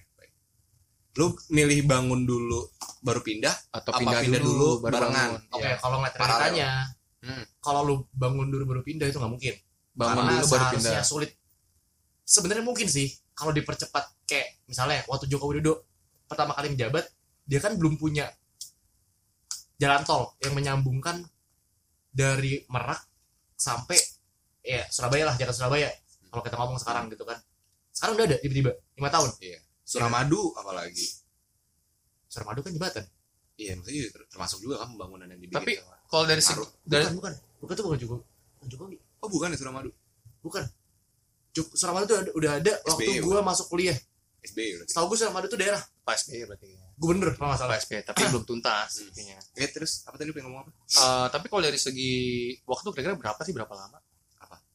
Lu 1.12 1.26
milih 1.50 1.84
bangun 1.84 2.24
dulu 2.24 2.72
baru 3.02 3.20
pindah? 3.20 3.52
atau 3.70 3.92
Apa 3.92 4.00
pindah, 4.00 4.20
pindah 4.22 4.40
dulu, 4.40 4.52
dulu 4.54 4.70
baru 4.82 4.94
barengan? 4.96 5.30
bangun. 5.36 5.42
oke 5.52 5.62
Iya. 5.62 5.76
kalau 5.78 5.96
ngeliat 6.00 6.16
Paralel. 6.16 6.30
realitanya 6.32 6.70
Hmm. 7.22 7.44
kalau 7.60 7.82
lu 7.84 7.96
bangun 8.12 8.48
dulu 8.50 8.64
baru 8.66 8.82
pindah 8.82 9.06
itu 9.06 9.18
nggak 9.18 9.30
mungkin 9.30 9.54
Bangun 9.92 10.16
Karena 10.18 10.32
dulu 10.34 10.48
baru 10.48 10.66
pindah. 10.74 11.04
sulit 11.04 11.32
sebenarnya 12.24 12.64
mungkin 12.64 12.88
sih 12.88 13.08
kalau 13.32 13.52
dipercepat 13.52 14.26
kayak 14.26 14.64
misalnya 14.66 15.06
waktu 15.06 15.28
Joko 15.28 15.46
Widodo 15.46 15.86
pertama 16.26 16.52
kali 16.52 16.72
menjabat 16.72 17.06
dia 17.44 17.60
kan 17.60 17.76
belum 17.76 17.96
punya 17.96 18.26
jalan 19.78 20.02
tol 20.02 20.34
yang 20.40 20.54
menyambungkan 20.54 21.26
dari 22.08 22.64
Merak 22.66 23.02
sampai 23.54 23.98
ya 24.62 24.86
Surabaya 24.88 25.28
lah 25.28 25.36
Jakarta 25.36 25.58
Surabaya 25.60 25.90
kalau 26.26 26.42
kita 26.42 26.56
ngomong 26.56 26.78
sekarang 26.78 27.06
gitu 27.10 27.22
kan 27.22 27.38
sekarang 27.92 28.14
udah 28.16 28.26
ada 28.26 28.38
tiba-tiba 28.40 28.72
lima 28.96 29.10
tahun 29.10 29.30
Suramadu 29.92 30.56
apalagi. 30.56 31.04
Suramadu 32.26 32.60
kan 32.62 32.72
jembatan 32.72 33.06
Iya, 33.54 33.76
maksudnya 33.76 34.10
ter- 34.10 34.28
termasuk 34.28 34.58
juga 34.58 34.80
kan 34.80 34.90
pembangunan 34.90 35.28
yang 35.28 35.38
dibikin. 35.38 35.54
Tapi- 35.54 35.78
sama- 35.78 36.00
Kalau 36.08 36.26
dari 36.26 36.42
segi 36.42 36.60
dari 36.82 37.04
bukan 37.06 37.14
bukan 37.14 37.34
bukan 37.62 37.74
tuh 37.74 37.84
bukan 37.86 38.00
Jokowi 38.00 38.22
bukan 38.56 38.68
Jokowi 38.68 38.96
Oh 39.22 39.30
bukan 39.30 39.48
ya 39.50 39.58
Suramadu? 39.58 39.90
bukan 40.42 40.64
Jok- 41.52 41.74
Suramadu 41.74 42.06
tuh 42.06 42.18
ada- 42.18 42.34
udah 42.34 42.52
ada 42.58 42.74
waktu 42.82 43.12
SBY, 43.12 43.22
gua 43.22 43.40
masuk 43.42 43.68
kuliah 43.68 43.98
SBY 44.42 44.70
berarti. 44.74 44.90
setahu 44.90 45.06
gue 45.06 45.18
Suramadu 45.20 45.46
tuh 45.46 45.60
daerah 45.60 45.82
Pak 46.02 46.16
SBY 46.18 46.42
berarti. 46.46 46.68
gubernur 46.98 47.30
kalau 47.34 47.50
nggak 47.50 47.60
salah 47.60 47.72
Pak 47.72 47.82
SBY, 47.82 48.02
tapi 48.04 48.20
belum 48.26 48.44
tuntas 48.44 48.88
sepertinya. 48.92 49.38
Oke, 49.38 49.66
terus 49.70 49.92
apa 50.02 50.16
tadi 50.16 50.26
lu 50.26 50.34
pengen 50.34 50.48
ngomong 50.48 50.62
apa? 50.64 50.72
Eh, 50.88 51.28
tapi 51.30 51.46
kalau 51.48 51.62
dari 51.62 51.78
segi 51.78 52.12
waktu 52.64 52.88
kira-kira 52.90 53.16
berapa 53.16 53.42
sih 53.42 53.52
berapa 53.52 53.74
lama? 53.76 54.00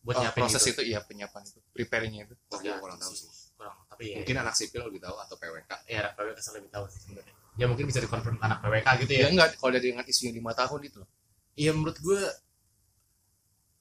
buat 0.03 0.15
Eh, 0.15 0.23
nyiapin 0.23 0.41
proses 0.41 0.63
gitu. 0.63 0.79
itu 0.79 0.83
iya 0.87 1.03
penyiapan 1.03 1.43
itu, 1.43 1.59
preparingnya 1.75 2.23
itu. 2.25 2.35
Oh, 2.47 2.63
Ya, 2.63 2.79
gue 2.79 2.79
kurang 2.79 2.95
tahu 2.97 3.11
sih. 3.11 3.27
Tapi 3.97 4.13
ya, 4.13 4.21
Mungkin 4.21 4.37
anak 4.45 4.53
sipil 4.53 4.85
lebih 4.85 5.01
tahu 5.01 5.17
atau 5.17 5.41
PWK. 5.41 5.73
ya 5.89 5.97
anak 6.05 6.13
PWK 6.21 6.39
saya 6.45 6.55
lebih 6.61 6.69
tahu 6.69 6.85
sih 6.93 7.01
sebenarnya. 7.09 7.33
Ya 7.57 7.65
mungkin 7.65 7.89
bisa 7.89 8.05
dikonfirm 8.05 8.37
anak 8.45 8.61
PWK 8.61 8.89
gitu 9.09 9.13
Ya. 9.17 9.21
Ya 9.25 9.29
enggak. 9.33 9.57
Kalau 9.57 9.73
dari 9.73 9.89
dengan 9.89 10.05
isunya 10.05 10.37
lima 10.37 10.53
tahun 10.53 10.81
itu 10.85 11.01
iya 11.57 11.73
menurut 11.73 11.97
gue 11.97 12.21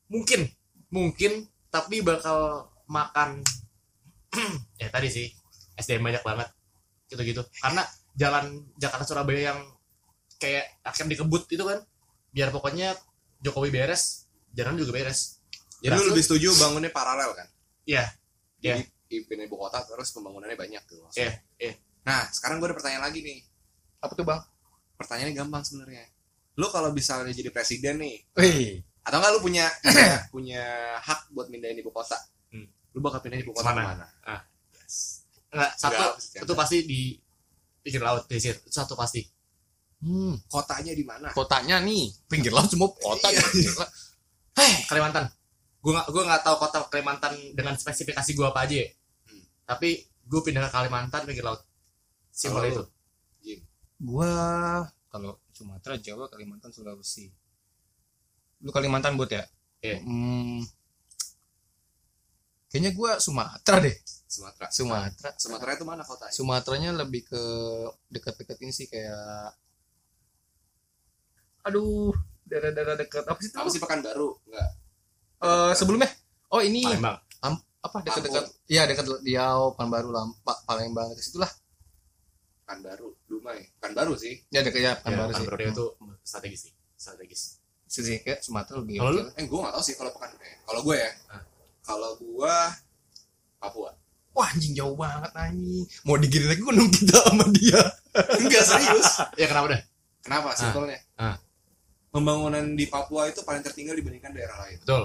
mungkin. 0.08 0.48
Mungkin 0.88 1.32
tapi 1.68 2.00
bakal 2.00 2.72
makan. 2.88 3.44
Ya 4.80 4.88
tadi 4.88 5.12
sih. 5.12 5.28
SDM 5.76 6.08
banyak 6.08 6.24
banget. 6.24 6.48
Gitu-gitu. 7.12 7.44
Karena 7.60 7.84
jalan 8.16 8.64
Jakarta 8.80 9.04
Surabaya 9.04 9.52
yang 9.52 9.60
kayak 10.40 10.80
akan 10.88 11.12
dikebut 11.12 11.44
itu 11.52 11.64
kan 11.68 11.84
biar 12.32 12.52
pokoknya 12.56 12.96
Jokowi 13.44 13.76
beres 13.76 14.32
jalan 14.56 14.80
juga 14.80 14.96
beres. 14.96 15.44
Jadi 15.84 15.92
lu 16.00 16.16
lebih 16.16 16.24
setuju 16.24 16.56
bangunnya 16.56 16.88
paralel 16.96 17.36
kan? 17.36 17.48
Iya. 17.84 18.08
Jadi 18.64 18.88
pindah 19.24 19.48
ibu 19.48 19.56
kota 19.56 19.80
terus 19.88 20.12
pembangunannya 20.12 20.60
banyak 20.60 20.84
tuh. 20.84 21.08
Iya, 21.16 21.32
iya. 21.56 21.74
Nah, 22.04 22.28
sekarang 22.30 22.60
gue 22.60 22.68
ada 22.68 22.76
pertanyaan 22.76 23.04
lagi 23.08 23.24
nih. 23.24 23.40
Apa 24.04 24.12
tuh 24.14 24.28
bang? 24.28 24.42
Pertanyaannya 25.00 25.34
gampang 25.34 25.64
sebenarnya. 25.64 26.04
Lu 26.60 26.68
kalau 26.68 26.92
misalnya 26.92 27.32
jadi 27.32 27.52
presiden 27.52 28.00
nih, 28.00 28.16
Wih, 28.36 28.80
atau 29.04 29.20
enggak 29.20 29.32
lu 29.36 29.40
punya 29.44 29.66
punya, 29.84 30.16
punya 30.32 30.64
hak 31.04 31.32
buat 31.32 31.48
mindahin 31.48 31.80
ibu 31.80 31.92
kota? 31.92 32.16
Hmm. 32.52 32.68
Lu 32.96 33.00
bakal 33.00 33.24
pindahin 33.24 33.44
ibu 33.44 33.52
kota 33.56 33.72
Ke 33.72 33.76
mana? 33.76 33.84
ke 33.84 33.88
mana? 33.92 34.08
Enggak, 35.52 35.72
satu 35.80 35.96
Enggak, 35.96 36.44
itu 36.44 36.54
pasti 36.56 36.78
di 36.84 37.02
pinggir 37.86 38.02
laut 38.02 38.26
pesisir 38.26 38.58
itu 38.58 38.74
satu 38.74 38.98
pasti 38.98 39.22
hmm, 40.02 40.50
Kotanya 40.50 40.98
di 40.98 41.06
mana? 41.06 41.30
kotanya 41.38 41.78
nih 41.86 42.10
pinggir 42.26 42.50
laut 42.50 42.66
semua 42.66 42.90
kota. 42.92 43.30
Iya. 43.30 43.46
Gila. 43.46 43.88
Kalimantan 44.90 45.26
gue 45.86 45.94
nggak 45.94 46.08
gue 46.10 46.24
nggak 46.26 46.42
tahu 46.42 46.56
kota 46.58 46.78
Kalimantan 46.90 47.34
dengan 47.54 47.78
spesifikasi 47.78 48.34
gue 48.34 48.48
apa 48.48 48.66
aja 48.66 48.76
ya. 48.82 48.90
Tapi 49.66 50.06
gue 50.26 50.42
pindah 50.42 50.70
ke 50.70 50.72
Kalimantan 50.74 51.26
pinggir 51.26 51.46
laut 51.46 51.62
simpel 52.30 52.62
Kalau 52.62 52.72
itu? 52.72 52.84
Jim. 53.46 53.60
Gua 54.02 54.32
kalau 55.08 55.40
Sumatera, 55.56 55.96
Jawa, 55.96 56.28
Kalimantan, 56.28 56.76
Sulawesi. 56.76 57.32
Lu 58.60 58.70
Kalimantan 58.76 59.16
buat 59.16 59.32
ya? 59.32 59.48
Iya. 59.80 60.04
Hmm, 60.04 60.60
kayaknya 62.68 62.92
gua 62.92 63.16
Sumatera 63.24 63.80
deh. 63.80 63.96
Sumatera. 64.28 64.68
Sumatera. 64.68 65.30
Sumatera 65.40 65.72
itu 65.80 65.86
mana 65.88 66.04
kotanya? 66.04 66.36
Sumateranya 66.36 66.92
lebih 66.92 67.24
ke 67.24 67.44
dekat-dekat 68.12 68.58
ini 68.60 68.74
sih 68.76 68.92
kayak 68.92 69.56
aduh 71.66 72.14
daerah-daerah 72.46 72.94
dekat 72.94 73.26
apa 73.26 73.40
sih 73.42 73.50
itu 73.50 73.58
Apa 73.58 73.70
sih 73.72 73.82
Pekanbaru? 73.82 74.30
Enggak. 74.46 74.70
Eh, 75.46 75.74
sebelumnya 75.74 76.10
oh 76.52 76.62
ini 76.62 76.84
Palembang 76.84 77.25
apa 77.86 77.98
dekat-dekat 78.02 78.46
iya 78.66 78.90
dekat 78.90 79.06
Riau 79.22 79.78
Pekanbaru 79.78 80.10
Lampak 80.10 80.58
Palembang 80.66 81.14
ke 81.14 81.22
situlah 81.22 81.52
kan 82.66 82.82
baru 82.82 83.14
Dumai. 83.30 83.62
Kan 83.78 83.94
baru 83.94 84.18
sih. 84.18 84.42
Ya 84.50 84.66
dekat 84.66 84.82
ya 84.82 84.92
Ya, 84.92 84.94
Pekanbaru 84.98 85.32
sih. 85.38 85.46
Pekanbaru 85.46 85.70
itu 85.70 85.86
strategis 86.26 86.62
sih 86.70 86.74
strategis. 86.98 87.42
Sih 87.86 88.02
sih 88.02 88.18
kayak 88.26 88.42
Sumatera 88.42 88.82
lebih 88.82 88.98
Kalau 88.98 89.22
eh 89.38 89.46
gue 89.46 89.60
gak 89.62 89.74
tau 89.78 89.84
sih 89.86 89.94
kalau 89.94 90.12
pekan 90.18 90.34
eh, 90.42 90.58
kalau 90.66 90.82
gue 90.82 90.96
ya. 90.98 91.12
Ah. 91.30 91.42
kalau 91.86 92.12
gue 92.18 92.56
Papua. 93.62 93.94
Wah 94.36 94.48
anjing 94.52 94.74
jauh 94.74 94.98
banget 94.98 95.32
anjing. 95.38 95.86
Mau 96.04 96.18
digiring 96.18 96.50
lagi 96.50 96.62
gunung 96.66 96.90
kita 96.90 97.18
sama 97.22 97.46
dia. 97.54 97.82
Enggak 98.42 98.64
serius. 98.66 99.10
Ya 99.38 99.46
kenapa 99.46 99.78
dah 99.78 99.82
kenapa 100.26 100.50
simpelnya? 100.58 101.00
Ah. 101.16 101.38
pembangunan 102.10 102.64
di 102.80 102.88
Papua 102.88 103.28
itu 103.28 103.44
paling 103.44 103.62
tertinggal 103.62 103.94
dibandingkan 103.94 104.34
daerah 104.34 104.58
lain. 104.66 104.82
Betul. 104.82 105.04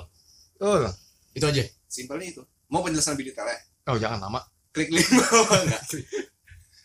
Oh 0.64 0.88
itu 1.36 1.44
aja. 1.44 1.62
Simpelnya 1.90 2.26
itu 2.32 2.42
mau 2.70 2.80
penjelasan 2.80 3.18
lebih 3.18 3.34
detailnya? 3.34 3.58
Oh 3.90 3.98
jangan 3.98 4.18
lama. 4.22 4.40
Klik 4.70 4.88
link 4.94 5.06
bawah 5.10 5.58
enggak 5.66 5.82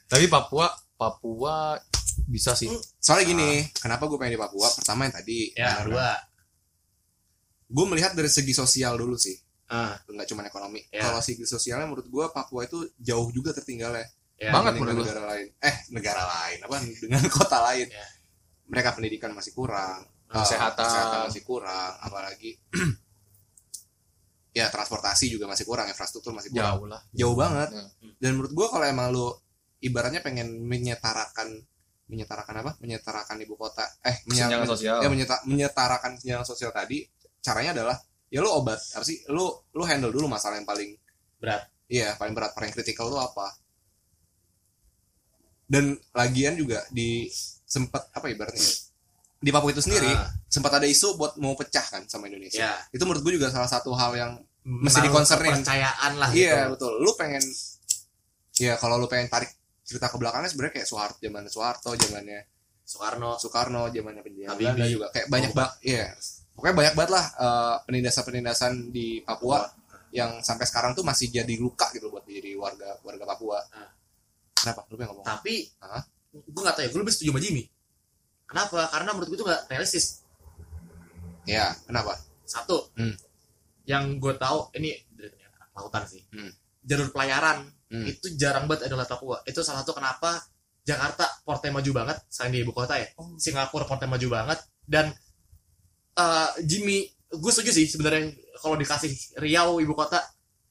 tapi 0.05 0.25
Papua 0.29 0.69
Papua 0.95 1.75
bisa 2.29 2.53
sih. 2.53 2.69
Soalnya 3.01 3.25
gini 3.35 3.49
kenapa 3.73 4.05
gue 4.05 4.17
pengen 4.17 4.37
di 4.37 4.41
Papua? 4.41 4.69
Pertama 4.73 5.09
yang 5.09 5.13
tadi 5.13 5.51
ya 5.53 5.81
kedua 5.83 6.07
gue 7.65 7.85
melihat 7.89 8.13
dari 8.13 8.29
segi 8.29 8.53
sosial 8.53 8.95
dulu 8.95 9.17
sih. 9.17 9.35
Ah. 9.65 9.97
Nggak 10.05 10.27
cuma 10.29 10.45
ekonomi. 10.45 10.85
Ya. 10.93 11.09
kalau 11.09 11.19
segi 11.25 11.41
sosialnya 11.43 11.89
menurut 11.89 12.05
gue 12.05 12.25
Papua 12.29 12.69
itu 12.69 12.85
jauh 13.01 13.29
juga 13.33 13.51
tertinggalnya. 13.51 14.05
Ya 14.37 14.51
Banget. 14.53 14.77
menurut 14.77 15.03
negara 15.07 15.23
lain. 15.35 15.47
Eh 15.63 15.75
negara 15.89 16.23
lain. 16.23 16.57
Apa? 16.69 16.75
Dengan 17.01 17.23
kota 17.35 17.57
lain. 17.71 17.87
Ya. 17.89 18.07
mereka 18.65 18.97
pendidikan 18.97 19.29
masih 19.29 19.53
kurang. 19.53 20.05
Eh, 20.25 20.41
Kesehatan. 20.41 21.29
masih 21.29 21.43
kurang. 21.45 21.91
Apalagi 22.01 22.57
ya 24.55 24.71
transportasi 24.71 25.27
juga 25.27 25.45
masih 25.45 25.63
kurang 25.63 25.85
infrastruktur 25.85 26.31
masih 26.31 26.47
kurang 26.49 26.79
jauh 26.79 26.85
lah 26.87 27.01
jauh 27.11 27.35
banget 27.35 27.69
Ya. 27.69 27.83
dan 28.17 28.31
menurut 28.33 28.53
gua 28.53 28.67
kalau 28.71 28.85
emang 28.85 29.11
lu 29.11 29.27
ibaratnya 29.77 30.23
pengen 30.23 30.63
menyetarakan 30.63 31.59
menyetarakan 32.07 32.55
apa 32.63 32.71
menyetarakan 32.79 33.35
ibu 33.37 33.53
kota 33.55 33.83
eh 33.99 34.23
menye- 34.25 34.47
Kesenjangan 34.47 34.69
sosial. 34.69 34.97
ya 35.03 35.09
menyeta- 35.09 35.43
menyetarakan 35.43 36.11
kesenjangan 36.15 36.47
sosial 36.47 36.71
tadi 36.71 37.03
caranya 37.41 37.75
adalah 37.75 37.97
ya 38.25 38.39
lu 38.39 38.49
obat 38.49 38.79
apa 38.95 39.03
sih 39.03 39.19
lu 39.27 39.43
lu 39.69 39.83
handle 39.83 40.09
dulu 40.09 40.25
masalah 40.25 40.55
yang 40.55 40.65
paling 40.65 40.95
Berat. 41.35 41.67
iya 41.85 42.15
paling 42.15 42.31
berat 42.31 42.55
paling 42.55 42.71
kritikal 42.71 43.05
lu 43.05 43.17
apa 43.17 43.51
dan 45.65 45.97
lagian 46.11 46.53
juga 46.53 46.85
di 46.89 47.25
sempat 47.65 48.07
apa 48.11 48.29
ibaratnya 48.29 48.61
ya, 48.61 48.73
di 49.45 49.53
Papua 49.53 49.69
itu 49.69 49.77
sendiri 49.79 50.09
Ah, 50.09 50.25
sempat 50.47 50.73
ada 50.73 50.85
isu 50.85 51.13
buat 51.13 51.37
mau 51.37 51.53
pecah 51.53 51.85
kan 51.85 52.01
sama 52.05 52.25
Indonesia 52.25 52.57
ya 52.59 52.73
itu 52.89 53.03
menurut 53.05 53.21
gue 53.21 53.33
juga 53.35 53.53
salah 53.53 53.69
satu 53.69 53.93
hal 53.93 54.11
yang 54.15 54.31
Mesti 54.65 55.05
dikonsernin. 55.05 55.61
kepercayaan 55.61 56.11
lah 56.17 56.33
Iya 56.33 56.65
gitu. 56.65 56.73
betul. 56.73 56.93
Lu 56.97 57.13
pengen 57.13 57.43
ya 58.57 58.73
kalau 58.75 58.97
lu 58.97 59.05
pengen 59.05 59.29
tarik 59.29 59.53
cerita 59.85 60.09
ke 60.09 60.17
belakangnya 60.17 60.49
sebenarnya 60.49 60.73
kayak 60.75 60.87
Soeharto 60.89 61.21
zaman 61.21 61.45
Soeharto 61.45 61.89
zamannya 61.93 62.39
Soekarno 62.81 63.37
Soekarno 63.37 63.81
zamannya 63.87 64.21
penjajah. 64.21 64.57
Belanda 64.57 64.85
juga 64.87 65.07
kayak 65.11 65.27
banyak 65.27 65.51
banget 65.53 65.73
iya 65.83 66.05
pokoknya 66.51 66.75
banyak 66.75 66.93
banget 66.95 67.11
lah 67.13 67.25
eh, 67.35 67.75
penindasan-penindasan 67.85 68.73
di 68.89 69.21
Papua 69.21 69.69
yang 70.09 70.39
sampai 70.39 70.65
sekarang 70.65 70.91
tuh 70.93 71.03
masih 71.03 71.27
jadi 71.27 71.53
luka 71.55 71.85
gitu 71.91 72.09
buat 72.09 72.25
jadi 72.25 72.57
warga 72.57 72.97
warga 73.01 73.25
Papua 73.27 73.61
Ah. 73.69 73.91
kenapa 74.55 74.81
lu 74.87 74.95
pengen 74.95 75.13
ngomong 75.13 75.25
tapi 75.27 75.69
Hah? 75.77 76.01
gue 76.31 76.61
gak 76.63 76.73
tahu 76.73 76.83
ya 76.83 76.89
gue 76.89 76.99
lebih 76.99 77.13
setuju 77.13 77.29
sama 77.29 77.39
Jimmy 77.39 77.63
kenapa 78.55 78.87
karena 78.87 79.09
menurut 79.11 79.27
gue 79.27 79.37
itu 79.37 79.45
gak 79.45 79.61
realistis 79.67 80.23
ya 81.43 81.75
kenapa 81.83 82.15
satu 82.47 82.87
Hmm. 82.95 83.11
yang 83.83 84.15
gue 84.15 84.33
tahu 84.39 84.71
ini 84.73 84.95
dari 85.11 85.35
lautan 85.75 86.07
sih 86.07 86.23
Hmm. 86.31 86.55
jalur 86.81 87.11
pelayaran 87.11 87.67
Hmm. 87.91 88.07
itu 88.07 88.31
jarang 88.33 88.65
banget 88.65 88.87
ada 88.87 88.95
di 88.95 89.05
Papua 89.05 89.43
itu 89.43 89.59
salah 89.59 89.83
satu 89.83 89.91
kenapa 89.91 90.39
Jakarta 90.85 91.25
portnya 91.43 91.73
maju 91.73 91.91
banget 91.91 92.17
selain 92.29 92.55
di 92.55 92.63
ibu 92.63 92.71
kota 92.71 92.95
ya 92.95 93.11
Oh. 93.19 93.35
Singapura 93.35 93.83
portnya 93.83 94.07
maju 94.07 94.27
banget 94.31 94.59
dan 94.87 95.11
eh, 96.15 96.49
Jimmy 96.63 97.03
gue 97.27 97.51
setuju 97.51 97.75
sih 97.75 97.85
sebenarnya 97.85 98.31
kalau 98.57 98.79
dikasih 98.79 99.11
Riau 99.35 99.83
ibu 99.83 99.91
kota 99.91 100.23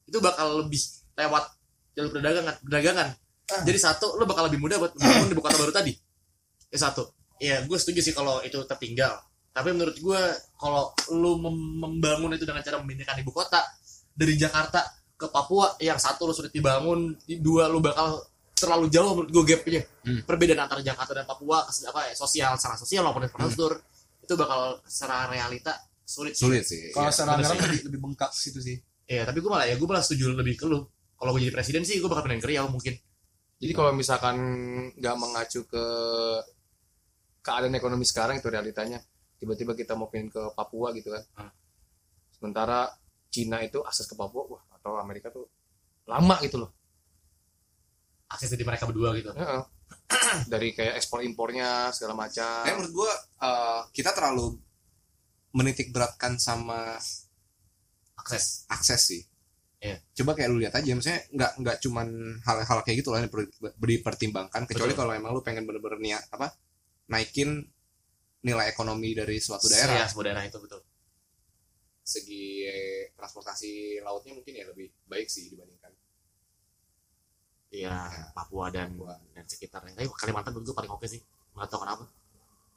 itu 0.08 0.16
bakal 0.18 0.64
lebih 0.64 0.80
lewat 1.14 1.44
jalur 1.92 2.10
perdagangan 2.10 2.54
perdagangan 2.64 3.08
Ah. 3.44 3.60
jadi 3.60 3.76
satu 3.76 4.16
lo 4.16 4.24
bakal 4.24 4.48
lebih 4.48 4.56
mudah 4.56 4.80
buat 4.80 4.96
bangun 4.96 5.28
ibu 5.28 5.44
kota 5.44 5.60
baru 5.60 5.68
tadi 5.68 5.92
ya 6.72 6.78
satu 6.80 7.04
ya 7.36 7.60
gue 7.60 7.74
setuju 7.74 8.00
sih 8.00 8.12
kalau 8.12 8.40
itu 8.40 8.56
tertinggal 8.64 9.18
tapi 9.50 9.70
menurut 9.70 9.94
gue 9.94 10.20
kalau 10.54 10.90
lu 11.10 11.38
mem- 11.38 11.78
membangun 11.80 12.32
itu 12.32 12.42
dengan 12.42 12.60
cara 12.60 12.78
memindahkan 12.78 13.18
ibu 13.18 13.30
kota 13.30 13.62
dari 14.10 14.34
Jakarta 14.34 14.82
ke 15.14 15.26
Papua 15.26 15.78
yang 15.78 15.96
satu 15.96 16.24
lu 16.24 16.34
sulit 16.34 16.50
dibangun 16.50 17.14
dua 17.38 17.66
lu 17.66 17.78
bakal 17.78 18.18
terlalu 18.52 18.86
jauh 18.88 19.12
menurut 19.12 19.30
gue 19.30 19.44
gapnya 19.48 19.82
Hmm. 20.04 20.20
perbedaan 20.20 20.60
antara 20.60 20.78
Jakarta 20.78 21.12
dan 21.12 21.24
Papua 21.24 21.64
apa 21.64 22.00
ya, 22.04 22.14
sosial 22.14 22.54
secara 22.54 22.76
sosial 22.76 23.02
maupun 23.02 23.24
infrastruktur 23.24 23.80
itu 24.20 24.34
bakal 24.34 24.78
secara 24.84 25.26
realita 25.26 25.72
sulit 26.04 26.32
sih. 26.32 26.44
sulit 26.44 26.62
sih 26.62 26.82
kalau 26.90 27.08
Iya. 27.08 27.14
secara 27.14 27.40
sih. 27.40 27.56
lebih, 27.56 27.80
lebih 27.88 28.00
bengkak 28.00 28.30
situ 28.30 28.60
sih 28.60 28.76
Iya, 29.04 29.24
tapi 29.24 29.38
gue 29.38 29.48
malah 29.48 29.64
ya 29.64 29.74
gue 29.74 29.84
malah 29.84 30.00
setuju 30.00 30.32
lebih 30.32 30.56
ke 30.56 30.64
lu. 30.64 30.80
Kalau 31.14 31.30
gue 31.30 31.40
jadi 31.40 31.52
presiden 31.52 31.84
sih 31.84 31.96
gue 31.96 32.08
bakal 32.08 32.24
pindahin 32.24 32.40
ke 32.40 32.48
Riau 32.48 32.66
mungkin. 32.68 32.96
jadi 33.54 33.72
kalau 33.72 33.92
misalkan 33.92 34.36
nggak 34.92 35.14
mengacu 35.14 35.60
ke 35.64 35.84
keadaan 37.44 37.76
ekonomi 37.76 38.08
sekarang 38.08 38.40
itu 38.40 38.48
realitanya 38.48 38.98
tiba-tiba 39.36 39.76
kita 39.76 39.92
mau 39.92 40.08
pindah 40.08 40.32
ke 40.32 40.42
Papua 40.56 40.90
gitu 40.96 41.12
kan 41.12 41.22
Hmm. 41.36 41.52
sementara 42.32 42.88
Cina 43.28 43.60
itu 43.60 43.84
akses 43.84 44.08
ke 44.08 44.16
Papua 44.16 44.48
wah 44.48 44.62
atau 44.72 44.96
Amerika 44.96 45.28
tuh 45.28 45.44
lama 46.08 46.40
gitu 46.40 46.64
loh 46.64 46.72
Akses 48.24 48.50
dari 48.50 48.64
mereka 48.66 48.88
berdua 48.88 49.14
gitu. 49.14 49.30
Heeh. 49.30 49.62
dari 50.52 50.72
kayak 50.74 50.98
ekspor 50.98 51.22
impornya 51.22 51.92
segala 51.94 52.18
macam 52.18 52.66
Kayak 52.66 52.76
menurut 52.82 52.94
gua 52.96 53.12
eh, 53.46 53.80
kita 53.94 54.10
terlalu 54.10 54.58
menitik 55.54 55.94
beratkan 55.94 56.34
sama 56.40 56.98
Akses. 58.18 58.64
akses 58.66 59.02
sih. 59.04 59.22
Iya. 59.84 60.00
Coba 60.16 60.32
kayak 60.32 60.48
lu 60.48 60.58
lihat 60.64 60.72
aja, 60.72 60.96
maksudnya 60.96 61.20
nggak 61.28 61.52
nggak 61.60 61.76
cuman 61.84 62.08
hal-hal 62.40 62.78
kayak 62.80 62.96
gitu 63.04 63.12
lah 63.12 63.20
yang 63.20 63.28
perlu 63.30 63.44
dipertimbangkan. 63.76 64.64
Kecuali 64.64 64.96
Betul. 64.96 65.00
kalau 65.04 65.12
emang 65.12 65.30
lu 65.36 65.44
pengen 65.44 65.68
bener-bener 65.68 66.00
niat 66.00 66.24
apa 66.32 66.48
naikin 67.06 67.64
nilai 68.40 68.68
ekonomi 68.68 69.12
dari 69.12 69.40
suatu 69.40 69.66
Ya, 69.66 69.84
daerah. 69.88 70.08
sebuah 70.08 70.24
daerah 70.28 70.44
itu 70.44 70.58
betul. 70.60 70.80
Segi 72.04 72.64
eh, 72.64 73.12
transportasi 73.16 74.00
lautnya 74.00 74.36
mungkin 74.36 74.52
ya 74.52 74.68
lebih 74.68 74.92
baik 75.06 75.26
sih 75.26 75.48
dibandingkan. 75.48 75.92
Iya, 77.74 77.96
Papua 78.30 78.70
dan 78.70 78.94
Papua. 78.94 79.18
dan 79.34 79.44
sekitarnya. 79.48 79.96
Tapi 79.96 80.06
Kalimantan 80.14 80.52
menurut 80.54 80.70
gue 80.70 80.76
paling 80.76 80.92
oke 80.92 81.06
sih. 81.08 81.18
Nggak 81.56 81.66
tahu 81.66 81.80
kenapa. 81.82 82.04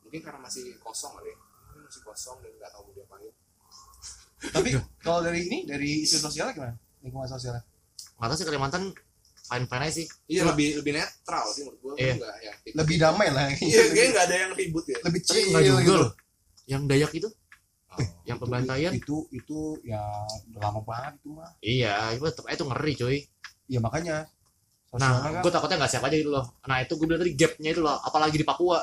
Mungkin 0.07 0.21
karena 0.23 0.39
masih 0.39 0.73
kosong 0.79 1.13
kali. 1.13 1.29
ya. 1.29 1.37
Mungkin 1.37 1.81
masih 1.85 2.01
kosong 2.01 2.37
dan 2.41 2.51
nggak 2.55 2.71
tahu 2.71 2.81
mau 2.87 2.93
diapain. 2.95 3.33
tapi 4.55 4.69
kalau 5.01 5.25
dari 5.25 5.49
ini 5.49 5.65
dari 5.65 6.05
isu 6.05 6.21
sosialnya 6.21 6.53
gimana 6.53 6.75
lingkungan 7.01 7.25
sosialnya 7.25 7.65
Nggak 8.21 8.27
tahu 8.29 8.37
sih 8.37 8.45
Kalimantan 8.45 8.83
fine 9.47 9.65
fine 9.65 9.81
aja 9.81 9.93
sih. 9.93 10.05
Iya 10.27 10.41
Cuma- 10.43 10.51
lebih 10.51 10.67
lebih 10.77 10.91
netral 10.93 11.45
sih 11.49 11.61
menurut 11.63 11.79
gua. 11.79 11.93
Iya. 11.95 12.13
Nggak 12.15 12.35
yang 12.37 12.55
lebih 12.75 12.95
damai 12.97 13.27
lah 13.29 13.45
Iya, 13.49 13.81
kayaknya 13.87 14.09
nggak 14.11 14.25
ada 14.25 14.35
yang 14.37 14.51
ribut 14.53 14.85
ya. 14.85 14.97
lebih 15.01 15.21
chill 15.23 15.47
gitu 15.55 15.93
loh. 15.95 16.11
Yang 16.65 16.81
Dayak 16.85 17.11
itu? 17.13 17.29
yang 18.23 18.37
Itu- 18.37 18.43
pembantaian? 18.45 18.91
itu 18.93 19.17
itu 19.31 19.57
ya 19.81 19.97
udah 20.51 20.61
lama 20.61 20.81
banget 20.83 21.13
itu 21.17 21.29
mah 21.33 21.49
Iya, 21.59 22.13
itu 22.13 22.21
tetap 22.23 22.45
aja 22.45 22.53
itu 22.53 22.65
ngeri 22.67 22.93
cuy. 22.93 23.17
ya 23.65 23.79
makanya 23.79 24.15
Nah, 24.93 25.19
kan 25.19 25.41
gue 25.41 25.51
takutnya 25.51 25.77
nggak 25.77 25.91
siap 25.91 26.03
aja 26.03 26.15
gitu 26.15 26.29
loh. 26.29 26.45
Nah 26.63 26.77
itu 26.79 26.93
gue 26.93 27.05
bilang 27.05 27.19
tadi 27.19 27.33
gapnya 27.33 27.69
itu 27.69 27.81
loh, 27.81 27.97
apalagi 27.97 28.35
di 28.35 28.45
Papua. 28.45 28.79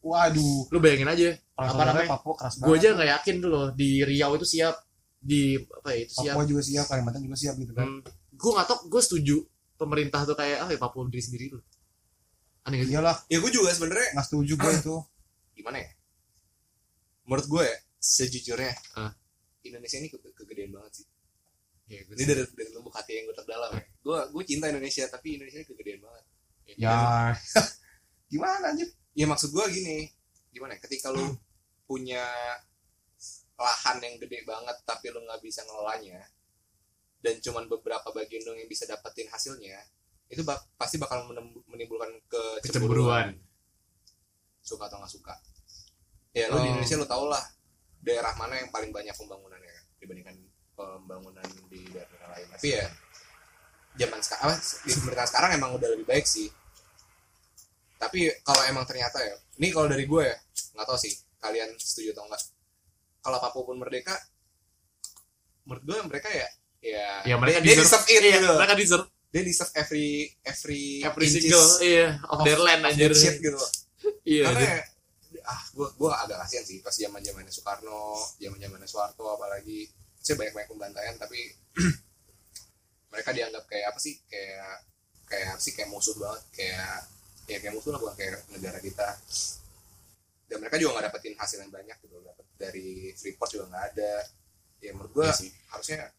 waduh 0.00 0.66
Lu 0.68 0.78
bayangin 0.78 1.06
aja, 1.06 1.28
Apa 1.54 1.78
namanya? 1.84 2.08
Papua 2.10 2.34
keras 2.34 2.54
gue 2.56 2.66
banget 2.66 2.80
aja 2.80 2.88
nggak 2.92 3.10
yakin 3.12 3.34
tuh 3.38 3.50
loh 3.50 3.66
di 3.70 4.02
Riau 4.02 4.30
itu 4.34 4.46
siap, 4.48 4.74
di 5.16 5.54
apa 5.54 5.88
ya 5.88 5.98
itu 6.00 6.12
siap. 6.16 6.34
Papua 6.34 6.44
juga 6.44 6.62
siap 6.62 6.84
Kalimantan 6.86 7.20
juga 7.20 7.36
siap 7.36 7.54
gitu 7.56 7.72
kan 7.72 7.86
Hmm, 7.88 8.00
gue 8.32 8.50
nggak 8.50 8.66
tau, 8.66 8.78
gue 8.84 8.98
setuju 9.00 9.36
pemerintah 9.82 10.22
tuh 10.22 10.32
kayak 10.32 10.58
ah 10.58 10.68
ya 10.68 10.78
Papua 10.78 11.02
berdiri 11.02 11.22
sendiri 11.22 11.44
tuh. 11.50 11.62
Aneh 12.62 12.78
gak 12.78 12.86
sih? 12.86 12.94
iyalah 12.94 13.16
Ya 13.26 13.38
gue 13.38 13.50
juga 13.50 13.70
sebenarnya 13.70 14.08
nggak 14.12 14.24
setuju 14.24 14.54
gue 14.54 14.72
itu 14.72 14.96
gimana 15.54 15.78
ya? 15.78 15.90
Menurut 17.22 17.46
gue 17.48 17.62
ya, 17.64 17.76
sejujurnya 17.98 18.72
Ah. 18.94 19.12
Indonesia 19.62 19.96
ini 19.96 20.08
ke- 20.08 20.22
kegedean 20.32 20.70
banget 20.70 20.92
sih. 20.96 21.06
Ya, 21.86 22.02
gue 22.02 22.14
Ini 22.14 22.24
dari 22.24 22.42
dari 22.48 22.70
lubuk 22.72 22.90
hati 22.90 23.12
yang 23.12 23.24
gue 23.24 23.36
terdalam 23.36 23.70
ya. 23.72 23.84
Gue 24.00 24.18
gue 24.28 24.42
cinta 24.44 24.66
Indonesia 24.66 25.04
tapi 25.06 25.36
Indonesia 25.36 25.58
ini 25.58 25.66
kegedean 25.66 26.00
banget. 26.00 26.24
ya 26.72 27.34
gimana 28.32 28.70
anjir 28.70 28.88
Ya 29.12 29.26
maksud 29.26 29.50
gue 29.50 29.64
gini, 29.68 30.08
gimana? 30.48 30.72
ya, 30.72 30.80
Ketika 30.80 31.10
lu 31.10 31.36
punya 31.84 32.24
lahan 33.54 34.00
yang 34.00 34.16
gede 34.18 34.40
banget 34.42 34.72
tapi 34.82 35.06
lu 35.08 35.20
nggak 35.20 35.38
bisa 35.38 35.60
ngelolanya 35.62 36.22
dan 37.22 37.38
cuman 37.38 37.70
beberapa 37.70 38.10
bagian 38.10 38.42
dong 38.42 38.58
yang 38.58 38.66
bisa 38.66 38.82
dapetin 38.84 39.30
hasilnya 39.30 39.78
itu 40.26 40.42
bak- 40.42 40.64
pasti 40.74 40.96
bakal 40.96 41.22
menimbulkan 41.68 42.10
kecemburuan. 42.60 43.36
Suka 44.58 44.86
atau 44.86 44.98
nggak 44.98 45.12
suka. 45.12 45.34
Ya 46.32 46.48
lu 46.48 46.58
di 46.58 46.66
Oh. 46.66 46.70
Indonesia 46.72 46.96
lu 46.96 47.06
tau 47.06 47.28
lah 47.28 47.44
daerah 48.00 48.32
mana 48.34 48.56
yang 48.56 48.68
paling 48.68 48.90
banyak 48.90 49.12
pembangunannya 49.12 49.68
kan 49.68 49.84
dibandingkan 50.00 50.36
pembangunan 50.72 51.44
di 51.68 51.84
daerah 51.88 52.28
lain. 52.32 52.46
Tapi 52.56 52.68
ya 52.72 52.86
zaman 53.92 54.18
sekarang 54.18 54.44
apa 54.48 54.54
di 54.82 54.92
pemerintahan 54.96 55.28
sekarang 55.28 55.50
emang 55.54 55.70
udah 55.76 55.88
lebih 55.92 56.06
baik 56.08 56.24
sih. 56.24 56.48
Tapi 58.00 58.26
kalau 58.42 58.62
emang 58.66 58.82
ternyata 58.82 59.20
ya 59.20 59.36
ini 59.60 59.68
kalau 59.68 59.86
dari 59.86 60.08
gue 60.08 60.22
ya 60.24 60.36
nggak 60.74 60.86
tahu 60.88 60.98
sih 60.98 61.12
kalian 61.38 61.70
setuju 61.76 62.16
atau 62.16 62.24
enggak 62.26 62.42
kalau 63.20 63.38
Papua 63.38 63.62
pun 63.62 63.76
merdeka 63.78 64.16
menurut 65.62 65.84
gue 65.84 65.98
mereka 66.08 66.26
ya 66.32 66.48
ya 66.82 67.08
ya 67.22 67.34
mereka 67.38 67.62
dia 67.62 67.78
deserve 67.78 68.02
deserve 68.02 68.06
it 68.10 68.20
iya, 68.26 68.36
gitu. 68.42 68.52
mereka 68.58 68.74
deserve 68.74 69.06
dia 69.32 69.42
deserve 69.46 69.72
every 69.78 70.08
every 70.44 70.82
every 71.00 71.24
inches 71.24 71.48
single 71.48 71.70
iya 71.80 72.06
of, 72.28 72.38
their 72.44 72.60
land 72.60 72.82
of 72.84 72.92
anjir. 72.92 73.08
that 73.08 73.16
shit 73.16 73.38
gitu. 73.40 73.56
Iya 74.26 74.50
karena 74.50 74.66
ya, 74.66 74.78
ah 75.46 75.62
gue 75.72 75.88
gue 75.94 76.10
agak 76.10 76.38
kasihan 76.42 76.64
sih 76.66 76.78
pas 76.82 76.90
zaman 76.90 77.22
zamannya 77.22 77.54
Soekarno 77.54 78.18
zaman 78.36 78.58
zamannya 78.58 78.88
Soeharto 78.90 79.24
apalagi. 79.38 79.86
Saya 80.22 80.38
banyak 80.38 80.54
banyak 80.54 80.70
pembantaian 80.70 81.14
tapi 81.18 81.38
mereka 83.14 83.30
dianggap 83.30 83.64
kayak 83.70 83.94
apa 83.94 83.98
sih? 84.02 84.18
Kayak 84.26 84.86
kayak 85.30 85.54
sih? 85.62 85.72
Kayak 85.74 85.90
musuh 85.94 86.14
banget 86.18 86.42
kayak 86.54 86.98
ya 87.46 87.56
kayak 87.62 87.74
musuh 87.74 87.90
lah 87.94 88.00
bukan 88.02 88.14
kayak 88.18 88.42
negara 88.50 88.78
kita. 88.82 89.08
Dan 90.50 90.56
mereka 90.60 90.76
juga 90.82 90.90
nggak 90.98 91.06
dapetin 91.08 91.34
hasil 91.38 91.58
yang 91.62 91.72
banyak 91.72 91.96
gitu 92.02 92.16
dapat 92.20 92.46
dari 92.58 93.14
Freeport 93.14 93.50
juga 93.54 93.64
nggak 93.70 93.84
ada. 93.96 94.14
Ya 94.82 94.90
menurut 94.92 95.14
gue 95.14 95.24
Iya 95.24 95.34
sih. 95.34 95.50
harusnya 95.70 96.10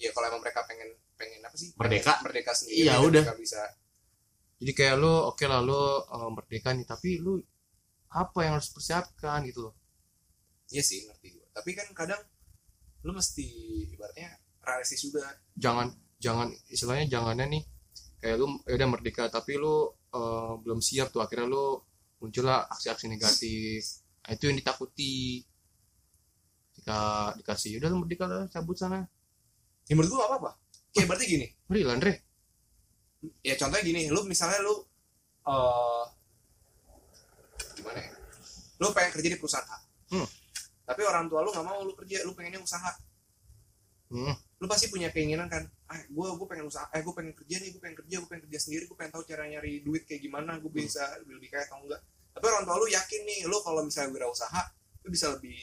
ya 0.00 0.10
kalau 0.10 0.26
emang 0.30 0.42
mereka 0.42 0.66
pengen 0.66 0.90
pengen 1.14 1.40
apa 1.46 1.56
sih 1.56 1.70
Merdeka. 1.78 2.18
pengen 2.18 2.24
merdeka 2.26 2.52
sendiri 2.52 2.86
Iya, 2.86 2.94
udah. 2.98 3.24
bisa 3.38 3.62
jadi 4.58 4.72
kayak 4.74 4.96
lu 4.98 5.12
oke 5.30 5.44
lah 5.46 5.60
lu 5.62 5.74
uh, 5.74 6.30
merdeka 6.34 6.74
nih 6.74 6.86
tapi 6.86 7.18
lu 7.22 7.38
apa 8.14 8.38
yang 8.46 8.58
harus 8.58 8.70
persiapkan 8.70 9.42
gitu 9.46 9.70
loh 9.70 9.74
Iya 10.72 10.80
sih 10.80 11.04
ngerti 11.04 11.28
gue. 11.36 11.46
Tapi 11.52 11.70
kan 11.76 11.86
kadang 11.92 12.22
lu 13.04 13.12
mesti 13.12 13.44
ibaratnya 13.92 14.32
realistis 14.64 15.04
juga. 15.04 15.28
jangan 15.60 15.92
jangan 16.16 16.48
istilahnya 16.72 17.04
jangannya 17.04 17.46
nih 17.52 17.62
kayak 18.16 18.36
lu 18.40 18.46
ya 18.64 18.80
udah 18.80 18.88
merdeka 18.88 19.28
tapi 19.28 19.60
lu 19.60 19.92
uh, 20.16 20.56
belum 20.64 20.80
siap 20.80 21.12
tuh 21.12 21.20
akhirnya 21.20 21.52
lu 21.52 21.76
muncullah 22.24 22.64
aksi-aksi 22.72 23.12
negatif 23.12 23.84
nah, 24.24 24.32
itu 24.32 24.48
yang 24.48 24.56
ditakuti 24.56 25.44
jika 26.80 27.36
dikasih 27.36 27.76
udah 27.76 27.88
lu 27.92 27.98
merdeka 28.00 28.24
lah 28.24 28.48
cabut 28.48 28.72
sana 28.80 29.04
Ya 29.88 29.92
menurut 29.92 30.10
gue 30.12 30.18
gak 30.20 30.30
apa-apa. 30.32 30.50
Kayak 30.94 31.06
berarti 31.10 31.24
gini. 31.26 31.46
Lah 31.68 31.94
Andre 31.96 32.12
Ya 33.44 33.54
contohnya 33.56 33.84
gini, 33.84 34.02
lu 34.12 34.20
misalnya 34.28 34.60
lu 34.60 34.84
eh 35.44 36.04
gimana 37.80 37.98
ya? 38.00 38.10
Lu 38.80 38.92
pengen 38.92 39.10
kerja 39.16 39.28
di 39.32 39.38
perusahaan 39.40 39.64
A. 39.68 39.78
Hmm. 40.12 40.28
Tapi 40.84 41.00
orang 41.08 41.32
tua 41.32 41.40
lu 41.40 41.48
nggak 41.52 41.64
mau 41.64 41.80
lu 41.80 41.96
kerja, 41.96 42.20
lu 42.28 42.36
pengennya 42.36 42.60
usaha. 42.60 42.92
hmm. 44.12 44.60
Lu 44.60 44.66
pasti 44.68 44.92
punya 44.92 45.08
keinginan 45.08 45.48
kan, 45.48 45.64
ah 45.88 46.00
gue 46.00 46.28
gue 46.36 46.46
pengen 46.48 46.68
usaha, 46.68 46.84
eh 46.92 47.00
gue 47.00 47.14
pengen 47.16 47.32
kerja 47.32 47.56
nih, 47.60 47.68
gue 47.72 47.80
pengen 47.80 47.96
kerja, 48.04 48.14
gue 48.20 48.28
pengen 48.28 48.44
kerja 48.48 48.58
sendiri, 48.60 48.82
gue 48.88 48.96
pengen 48.96 49.12
tahu 49.16 49.24
cara 49.24 49.44
nyari 49.48 49.80
duit 49.84 50.04
kayak 50.04 50.20
gimana, 50.24 50.56
gue 50.60 50.68
bisa 50.72 51.04
lebih 51.24 51.48
kaya 51.48 51.64
atau 51.68 51.80
enggak. 51.80 52.00
Tapi 52.36 52.44
orang 52.44 52.64
tua 52.68 52.76
lu 52.80 52.86
yakin 52.88 53.20
nih, 53.24 53.40
lu 53.48 53.56
kalau 53.64 53.80
misalnya 53.84 54.10
wirausaha, 54.12 54.62
lu 55.04 55.08
bisa 55.12 55.32
lebih 55.32 55.56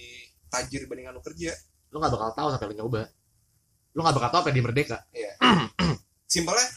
tajir 0.49 0.85
dibandingkan 0.85 1.13
lu 1.13 1.23
kerja. 1.23 1.53
lu 1.91 1.99
nggak 1.99 2.13
bakal 2.15 2.31
tahu 2.31 2.47
sampai 2.55 2.67
lu 2.71 2.75
nyoba 2.79 3.03
lu 3.91 3.99
nggak 4.01 4.15
bakal 4.15 4.29
tahu 4.31 4.41
apa 4.47 4.51
di 4.51 4.61
merdeka. 4.63 4.97
Simpelnya 6.33 6.67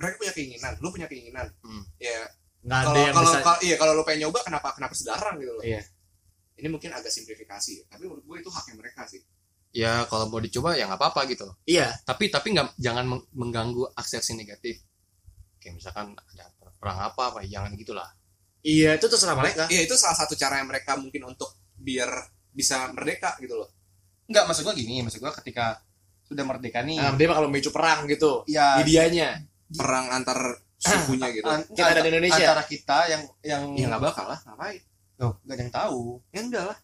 mereka 0.00 0.16
punya 0.16 0.32
keinginan 0.32 0.72
lu 0.80 0.88
punya 0.92 1.06
keinginan. 1.08 1.46
Hmm. 1.64 1.84
ya 1.96 2.24
nggak 2.60 2.76
ada 2.76 2.86
kalau 2.86 3.00
yang 3.00 3.14
kalau 3.16 3.24
bisa 3.24 3.38
kalau- 3.40 3.62
iya 3.64 3.74
kalau 3.80 3.92
lu 3.96 4.02
pengen 4.04 4.28
nyoba 4.28 4.44
kenapa 4.44 4.68
kenapa 4.76 4.92
sedarang 4.92 5.40
gitu 5.40 5.52
loh? 5.56 5.64
Iya. 5.64 5.80
ini 6.60 6.68
mungkin 6.68 6.92
agak 6.92 7.08
simplifikasi 7.08 7.72
ya. 7.80 7.84
tapi 7.88 8.04
menurut 8.04 8.20
gue 8.20 8.36
itu 8.44 8.50
haknya 8.52 8.74
mereka 8.76 9.08
sih. 9.08 9.24
Ya 9.72 10.04
kalau 10.04 10.28
mau 10.28 10.44
dicoba 10.44 10.76
ya 10.76 10.84
nggak 10.84 11.00
apa-apa 11.00 11.24
gitu. 11.24 11.48
Iya. 11.64 11.88
Tapi 12.04 12.28
tapi 12.28 12.52
nggak 12.52 12.76
jangan 12.76 13.04
meng- 13.08 13.28
mengganggu 13.32 13.88
aksi-aksi 13.96 14.36
negatif. 14.36 14.76
Kayak 15.56 15.80
misalkan 15.80 16.12
ada 16.12 16.52
perang 16.76 17.00
apa 17.00 17.22
apa 17.32 17.38
jangan 17.44 17.76
gitulah 17.76 18.08
iya 18.60 18.96
itu 18.96 19.08
terserah 19.08 19.36
mereka. 19.36 19.68
Iya 19.68 19.84
itu 19.88 19.96
salah 19.96 20.16
satu 20.16 20.36
cara 20.36 20.60
yang 20.60 20.68
mereka 20.68 20.96
mungkin 20.96 21.28
untuk 21.28 21.48
biar 21.80 22.08
bisa 22.52 22.92
merdeka 22.92 23.36
gitu 23.40 23.56
loh 23.56 23.68
nggak 24.30 24.44
maksud 24.46 24.62
gua 24.62 24.74
gini 24.78 25.02
maksud 25.02 25.18
gua 25.18 25.34
ketika 25.42 25.82
sudah 26.22 26.46
merdeka 26.46 26.86
nih. 26.86 27.02
Nah, 27.02 27.18
dia 27.18 27.26
bakal 27.26 27.50
memicu 27.50 27.74
perang 27.74 28.06
gitu. 28.06 28.46
Ya 28.46 28.78
medianya. 28.78 29.42
Perang 29.74 30.14
antar 30.14 30.62
sukunya 30.78 31.28
gitu. 31.34 31.44
an- 31.50 31.66
Kita 31.66 31.90
ada 31.90 32.00
di 32.06 32.08
Indonesia. 32.14 32.38
antara 32.38 32.62
kita 32.62 32.98
yang 33.10 33.22
yang 33.42 33.62
ya 33.74 33.86
nggak 33.90 34.02
bakal 34.02 34.30
lah 34.30 34.38
ngapain? 34.46 34.80
Loh, 35.18 35.42
nggak 35.42 35.54
ada 35.58 35.62
yang 35.66 35.74
tahu. 35.74 36.02
Ya 36.30 36.40
enggak 36.46 36.64
lah. 36.70 36.78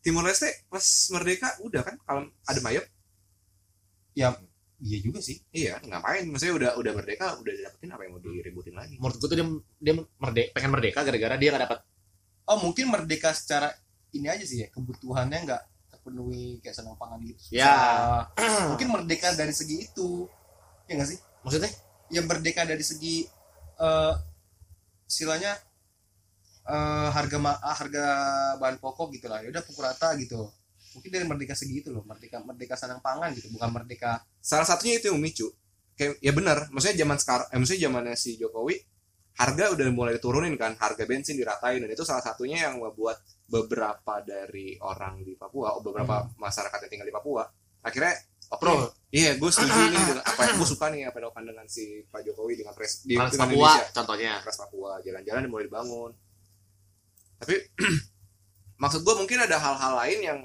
Timor 0.00 0.24
Leste 0.24 0.48
pas 0.72 0.84
merdeka 1.12 1.48
udah 1.60 1.80
kan 1.84 1.94
kalau 2.08 2.28
ada 2.48 2.60
mayat? 2.64 2.84
Iya 4.14 4.98
juga 5.00 5.20
sih. 5.20 5.40
Iya 5.52 5.80
ngapain? 5.84 6.24
Maksudnya 6.28 6.54
udah 6.56 6.70
udah 6.80 6.92
merdeka 6.96 7.36
udah 7.40 7.52
dapetin 7.52 7.88
apa 7.92 8.02
yang 8.04 8.12
mau 8.16 8.20
diributin 8.20 8.74
lagi? 8.76 8.96
Menurut 9.00 9.16
gue 9.20 9.28
tuh 9.28 9.36
dia 9.36 9.46
dia 9.80 9.94
merdeka 10.20 10.48
pengen 10.56 10.70
merdeka 10.72 11.00
gara-gara 11.04 11.36
dia 11.40 11.50
nggak 11.52 11.64
dapat 11.68 11.80
oh 12.44 12.58
mungkin 12.60 12.92
merdeka 12.92 13.32
secara 13.32 13.72
ini 14.12 14.28
aja 14.28 14.44
sih 14.44 14.64
ya 14.64 14.68
kebutuhannya 14.68 15.38
nggak 15.48 15.62
terpenuhi 16.04 16.60
kayak 16.60 16.76
senang 16.76 17.00
pangan 17.00 17.16
gitu. 17.24 17.40
Ya. 17.56 17.72
Mungkin 18.76 18.92
merdeka 18.92 19.32
dari 19.32 19.56
segi 19.56 19.88
itu. 19.88 20.28
Ya 20.84 21.00
nggak 21.00 21.08
sih? 21.08 21.18
Maksudnya? 21.40 21.72
Ya 22.12 22.20
merdeka 22.20 22.68
dari 22.68 22.84
segi 22.84 23.24
eh 23.80 24.14
istilahnya 25.08 25.56
eh 26.68 27.08
harga 27.08 27.36
ma- 27.40 27.60
ah, 27.64 27.76
harga 27.80 28.04
bahan 28.60 28.76
pokok 28.76 29.16
gitu 29.16 29.32
lah. 29.32 29.40
Ya 29.40 29.48
udah 29.48 29.64
pukul 29.64 29.88
rata 29.88 30.12
gitu. 30.20 30.52
Mungkin 30.92 31.08
dari 31.08 31.24
merdeka 31.24 31.56
segi 31.56 31.80
itu 31.80 31.88
loh. 31.88 32.04
Merdeka 32.04 32.44
merdeka 32.44 32.76
senang 32.76 33.00
pangan 33.00 33.32
gitu 33.32 33.48
bukan 33.56 33.72
merdeka. 33.72 34.20
Salah 34.44 34.68
satunya 34.68 35.00
itu 35.00 35.08
yang 35.08 35.16
memicu. 35.16 35.48
Kayak 35.96 36.20
ya 36.20 36.32
benar. 36.36 36.68
Maksudnya 36.68 37.00
zaman 37.00 37.16
sekarang 37.16 37.46
eh, 37.48 37.56
maksudnya 37.56 37.80
zamannya 37.88 38.16
si 38.20 38.36
Jokowi 38.36 38.76
harga 39.34 39.64
udah 39.72 39.84
mulai 39.88 40.12
diturunin 40.20 40.52
kan. 40.60 40.76
Harga 40.76 41.08
bensin 41.08 41.40
diratain. 41.40 41.80
Dan 41.80 41.88
itu 41.88 42.04
salah 42.04 42.20
satunya 42.20 42.68
yang 42.68 42.76
membuat 42.76 43.16
beberapa 43.44 44.24
dari 44.24 44.76
orang 44.80 45.20
di 45.20 45.36
Papua 45.36 45.76
oh, 45.76 45.82
beberapa 45.84 46.24
masyarakat 46.40 46.78
yang 46.86 46.90
tinggal 46.90 47.08
di 47.08 47.16
Papua 47.16 47.44
akhirnya 47.84 48.14
Pro. 48.60 48.92
iya. 49.10 49.34
Gue 49.40 49.50
setuju 49.50 49.72
nih 49.72 50.02
dengan 50.04 50.20
apa 50.20 50.40
yang 50.46 50.56
gue 50.60 50.68
suka 50.68 50.86
nih 50.92 51.08
apa 51.08 51.16
yang 51.18 51.26
dilakukan 51.26 51.44
dengan 51.48 51.66
si 51.66 52.04
Pak 52.06 52.20
Jokowi 52.22 52.54
dengan 52.60 52.74
pres 52.76 53.02
di 53.02 53.16
Trans 53.16 53.34
Papua 53.34 53.70
Indonesia. 53.72 53.94
contohnya. 53.96 54.32
Trans 54.44 54.58
Papua 54.60 54.90
jalan-jalan 55.02 55.40
yang 55.48 55.52
mulai 55.52 55.66
dibangun. 55.66 56.10
Tapi 57.40 57.54
maksud 58.82 59.00
gue 59.02 59.14
mungkin 59.16 59.38
ada 59.42 59.56
hal-hal 59.58 59.92
lain 60.04 60.18
yang 60.22 60.38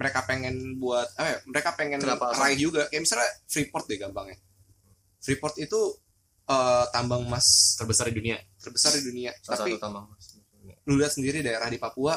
mereka 0.00 0.24
pengen 0.24 0.80
buat 0.80 1.06
ya, 1.12 1.44
mereka 1.44 1.76
pengen 1.76 2.00
Kenapa? 2.00 2.32
raih 2.32 2.56
juga. 2.56 2.88
Kayak 2.88 3.02
misalnya 3.04 3.30
Freeport 3.44 3.84
deh 3.84 3.98
gampangnya. 4.00 4.36
Freeport 5.20 5.54
itu 5.60 5.80
eh, 6.48 6.84
tambang 6.88 7.28
emas 7.28 7.76
terbesar 7.76 8.08
di 8.08 8.16
dunia. 8.16 8.40
terbesar 8.56 8.96
di 8.96 9.04
dunia. 9.04 9.30
Salah 9.44 9.60
tapi 9.60 9.76
satu 9.76 9.82
tambang 9.84 10.08
lu 10.84 10.96
lihat 10.96 11.12
sendiri 11.12 11.40
daerah 11.40 11.66
di 11.66 11.76
Papua 11.76 12.16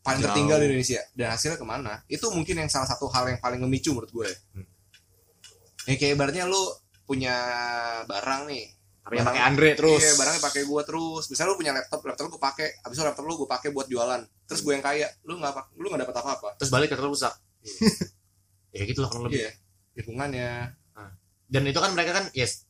paling 0.00 0.20
Jauh. 0.20 0.28
tertinggal 0.30 0.56
di 0.58 0.66
Indonesia 0.68 1.00
dan 1.12 1.32
hasilnya 1.32 1.56
ke 1.56 1.64
mana 1.64 2.00
itu 2.06 2.24
mungkin 2.28 2.54
yang 2.56 2.68
salah 2.68 2.84
satu 2.84 3.08
hal 3.08 3.24
yang 3.26 3.40
paling 3.40 3.60
memicu 3.60 3.92
menurut 3.92 4.10
gue 4.10 4.28
Hmm. 4.52 4.66
ya 5.84 5.94
kayak 5.94 6.12
ibaratnya 6.14 6.44
lu 6.44 6.60
punya 7.02 7.34
barang 8.04 8.48
nih 8.48 8.64
tapi 9.04 9.14
yang 9.16 9.28
pakai 9.28 9.42
Andre 9.42 9.68
terus 9.76 10.00
Iya, 10.00 10.12
barangnya 10.16 10.40
pakai 10.40 10.62
gua 10.64 10.80
terus. 10.80 11.28
Misalnya 11.28 11.52
lu 11.52 11.58
punya 11.60 11.76
laptop, 11.76 12.00
laptop 12.08 12.24
lu 12.24 12.40
gua 12.40 12.48
pakai, 12.48 12.72
habis 12.80 12.96
itu 12.96 13.04
laptop 13.04 13.24
lu 13.28 13.36
gua 13.36 13.48
pakai 13.52 13.68
buat 13.68 13.84
jualan. 13.84 14.16
Terus 14.48 14.64
gue 14.64 14.72
yang 14.72 14.80
kaya, 14.80 15.12
lu 15.28 15.36
nggak 15.36 15.52
lu 15.76 15.92
nggak 15.92 16.08
dapat 16.08 16.16
apa-apa. 16.24 16.48
terus 16.56 16.72
balik 16.72 16.88
ke 16.88 16.96
rusak 16.96 17.36
ya 18.72 18.82
gitu 18.84 19.04
lah 19.04 19.12
kurang 19.12 19.28
lebih 19.28 19.44
Iya. 19.44 19.50
Lingkungannya. 19.94 20.50
dan 21.44 21.62
itu 21.68 21.76
kan 21.76 21.92
mereka 21.92 22.16
kan 22.16 22.24
yes 22.32 22.63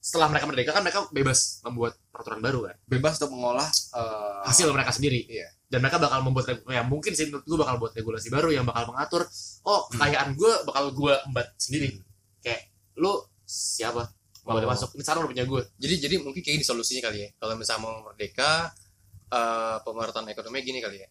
setelah 0.00 0.32
mereka 0.32 0.48
merdeka 0.48 0.70
kan 0.72 0.80
mereka 0.80 1.04
bebas 1.12 1.60
membuat 1.62 1.92
peraturan 2.08 2.40
baru 2.40 2.58
kan? 2.66 2.76
Bebas 2.88 3.20
untuk 3.20 3.36
mengolah 3.36 3.68
eh, 3.68 4.38
hasil 4.48 4.72
mereka 4.72 4.90
sendiri. 4.90 5.22
Iya. 5.28 5.48
dan 5.70 5.78
mereka 5.86 6.02
bakal 6.02 6.26
membuat 6.26 6.50
regu- 6.50 6.66
ya 6.66 6.82
mungkin 6.82 7.14
sih 7.14 7.30
menurut 7.30 7.46
gue 7.46 7.54
bakal 7.54 7.78
buat 7.78 7.92
regulasi 7.94 8.26
baru 8.26 8.50
yang 8.50 8.66
bakal 8.66 8.90
mengatur 8.90 9.22
oh 9.62 9.86
kekayaan 9.94 10.34
gue 10.34 10.52
bakal 10.66 10.90
gue 10.90 11.14
embat 11.30 11.46
sendiri. 11.54 11.94
Kayak 12.42 12.74
lu 12.98 13.14
siapa? 13.46 14.10
Mau 14.42 14.58
Oh. 14.58 14.66
masuk. 14.66 14.98
Ini 14.98 15.04
sekarang 15.06 15.22
udah 15.22 15.30
punya 15.30 15.44
gue 15.46 15.60
jadi 15.78 15.94
jadi 16.10 16.14
mungkin 16.18 16.42
kayak 16.42 16.58
gini 16.58 16.66
solusinya 16.66 17.06
kali 17.06 17.18
ya. 17.22 17.28
Kalau 17.38 17.54
misalnya 17.54 17.82
mau 17.86 18.02
merdeka 18.02 18.74
eh 19.30 19.78
pemerataan 19.86 20.26
ekonomi 20.26 20.58
gini 20.64 20.82
kali 20.82 20.96
ya. 20.98 21.08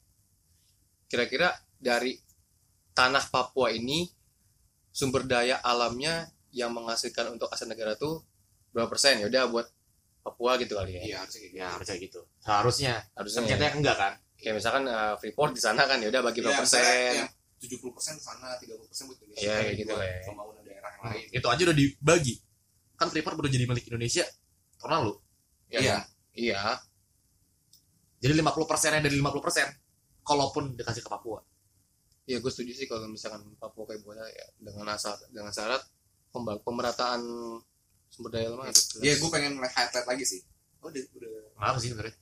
Kira-kira 1.07 1.49
dari 1.79 2.19
tanah 2.91 3.31
Papua 3.31 3.71
ini 3.71 4.11
sumber 4.91 5.23
daya 5.23 5.63
alamnya 5.63 6.27
yang 6.51 6.75
menghasilkan 6.75 7.31
untuk 7.31 7.47
aset 7.47 7.69
negara 7.69 7.95
tuh 7.95 8.25
berapa 8.79 8.87
persen 8.87 9.19
ya 9.19 9.27
udah 9.27 9.43
buat 9.51 9.67
Papua 10.19 10.55
gitu 10.55 10.75
kali 10.75 10.95
ya 10.95 11.01
Iya, 11.01 11.17
harusnya 11.23 11.41
gitu. 11.43 11.55
ya 11.55 11.67
harusnya 11.71 11.95
gitu 11.97 12.19
seharusnya 12.39 12.93
harusnya 13.13 13.39
ternyata 13.43 13.65
ya. 13.65 13.71
enggak 13.75 13.95
kan 13.95 14.13
kayak 14.35 14.55
misalkan 14.55 14.83
eh, 14.85 15.13
Freeport 15.19 15.51
di 15.51 15.61
sana 15.61 15.83
kan 15.83 15.97
ya 15.99 16.07
udah 16.07 16.21
bagi 16.23 16.39
Iya, 16.39 16.45
berapa 16.47 16.63
misalnya 16.63 16.87
persen 16.87 17.19
yang 17.19 17.29
70% 17.59 17.91
ke 18.15 18.23
sana, 18.23 18.55
30% 18.55 18.71
buat 19.03 19.19
Indonesia. 19.19 19.43
Iya, 19.43 19.55
kayak 19.59 19.75
gitu 19.75 19.91
lah 19.91 20.07
ya. 20.07 20.17
Pembangunan 20.23 20.63
daerah 20.63 20.91
yang 20.95 21.03
lain. 21.11 21.25
itu 21.29 21.47
aja 21.49 21.61
udah 21.67 21.75
dibagi 21.75 22.35
kan 22.95 23.07
Freeport 23.07 23.35
baru 23.35 23.47
jadi 23.47 23.65
milik 23.65 23.85
Indonesia 23.85 24.25
tahun 24.75 24.91
lalu 24.95 25.13
Ya, 25.67 25.79
Iya. 25.79 25.97
iya 26.33 26.61
jadi 28.19 28.33
50 28.35 28.63
persennya 28.65 28.99
dari 28.99 29.15
50 29.15 29.39
persen 29.39 29.67
kalaupun 30.21 30.73
dikasih 30.73 30.99
ke 30.99 31.09
Papua 31.09 31.39
ya 32.25 32.37
gue 32.37 32.47
setuju 32.47 32.73
sih 32.73 32.85
kalau 32.85 33.05
misalkan 33.05 33.41
Papua 33.55 33.85
kayak 33.85 34.03
buat 34.03 34.19
ya 34.19 34.45
dengan 34.59 34.91
asal 34.91 35.15
dengan 35.29 35.49
syarat 35.49 35.81
pemerataan 36.61 37.21
sumber 38.19 38.31
daya 38.35 38.51
alam 38.51 38.59
harus 38.61 38.83
jelas. 38.91 38.99
Iya, 38.99 39.13
gue 39.15 39.29
pengen 39.31 39.53
highlight 39.55 40.03
lagi 40.05 40.25
sih. 40.27 40.39
Oh, 40.83 40.91
udah, 40.91 41.03
udah. 41.15 41.29
Kenapa 41.55 41.77
sih 41.79 41.89
sebenarnya? 41.89 42.15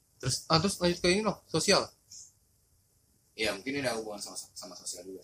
ah 0.49 0.57
terus 0.57 0.77
lanjut 0.77 0.97
ke 0.97 1.13
ini 1.13 1.21
loh 1.21 1.45
sosial 1.45 1.86
Iya, 3.38 3.53
mungkin 3.53 3.69
ini 3.69 3.86
ada 3.86 4.01
hubungan 4.01 4.17
sama 4.17 4.33
sama 4.33 4.73
sosial 4.73 5.05
juga. 5.05 5.21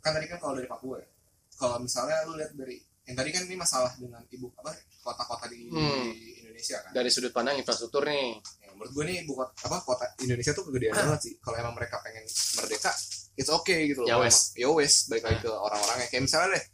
Kan 0.00 0.16
tadi 0.16 0.24
kan 0.24 0.40
kalau 0.40 0.56
dari 0.56 0.64
Papua 0.64 0.96
ya. 0.96 1.08
Kalau 1.52 1.76
misalnya 1.80 2.24
lu 2.24 2.32
lihat 2.36 2.52
dari 2.52 2.80
yang 3.04 3.12
tadi 3.12 3.28
kan 3.28 3.44
ini 3.44 3.54
masalah 3.54 3.92
dengan 4.00 4.24
ibu 4.28 4.48
apa 4.56 4.72
kota-kota 5.04 5.46
di, 5.46 5.68
Hmm. 5.68 6.10
di 6.10 6.42
Indonesia 6.42 6.80
kan. 6.80 6.90
dari 6.90 7.06
sudut 7.12 7.30
pandang 7.30 7.54
infrastruktur 7.54 8.02
nih 8.02 8.40
Ya, 8.64 8.72
menurut 8.72 8.90
gue 8.90 9.04
nih 9.04 9.16
ibu 9.22 9.36
kota 9.36 9.52
apa 9.68 9.76
kota 9.84 10.04
Indonesia 10.24 10.52
tuh 10.56 10.64
kegedean 10.72 10.96
banget 10.96 11.20
sih. 11.22 11.34
Kalau 11.44 11.56
emang 11.60 11.76
mereka 11.76 12.00
pengen 12.00 12.24
merdeka, 12.56 12.90
it's 13.36 13.52
okay 13.52 13.92
gitu 13.92 14.00
loh. 14.00 14.08
Ya 14.08 14.16
wes. 14.16 14.56
Ya 14.56 14.72
wes, 14.72 15.06
balik 15.06 15.28
lagi 15.28 15.38
ke 15.44 15.52
orang-orangnya. 15.52 16.08
Kayak 16.08 16.24
misalnya 16.24 16.56
deh 16.56 16.64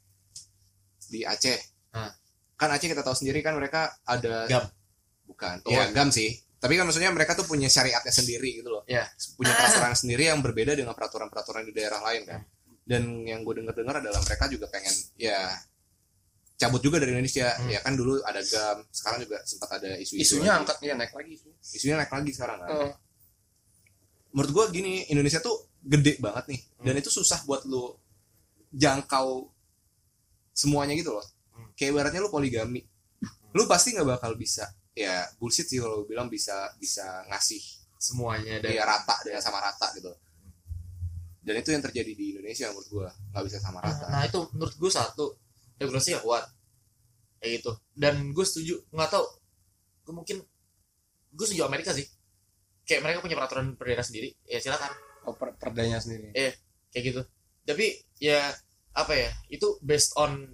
di 1.10 1.20
Aceh. 1.26 1.58
Hah. 1.92 2.10
Kan 2.62 2.70
Aceh 2.70 2.86
kita 2.86 3.02
tahu 3.02 3.18
sendiri 3.18 3.42
kan 3.42 3.58
mereka 3.58 3.90
ada 4.06 4.46
Gam. 4.46 4.64
Bukan. 5.26 5.66
Oh, 5.66 5.70
Iya, 5.74 5.90
gam 5.90 6.14
sih. 6.14 6.30
Tapi 6.62 6.78
kan 6.78 6.86
maksudnya 6.86 7.10
mereka 7.10 7.34
tuh 7.34 7.42
punya 7.42 7.66
syariatnya 7.66 8.14
sendiri 8.14 8.62
gitu 8.62 8.70
loh. 8.70 8.86
Iya. 8.86 9.02
Punya 9.34 9.50
peraturan 9.58 9.98
sendiri 9.98 10.30
yang 10.30 10.38
berbeda 10.38 10.78
dengan 10.78 10.94
peraturan-peraturan 10.94 11.66
di 11.66 11.74
daerah 11.74 11.98
lain 12.06 12.22
kan. 12.22 12.40
Dan 12.86 13.26
yang 13.26 13.42
gue 13.42 13.58
dengar-dengar 13.58 13.98
adalah 13.98 14.22
mereka 14.22 14.46
juga 14.46 14.70
pengen 14.70 14.94
ya 15.18 15.50
cabut 16.54 16.78
juga 16.78 17.02
dari 17.02 17.18
Indonesia. 17.18 17.50
Hmm. 17.58 17.66
Ya 17.66 17.82
kan 17.82 17.98
dulu 17.98 18.22
ada 18.22 18.38
gam, 18.46 18.86
sekarang 18.94 19.26
juga 19.26 19.42
sempat 19.42 19.82
ada 19.82 19.98
isu-isu. 19.98 20.38
isunya 20.38 20.54
lagi. 20.54 20.60
angkat 20.62 20.76
ya 20.86 20.94
naik 20.94 21.12
lagi 21.18 21.30
isunya. 21.34 21.56
Isunya 21.58 21.96
naik 21.98 22.12
lagi 22.14 22.30
sekarang 22.30 22.58
kan. 22.62 22.68
Eh, 22.70 22.92
Menurut 24.32 24.50
gue 24.54 24.64
gini, 24.80 24.92
Indonesia 25.10 25.42
tuh 25.42 25.66
gede 25.82 26.16
banget 26.22 26.46
nih. 26.54 26.60
Dan 26.80 26.94
itu 26.96 27.10
susah 27.10 27.42
buat 27.42 27.66
lu 27.66 27.90
jangkau 28.72 29.50
semuanya 30.54 30.94
gitu 30.96 31.12
loh. 31.12 31.26
Kayak 31.82 31.98
ibaratnya 31.98 32.22
lu 32.22 32.30
poligami. 32.30 32.86
Lu 33.58 33.66
pasti 33.66 33.98
nggak 33.98 34.06
bakal 34.06 34.38
bisa 34.38 34.70
ya 34.92 35.24
bullshit 35.40 35.66
sih 35.66 35.80
kalau 35.80 36.04
lu 36.04 36.06
bilang 36.06 36.28
bisa 36.28 36.68
bisa 36.76 37.24
ngasih 37.32 37.60
Semuanya 37.96 38.58
dan 38.58 38.74
ya 38.74 38.84
rata 38.84 39.14
dengan 39.24 39.40
sama 39.40 39.62
rata 39.62 39.88
gitu 39.94 40.10
dan 41.42 41.54
itu 41.58 41.70
yang 41.74 41.82
terjadi 41.82 42.12
di 42.14 42.24
Indonesia 42.34 42.70
menurut 42.70 42.88
gua 42.90 43.08
nggak 43.34 43.44
bisa 43.46 43.58
sama 43.58 43.78
rata 43.82 44.06
Nah 44.10 44.22
itu 44.26 44.42
menurut 44.54 44.74
gue 44.78 44.90
satu 44.90 45.26
regulasi 45.78 46.14
yang 46.14 46.22
kuat 46.22 46.46
kayak 47.42 47.58
gitu. 47.58 47.72
Dan 47.90 48.30
gue 48.30 48.46
setuju 48.46 48.78
nggak 48.94 49.10
tahu 49.10 49.26
gue 50.06 50.14
mungkin 50.14 50.36
gue 51.34 51.46
setuju 51.46 51.66
Amerika 51.66 51.90
sih. 51.90 52.06
Kayak 52.86 53.02
mereka 53.02 53.18
punya 53.26 53.34
peraturan 53.34 53.74
per 53.74 53.90
daerah 53.90 54.06
sendiri. 54.06 54.30
Ya 54.46 54.62
silakan 54.62 54.94
oh, 55.26 55.34
per- 55.34 55.58
perdanya 55.58 55.98
sendiri 55.98 56.30
kayak 56.94 57.04
gitu. 57.10 57.22
Tapi 57.66 57.86
ya 58.22 58.54
apa 58.94 59.14
ya 59.18 59.30
itu 59.50 59.82
based 59.82 60.14
on 60.14 60.46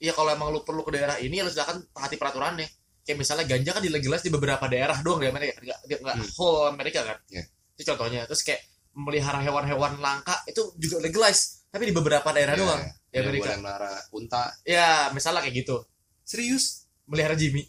ya 0.00 0.12
kalau 0.14 0.30
emang 0.34 0.50
lu 0.54 0.60
perlu 0.66 0.82
ke 0.86 0.92
daerah 0.94 1.16
ini 1.18 1.40
ya 1.40 1.44
lu 1.46 1.52
silakan 1.52 1.82
taati 1.90 2.16
peraturannya. 2.18 2.68
Kayak 3.04 3.18
misalnya 3.20 3.44
ganja 3.44 3.70
kan 3.76 3.82
dilegalize 3.84 4.24
di 4.24 4.32
beberapa 4.32 4.64
daerah 4.64 4.96
doang 5.04 5.20
di 5.20 5.28
Amerika, 5.28 5.60
nggak 5.60 5.78
nggak 6.00 6.16
Hmm. 6.16 6.28
whole 6.40 6.72
Amerika 6.72 7.04
kan. 7.04 7.18
Iya. 7.28 7.44
Itu 7.76 7.82
contohnya. 7.92 8.24
Terus 8.24 8.40
kayak 8.42 8.60
memelihara 8.96 9.44
hewan-hewan 9.44 10.00
langka 10.00 10.40
itu 10.48 10.72
juga 10.80 11.02
legalize, 11.04 11.66
tapi 11.68 11.90
di 11.90 11.94
beberapa 11.94 12.30
daerah 12.32 12.54
doang 12.56 12.80
di 12.80 13.16
ya, 13.18 13.20
Amerika. 13.26 13.52
boleh 13.52 13.60
melihara 13.60 13.92
unta 14.14 14.42
Ya, 14.64 15.10
misalnya 15.12 15.44
kayak 15.44 15.66
gitu. 15.66 15.84
serius 16.24 16.88
Melihara 17.04 17.36
Jimmy. 17.36 17.60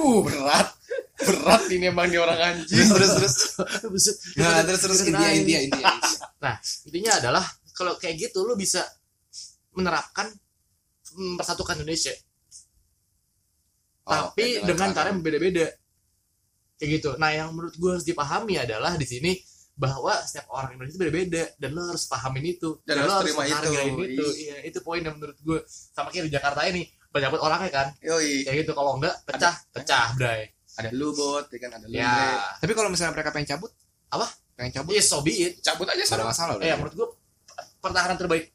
uh 0.00 0.18
berat 0.24 0.68
berat 1.20 1.62
ini 1.68 1.92
emang 1.92 2.08
nih 2.08 2.18
orang 2.18 2.38
anjing 2.40 2.88
terus 2.88 3.10
terus 3.18 3.34
terus 3.84 4.06
nah 4.40 4.64
terus 4.64 4.80
terus 4.80 4.98
intinya 5.04 5.28
intinya 5.30 5.60
intinya 5.60 5.90
intinya. 5.92 6.52
Intinya 6.88 7.12
adalah 7.20 7.44
kalau 7.76 7.94
kayak 8.00 8.16
gitu 8.30 8.42
lu 8.46 8.56
bisa 8.56 8.80
menerapkan 9.72 10.28
mempersatukan 11.12 11.82
Indonesia, 11.82 12.14
Oh, 14.02 14.34
tapi 14.34 14.58
oke, 14.58 14.66
dengan 14.66 14.90
cara- 14.90 15.14
yang 15.14 15.22
berbeda-beda. 15.22 15.66
Kayak 16.74 16.90
gitu. 16.98 17.10
Nah, 17.22 17.30
yang 17.30 17.54
menurut 17.54 17.74
gue 17.78 17.90
harus 17.94 18.02
dipahami 18.02 18.58
adalah 18.58 18.98
di 18.98 19.06
sini 19.06 19.32
bahwa 19.78 20.18
setiap 20.26 20.50
orang 20.50 20.74
Indonesia 20.74 20.98
beda-beda 20.98 21.42
dan 21.54 21.70
lo 21.70 21.82
harus 21.86 22.04
pahamin 22.10 22.58
itu. 22.58 22.82
Dan 22.82 23.06
lo 23.06 23.22
harus 23.22 23.30
terima 23.30 23.46
itu. 23.46 23.70
itu. 24.02 24.26
Iya, 24.42 24.56
itu 24.66 24.78
poin 24.82 24.98
yang 24.98 25.14
menurut 25.14 25.38
gue 25.38 25.58
sama 25.68 26.10
kayak 26.10 26.26
di 26.26 26.34
Jakarta 26.34 26.66
ini 26.66 26.82
banyak 27.14 27.28
banget 27.30 27.42
orangnya 27.46 27.70
kan? 27.70 27.88
Yoi. 28.02 28.42
Kayak 28.42 28.56
gitu 28.66 28.72
kalau 28.74 28.98
enggak 28.98 29.14
pecah 29.22 29.54
pecah 29.70 30.06
bray. 30.18 30.50
Ada 30.72 30.88
lu 30.90 31.14
bot 31.14 31.46
ya 31.46 31.58
kan? 31.62 31.70
Ada 31.78 31.86
lu 31.86 31.94
ya. 31.94 32.12
Tapi 32.58 32.72
kalau 32.74 32.88
misalnya 32.90 33.12
mereka 33.14 33.30
pengen 33.30 33.48
cabut? 33.54 33.70
Apa? 34.10 34.26
pengen 34.58 34.72
cabut? 34.82 34.92
Iya 34.98 35.02
so 35.04 35.22
be 35.22 35.32
it. 35.46 35.62
Cabut 35.62 35.86
aja 35.86 36.02
ada 36.02 36.10
sana 36.10 36.24
masalah 36.26 36.54
eh 36.58 36.74
menurut 36.74 36.94
gue 36.98 37.08
pertahanan 37.78 38.18
terbaik 38.18 38.50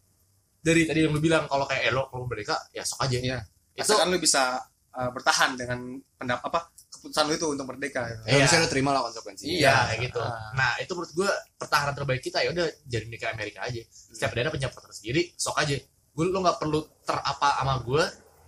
dari 0.60 0.84
tadi 0.84 1.00
yang 1.06 1.14
lu 1.16 1.22
bilang 1.22 1.46
kalau 1.48 1.64
kayak 1.66 1.92
elok 1.92 2.08
kalau 2.12 2.26
mereka 2.28 2.56
ya 2.74 2.84
sok 2.84 3.06
aja 3.08 3.18
Iya. 3.18 3.40
itu 3.78 3.82
asalkan 3.88 4.10
lu 4.12 4.18
bisa 4.18 4.58
uh, 4.94 5.10
bertahan 5.14 5.54
dengan 5.54 5.80
pendap 6.18 6.42
apa 6.44 6.74
keputusan 6.92 7.30
lu 7.30 7.34
itu 7.38 7.48
untuk 7.54 7.66
merdeka 7.70 8.02
ya 8.04 8.18
Iya. 8.26 8.44
bisa 8.50 8.56
lu 8.60 8.68
terima 8.68 8.90
lah 8.92 9.06
konsekuensinya 9.08 9.54
Iya 9.54 9.76
kayak 9.94 10.00
gitu. 10.12 10.20
Ah. 10.20 10.52
Nah 10.58 10.72
itu 10.82 10.92
menurut 10.98 11.12
gue 11.14 11.30
pertahanan 11.56 11.94
terbaik 11.94 12.22
kita 12.26 12.42
ya 12.42 12.50
udah 12.52 12.66
jadi 12.90 13.06
nikah 13.08 13.30
Amerika 13.32 13.64
aja. 13.64 13.82
Setiap 13.90 14.34
daerah 14.34 14.50
punya 14.52 14.68
peraturan 14.74 14.96
sendiri, 14.98 15.22
sok 15.38 15.56
aja. 15.62 15.78
Gue 16.18 16.26
lo 16.28 16.42
nggak 16.42 16.58
perlu 16.58 16.80
terapa 17.06 17.50
sama 17.62 17.74
gue, 17.86 18.04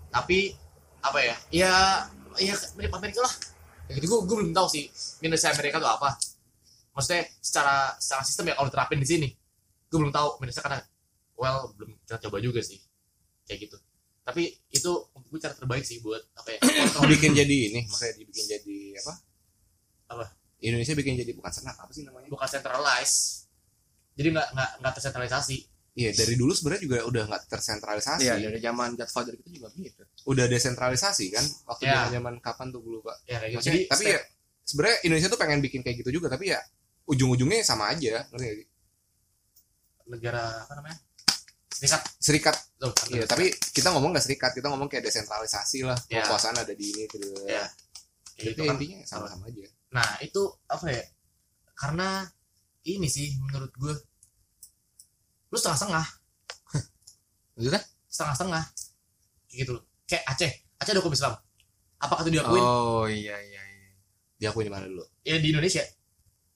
tapi 0.10 0.39
apa 1.00 1.19
ya? 1.22 1.36
Ya 1.54 1.74
ya 2.41 2.54
mirip 2.76 2.91
Amerika 2.98 3.22
lah. 3.22 3.34
Kayak 3.86 4.02
gitu 4.02 4.06
gue 4.10 4.19
gue 4.26 4.36
belum 4.43 4.54
tahu 4.58 4.67
sih 4.69 4.86
minusnya 5.22 5.54
Amerika 5.54 5.78
tuh 5.78 5.89
apa. 5.93 6.17
Maksudnya 6.98 7.30
secara 7.39 7.93
secara 8.02 8.22
sistem 8.26 8.50
ya 8.50 8.54
kalau 8.58 8.67
diterapin 8.74 9.00
di 9.00 9.08
sini, 9.08 9.30
gue 9.88 9.98
belum 10.02 10.10
tahu 10.10 10.41
minusnya 10.41 10.65
karena 10.65 10.80
well 11.39 11.71
belum 11.73 11.95
kita 12.04 12.19
coba 12.19 12.38
juga 12.38 12.60
sih 12.60 12.84
kayak 13.45 13.65
gitu. 13.65 13.78
Tapi 14.21 14.45
itu 14.69 14.91
untuk 15.10 15.25
gue 15.25 15.39
cara 15.39 15.56
terbaik 15.56 15.82
sih 15.82 15.97
buat 15.99 16.21
apa 16.36 16.54
ya? 16.54 16.60
dibikin 17.02 17.34
jadi 17.34 17.56
ini 17.71 17.82
makanya 17.88 18.13
dibikin 18.19 18.45
jadi 18.45 18.78
apa 18.99 19.13
Apa? 20.10 20.25
Indonesia 20.60 20.91
bikin 20.91 21.15
jadi 21.15 21.32
bukan 21.32 21.49
senat 21.49 21.73
apa 21.73 21.89
sih 21.89 22.04
namanya 22.04 22.28
bukan 22.28 22.43
centralized. 22.45 23.47
Jadi 24.13 24.28
nggak 24.30 24.47
nggak 24.52 24.69
nggak 24.84 24.93
tersentralisasi. 24.93 25.58
iya 25.95 26.13
dari 26.13 26.36
dulu 26.36 26.54
sebenarnya 26.54 26.84
juga 26.86 26.97
udah 27.04 27.23
nggak 27.25 27.43
tersentralisasi 27.49 28.23
iya 28.23 28.38
dari 28.38 28.60
zaman 28.60 28.95
Godfather 28.95 29.34
itu 29.36 29.49
juga 29.52 29.67
gitu 29.75 29.99
udah 30.25 30.45
desentralisasi 30.45 31.25
kan 31.34 31.43
waktu 31.65 31.84
Ya. 31.84 32.06
zaman 32.06 32.12
zaman 32.13 32.34
kapan 32.39 32.67
tuh 32.69 32.80
gue 32.80 32.93
lupa 33.02 33.17
Ya 33.25 33.41
kayak 33.41 33.52
gitu. 33.58 33.63
Jadi 33.67 33.80
tapi 33.89 34.04
ya 34.08 34.19
sebenarnya 34.62 34.97
Indonesia 35.04 35.28
tuh 35.28 35.39
pengen 35.41 35.60
bikin 35.60 35.82
kayak 35.82 35.97
gitu 35.99 36.10
juga 36.13 36.30
tapi 36.30 36.54
ya 36.54 36.60
ujung-ujungnya 37.04 37.65
sama 37.65 37.89
aja 37.89 38.21
ngerti 38.30 38.45
nggak 38.45 38.58
sih? 38.62 38.67
negara 40.08 40.43
apa 40.63 40.73
namanya? 40.78 40.97
Serikat. 41.80 42.02
serikat 42.20 42.56
kan 42.76 43.08
iya 43.08 43.24
tapi 43.24 43.46
kita 43.72 43.88
ngomong 43.89 44.12
nggak 44.12 44.26
serikat 44.26 44.52
kita 44.52 44.68
ngomong 44.68 44.88
kayak 44.88 45.08
desentralisasi 45.08 45.88
lah 45.88 45.96
Ya. 46.08 46.22
kekuasaan 46.22 46.60
ada 46.60 46.72
di 46.72 46.86
ini 46.86 47.04
gitu 47.06 47.24
Ya. 47.48 47.63
kayak 47.63 47.68
Jadi 48.36 48.48
gitu 48.50 48.62
kan. 48.63 48.76
intinya 48.76 48.98
sama-sama 49.04 49.48
aja 49.48 49.63
Nah, 49.89 50.22
itu 50.22 50.38
apa 50.70 50.86
ya? 50.86 51.02
Karena 51.74 52.22
ini 52.86 53.10
sih 53.10 53.34
menurut 53.42 53.74
gue 53.74 53.89
lu 55.50 55.58
setengah-setengah, 55.58 56.06
maksudnya 57.58 57.82
setengah-setengah. 58.06 58.63
Kayak 59.50 59.58
gitu 59.58 59.72
loh. 59.74 59.84
Kayak 60.06 60.24
Aceh. 60.30 60.52
Aceh 60.78 60.92
ada 60.94 61.02
hukum 61.02 61.18
Islam. 61.18 61.34
Apakah 61.98 62.22
itu 62.22 62.38
diakuin? 62.38 62.62
oh 62.62 63.10
iya 63.10 63.34
iya 63.42 63.62
iya 63.65 63.89
diakuin 64.38 64.70
di 64.70 64.72
mana 64.72 64.86
dulu 64.86 65.04
Ya 65.20 65.36
di 65.36 65.50
Indonesia. 65.50 65.82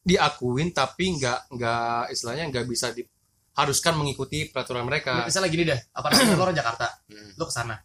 diakuin 0.04 0.70
tapi 0.72 1.18
nggak 1.18 1.52
nggak 1.52 2.14
istilahnya 2.14 2.44
nggak 2.48 2.66
bisa 2.70 2.94
diharuskan 3.54 3.94
mengikuti 3.94 4.50
peraturan 4.50 4.82
mereka 4.84 5.30
Misalnya 5.30 5.50
gini 5.50 5.64
deh, 5.64 5.78
apa 5.94 6.10
namanya? 6.10 6.34
lu 6.34 6.42
orang 6.42 6.58
Jakarta, 6.58 6.86
Hmm. 7.06 7.32
lu 7.38 7.44
ke 7.46 7.54
sana, 7.54 7.76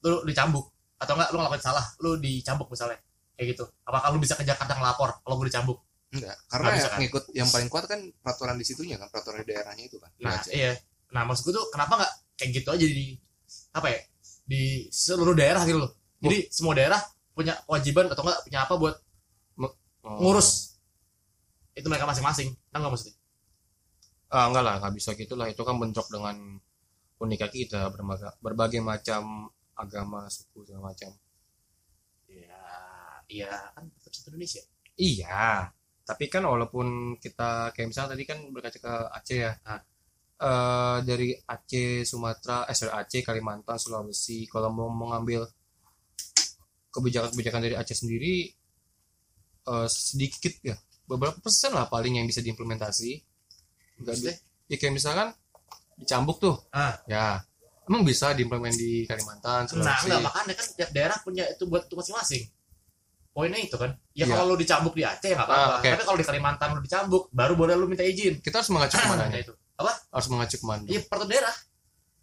lu 0.00 0.22
dicambuk 0.22 0.70
atau 0.96 1.12
enggak 1.12 1.28
lu 1.28 1.36
ngelakuin 1.36 1.60
salah, 1.60 1.84
lu 1.98 2.14
dicambuk 2.16 2.70
misalnya. 2.70 2.98
Kayak 3.34 3.46
gitu. 3.52 3.64
Apakah 3.82 4.14
lu 4.14 4.18
bisa 4.22 4.32
ke 4.32 4.46
Jakarta 4.46 4.72
ngelapor 4.72 5.20
kalau 5.20 5.34
gue 5.36 5.50
dicambuk? 5.50 5.78
enggak 6.06 6.38
karena 6.46 6.68
bisa, 6.70 6.78
yang 6.78 6.86
kan? 6.88 6.98
ngikut 7.02 7.24
yang 7.34 7.48
paling 7.50 7.66
kuat 7.68 7.84
kan 7.84 8.00
peraturan 8.22 8.54
di 8.54 8.62
situnya 8.64 8.94
kan 8.94 9.10
peraturan 9.10 9.42
di 9.42 9.50
daerahnya 9.50 9.84
itu 9.84 9.98
kan 9.98 10.06
Nah, 10.22 10.38
iya. 10.48 10.78
Nah, 11.10 11.26
maksud 11.26 11.42
gue 11.44 11.54
tuh 11.58 11.66
kenapa 11.68 11.98
nggak 11.98 12.12
kayak 12.38 12.50
gitu 12.54 12.68
aja 12.70 12.86
di 12.86 13.06
apa 13.72 13.86
ya? 13.90 13.98
Di 14.46 14.62
seluruh 14.88 15.34
daerah 15.34 15.66
gitu 15.66 15.82
loh. 15.82 15.90
Jadi 16.16 16.46
semua 16.48 16.72
daerah 16.72 17.02
punya 17.34 17.58
kewajiban 17.60 18.06
atau 18.08 18.22
enggak 18.22 18.38
punya 18.42 18.58
apa 18.62 18.74
buat 18.76 18.96
Oh. 20.06 20.22
ngurus 20.22 20.78
itu 21.74 21.82
mereka 21.90 22.06
masing-masing. 22.06 22.54
Tahu 22.70 22.78
nggak 22.78 22.92
maksudnya? 22.94 23.15
Ah 24.34 24.44
enggak 24.50 24.64
lah 24.66 24.74
nggak 24.82 24.94
bisa 24.98 25.10
gitulah 25.14 25.46
itu 25.52 25.62
kan 25.62 25.76
bentrok 25.78 26.08
dengan 26.10 26.36
unika 27.22 27.46
kita 27.48 27.88
berbagai 27.94 28.38
berbagai 28.44 28.80
macam 28.82 29.22
agama 29.76 30.26
suku 30.28 30.66
segala 30.66 30.92
macam 30.92 31.10
Iya, 32.26 32.58
iya 33.30 33.50
kan 33.74 33.84
tetap 33.94 34.12
satu 34.14 34.28
Indonesia. 34.34 34.62
iya 34.98 35.70
tapi 36.06 36.24
kan 36.30 36.42
walaupun 36.46 37.18
kita 37.18 37.70
kayak 37.74 37.88
misalnya 37.90 38.10
tadi 38.14 38.24
kan 38.30 38.38
berkaca 38.54 38.78
ke 38.78 38.92
Aceh 39.18 39.38
ya 39.38 39.52
Ah. 39.66 39.80
Eh, 40.36 40.98
dari 41.08 41.32
Aceh 41.32 42.04
Sumatera 42.04 42.68
eh 42.68 42.76
sorry 42.76 42.92
Aceh 42.92 43.24
Kalimantan 43.24 43.80
Sulawesi 43.80 44.44
kalau 44.52 44.68
mau 44.68 44.88
mengambil 44.92 45.48
kebijakan-kebijakan 46.92 47.62
dari 47.64 47.74
Aceh 47.76 47.96
sendiri 47.96 48.34
eh, 49.66 49.88
sedikit 49.88 50.54
ya 50.62 50.76
beberapa 51.06 51.38
persen 51.38 51.72
lah 51.76 51.86
paling 51.86 52.18
yang 52.18 52.26
bisa 52.26 52.42
diimplementasi 52.42 53.10
Bi- 53.96 54.38
ya 54.66 54.76
kayak 54.76 54.94
misalkan 54.94 55.28
dicambuk 55.96 56.36
tuh 56.36 56.56
Ah. 56.68 57.00
ya 57.06 57.40
emang 57.84 58.02
bisa 58.02 58.30
diimplement 58.32 58.72
di 58.72 59.04
Kalimantan 59.04 59.64
Nah, 59.64 59.70
Sulawesi 59.96 60.06
enggak 60.06 60.22
makanya 60.22 60.54
kan 60.54 60.66
tiap 60.74 60.90
daerah 60.90 61.16
punya 61.18 61.44
itu 61.46 61.64
buat 61.64 61.86
itu 61.86 61.94
masing-masing. 61.94 62.44
Poinnya 63.30 63.60
itu 63.60 63.76
kan. 63.76 63.92
Ya 64.10 64.24
Iya. 64.24 64.32
kalau 64.32 64.44
lu 64.50 64.56
dicambuk 64.56 64.92
di 64.92 65.04
Aceh 65.04 65.28
ya 65.28 65.36
nggak 65.36 65.44
apa-apa. 65.44 65.68
Ah, 65.68 65.78
oke. 65.78 65.88
Tapi 65.92 66.04
kalau 66.04 66.18
di 66.18 66.24
Kalimantan 66.24 66.68
lu 66.72 66.80
dicambuk, 66.80 67.22
baru 67.30 67.52
boleh 67.52 67.74
lu 67.74 67.84
minta 67.84 68.00
izin. 68.00 68.40
kita 68.40 68.60
harus 68.60 68.72
mengacu 68.72 68.96
ke 68.96 69.04
mana 69.04 69.22
Nah, 69.22 69.28
nih 69.28 69.44
itu. 69.44 69.52
harus 70.08 70.28
mengacu 70.32 70.56
ke 70.56 70.64
mana 70.64 70.82
Iya, 70.88 71.00
peraturan 71.04 71.30
daerah. 71.30 71.54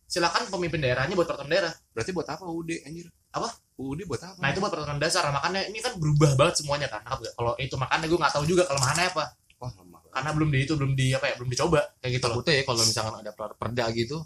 Silakan 0.04 0.42
pemimpin 0.50 0.82
daerahnya 0.82 1.14
buat 1.14 1.26
peraturan 1.26 1.50
daerah. 1.50 1.74
Berarti 1.94 2.12
buat 2.12 2.28
apa 2.28 2.44
UUD 2.44 2.70
anjir? 2.84 3.06
Apa? 3.30 3.50
UUD 3.78 4.06
buat 4.06 4.22
apa? 4.22 4.38
Nah, 4.38 4.50
itu 4.50 4.60
buat 4.60 4.70
peraturan 4.70 4.98
dasar. 4.98 5.26
Makanya 5.30 5.62
ini 5.66 5.80
kan 5.80 5.94
berubah 5.98 6.34
banget 6.34 6.62
semuanya 6.62 6.90
kan. 6.90 7.02
Apa- 7.02 7.30
Kalau 7.30 7.54
itu 7.58 7.74
makanya 7.78 8.06
gue 8.06 8.18
nggak 8.18 8.34
tahu 8.34 8.46
juga 8.46 8.66
kelemahannya 8.66 9.06
apa. 9.10 9.24
Wah. 9.58 9.72
Karena 10.14 10.30
belum 10.36 10.50
di 10.54 10.60
itu 10.66 10.74
belum 10.80 10.94
di 11.00 11.08
apa 11.18 11.26
ya, 11.30 11.34
belum 11.42 11.50
dicoba 11.54 11.82
kayak 12.02 12.12
gitu 12.18 12.26
loh. 12.30 12.34
takutnya 12.40 12.54
ya 12.60 12.64
kalau 12.70 12.82
misalkan 12.86 13.16
ada 13.22 13.32
per- 13.34 13.58
perda 13.58 13.86
gitu 13.98 14.18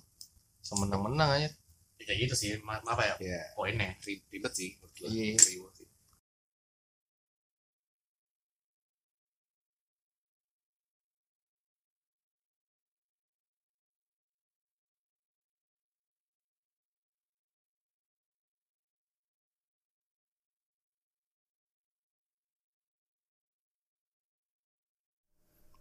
semenang-menang 0.63 1.29
aja 1.39 1.49
Ya, 1.97 2.03
Kayak 2.13 2.19
gitu 2.29 2.35
sih, 2.37 2.51
ma- 2.61 2.83
apa 2.85 3.03
ya 3.09 3.15
Ya, 3.19 3.41
poinnya. 3.57 3.89
ri- 4.05 4.21
ribet 4.29 4.53
sih 4.53 4.69
menurut. 4.77 5.09
Iya. 5.09 5.33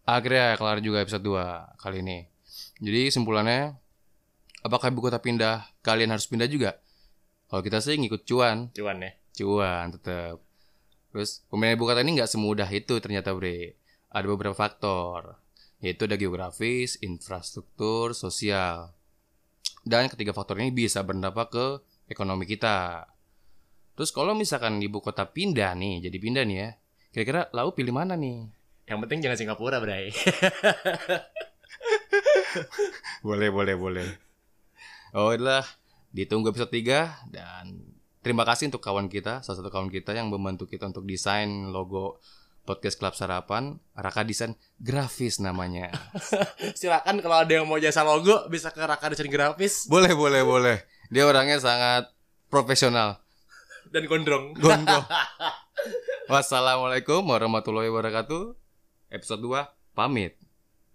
Akhirnya 0.07 0.55
kelar 0.55 0.79
juga 0.79 1.03
episode 1.03 1.27
2 1.27 1.83
kali 1.83 1.99
ini. 2.01 2.19
Jadi 2.79 3.11
kesimpulannya 3.11 3.75
apakah 4.63 4.95
ibu 4.95 5.03
kota 5.03 5.19
pindah 5.19 5.67
kalian 5.83 6.15
harus 6.15 6.31
pindah 6.31 6.47
juga? 6.47 6.79
Kalau 7.51 7.61
kita 7.61 7.83
sih 7.83 7.99
ngikut 7.99 8.23
cuan. 8.23 8.71
Cuan 8.73 9.03
ya. 9.03 9.13
cuan 9.37 9.93
tetap 9.93 10.41
terus 11.13 11.45
pemindahan 11.53 11.77
ibu 11.77 11.85
kota 11.85 12.01
ini 12.01 12.13
nggak 12.17 12.31
semudah 12.31 12.69
itu 12.71 12.95
ternyata 13.03 13.35
bre. 13.35 13.77
Ada 14.15 14.27
beberapa 14.31 14.57
faktor 14.57 15.43
yaitu 15.83 16.09
ada 16.09 16.17
geografis 16.17 16.97
infrastruktur 17.05 18.17
sosial. 18.17 18.97
Dan 19.87 20.09
ketiga 20.09 20.33
faktor 20.33 20.57
ini 20.63 20.73
bisa 20.73 21.05
berdampak 21.05 21.53
ke 21.53 21.67
ekonomi 22.09 22.49
kita. 22.49 23.07
Terus 23.97 24.11
kalau 24.13 24.33
misalkan 24.33 24.79
ibu 24.81 25.03
kota 25.03 25.29
pindah 25.29 25.77
nih 25.77 26.09
jadi 26.09 26.17
pindah 26.17 26.45
nih 26.47 26.57
ya 26.57 26.69
kira-kira 27.17 27.49
lau 27.57 27.73
pilih 27.73 27.97
mana 27.97 28.13
nih 28.13 28.45
Yang 28.87 28.99
penting 29.03 29.19
jangan 29.19 29.39
Singapura, 29.39 29.83
Bray. 29.83 30.15
boleh 33.27 33.51
boleh 33.51 33.75
boleh. 33.75 34.07
Oh 35.11 35.35
itulah. 35.35 35.67
Ditunggu 36.15 36.55
episode 36.55 36.71
3 36.71 37.35
dan 37.35 37.83
terima 38.23 38.47
kasih 38.47 38.71
untuk 38.71 38.81
kawan 38.81 39.11
kita 39.11 39.43
salah 39.45 39.59
satu 39.59 39.69
kawan 39.69 39.91
kita 39.91 40.17
yang 40.17 40.33
membantu 40.33 40.65
kita 40.65 40.89
untuk 40.89 41.05
desain 41.05 41.69
logo 41.69 42.23
podcast 42.65 42.97
Club 42.97 43.15
Sarapan 43.15 43.77
Raka 43.93 44.23
Desain 44.23 44.55
Grafis 44.79 45.43
namanya. 45.43 45.91
Silakan 46.79 47.21
kalau 47.21 47.43
ada 47.43 47.53
yang 47.53 47.67
mau 47.67 47.83
jasa 47.83 48.07
logo 48.07 48.47
bisa 48.49 48.71
ke 48.71 48.81
Raka 48.81 49.13
Desain 49.13 49.29
Grafis. 49.29 49.91
Boleh 49.91 50.15
boleh 50.15 50.47
boleh. 50.47 50.79
Dia 51.11 51.27
orangnya 51.27 51.59
sangat 51.59 52.07
profesional. 52.47 53.19
Dan 53.91 54.07
gondrong. 54.07 54.55
gondrong. 54.57 55.05
Wassalamualaikum 56.33 57.27
warahmatullahi 57.27 57.91
wabarakatuh 57.91 58.66
episode 59.11 59.43
2 59.43 59.67
pamit 59.95 60.39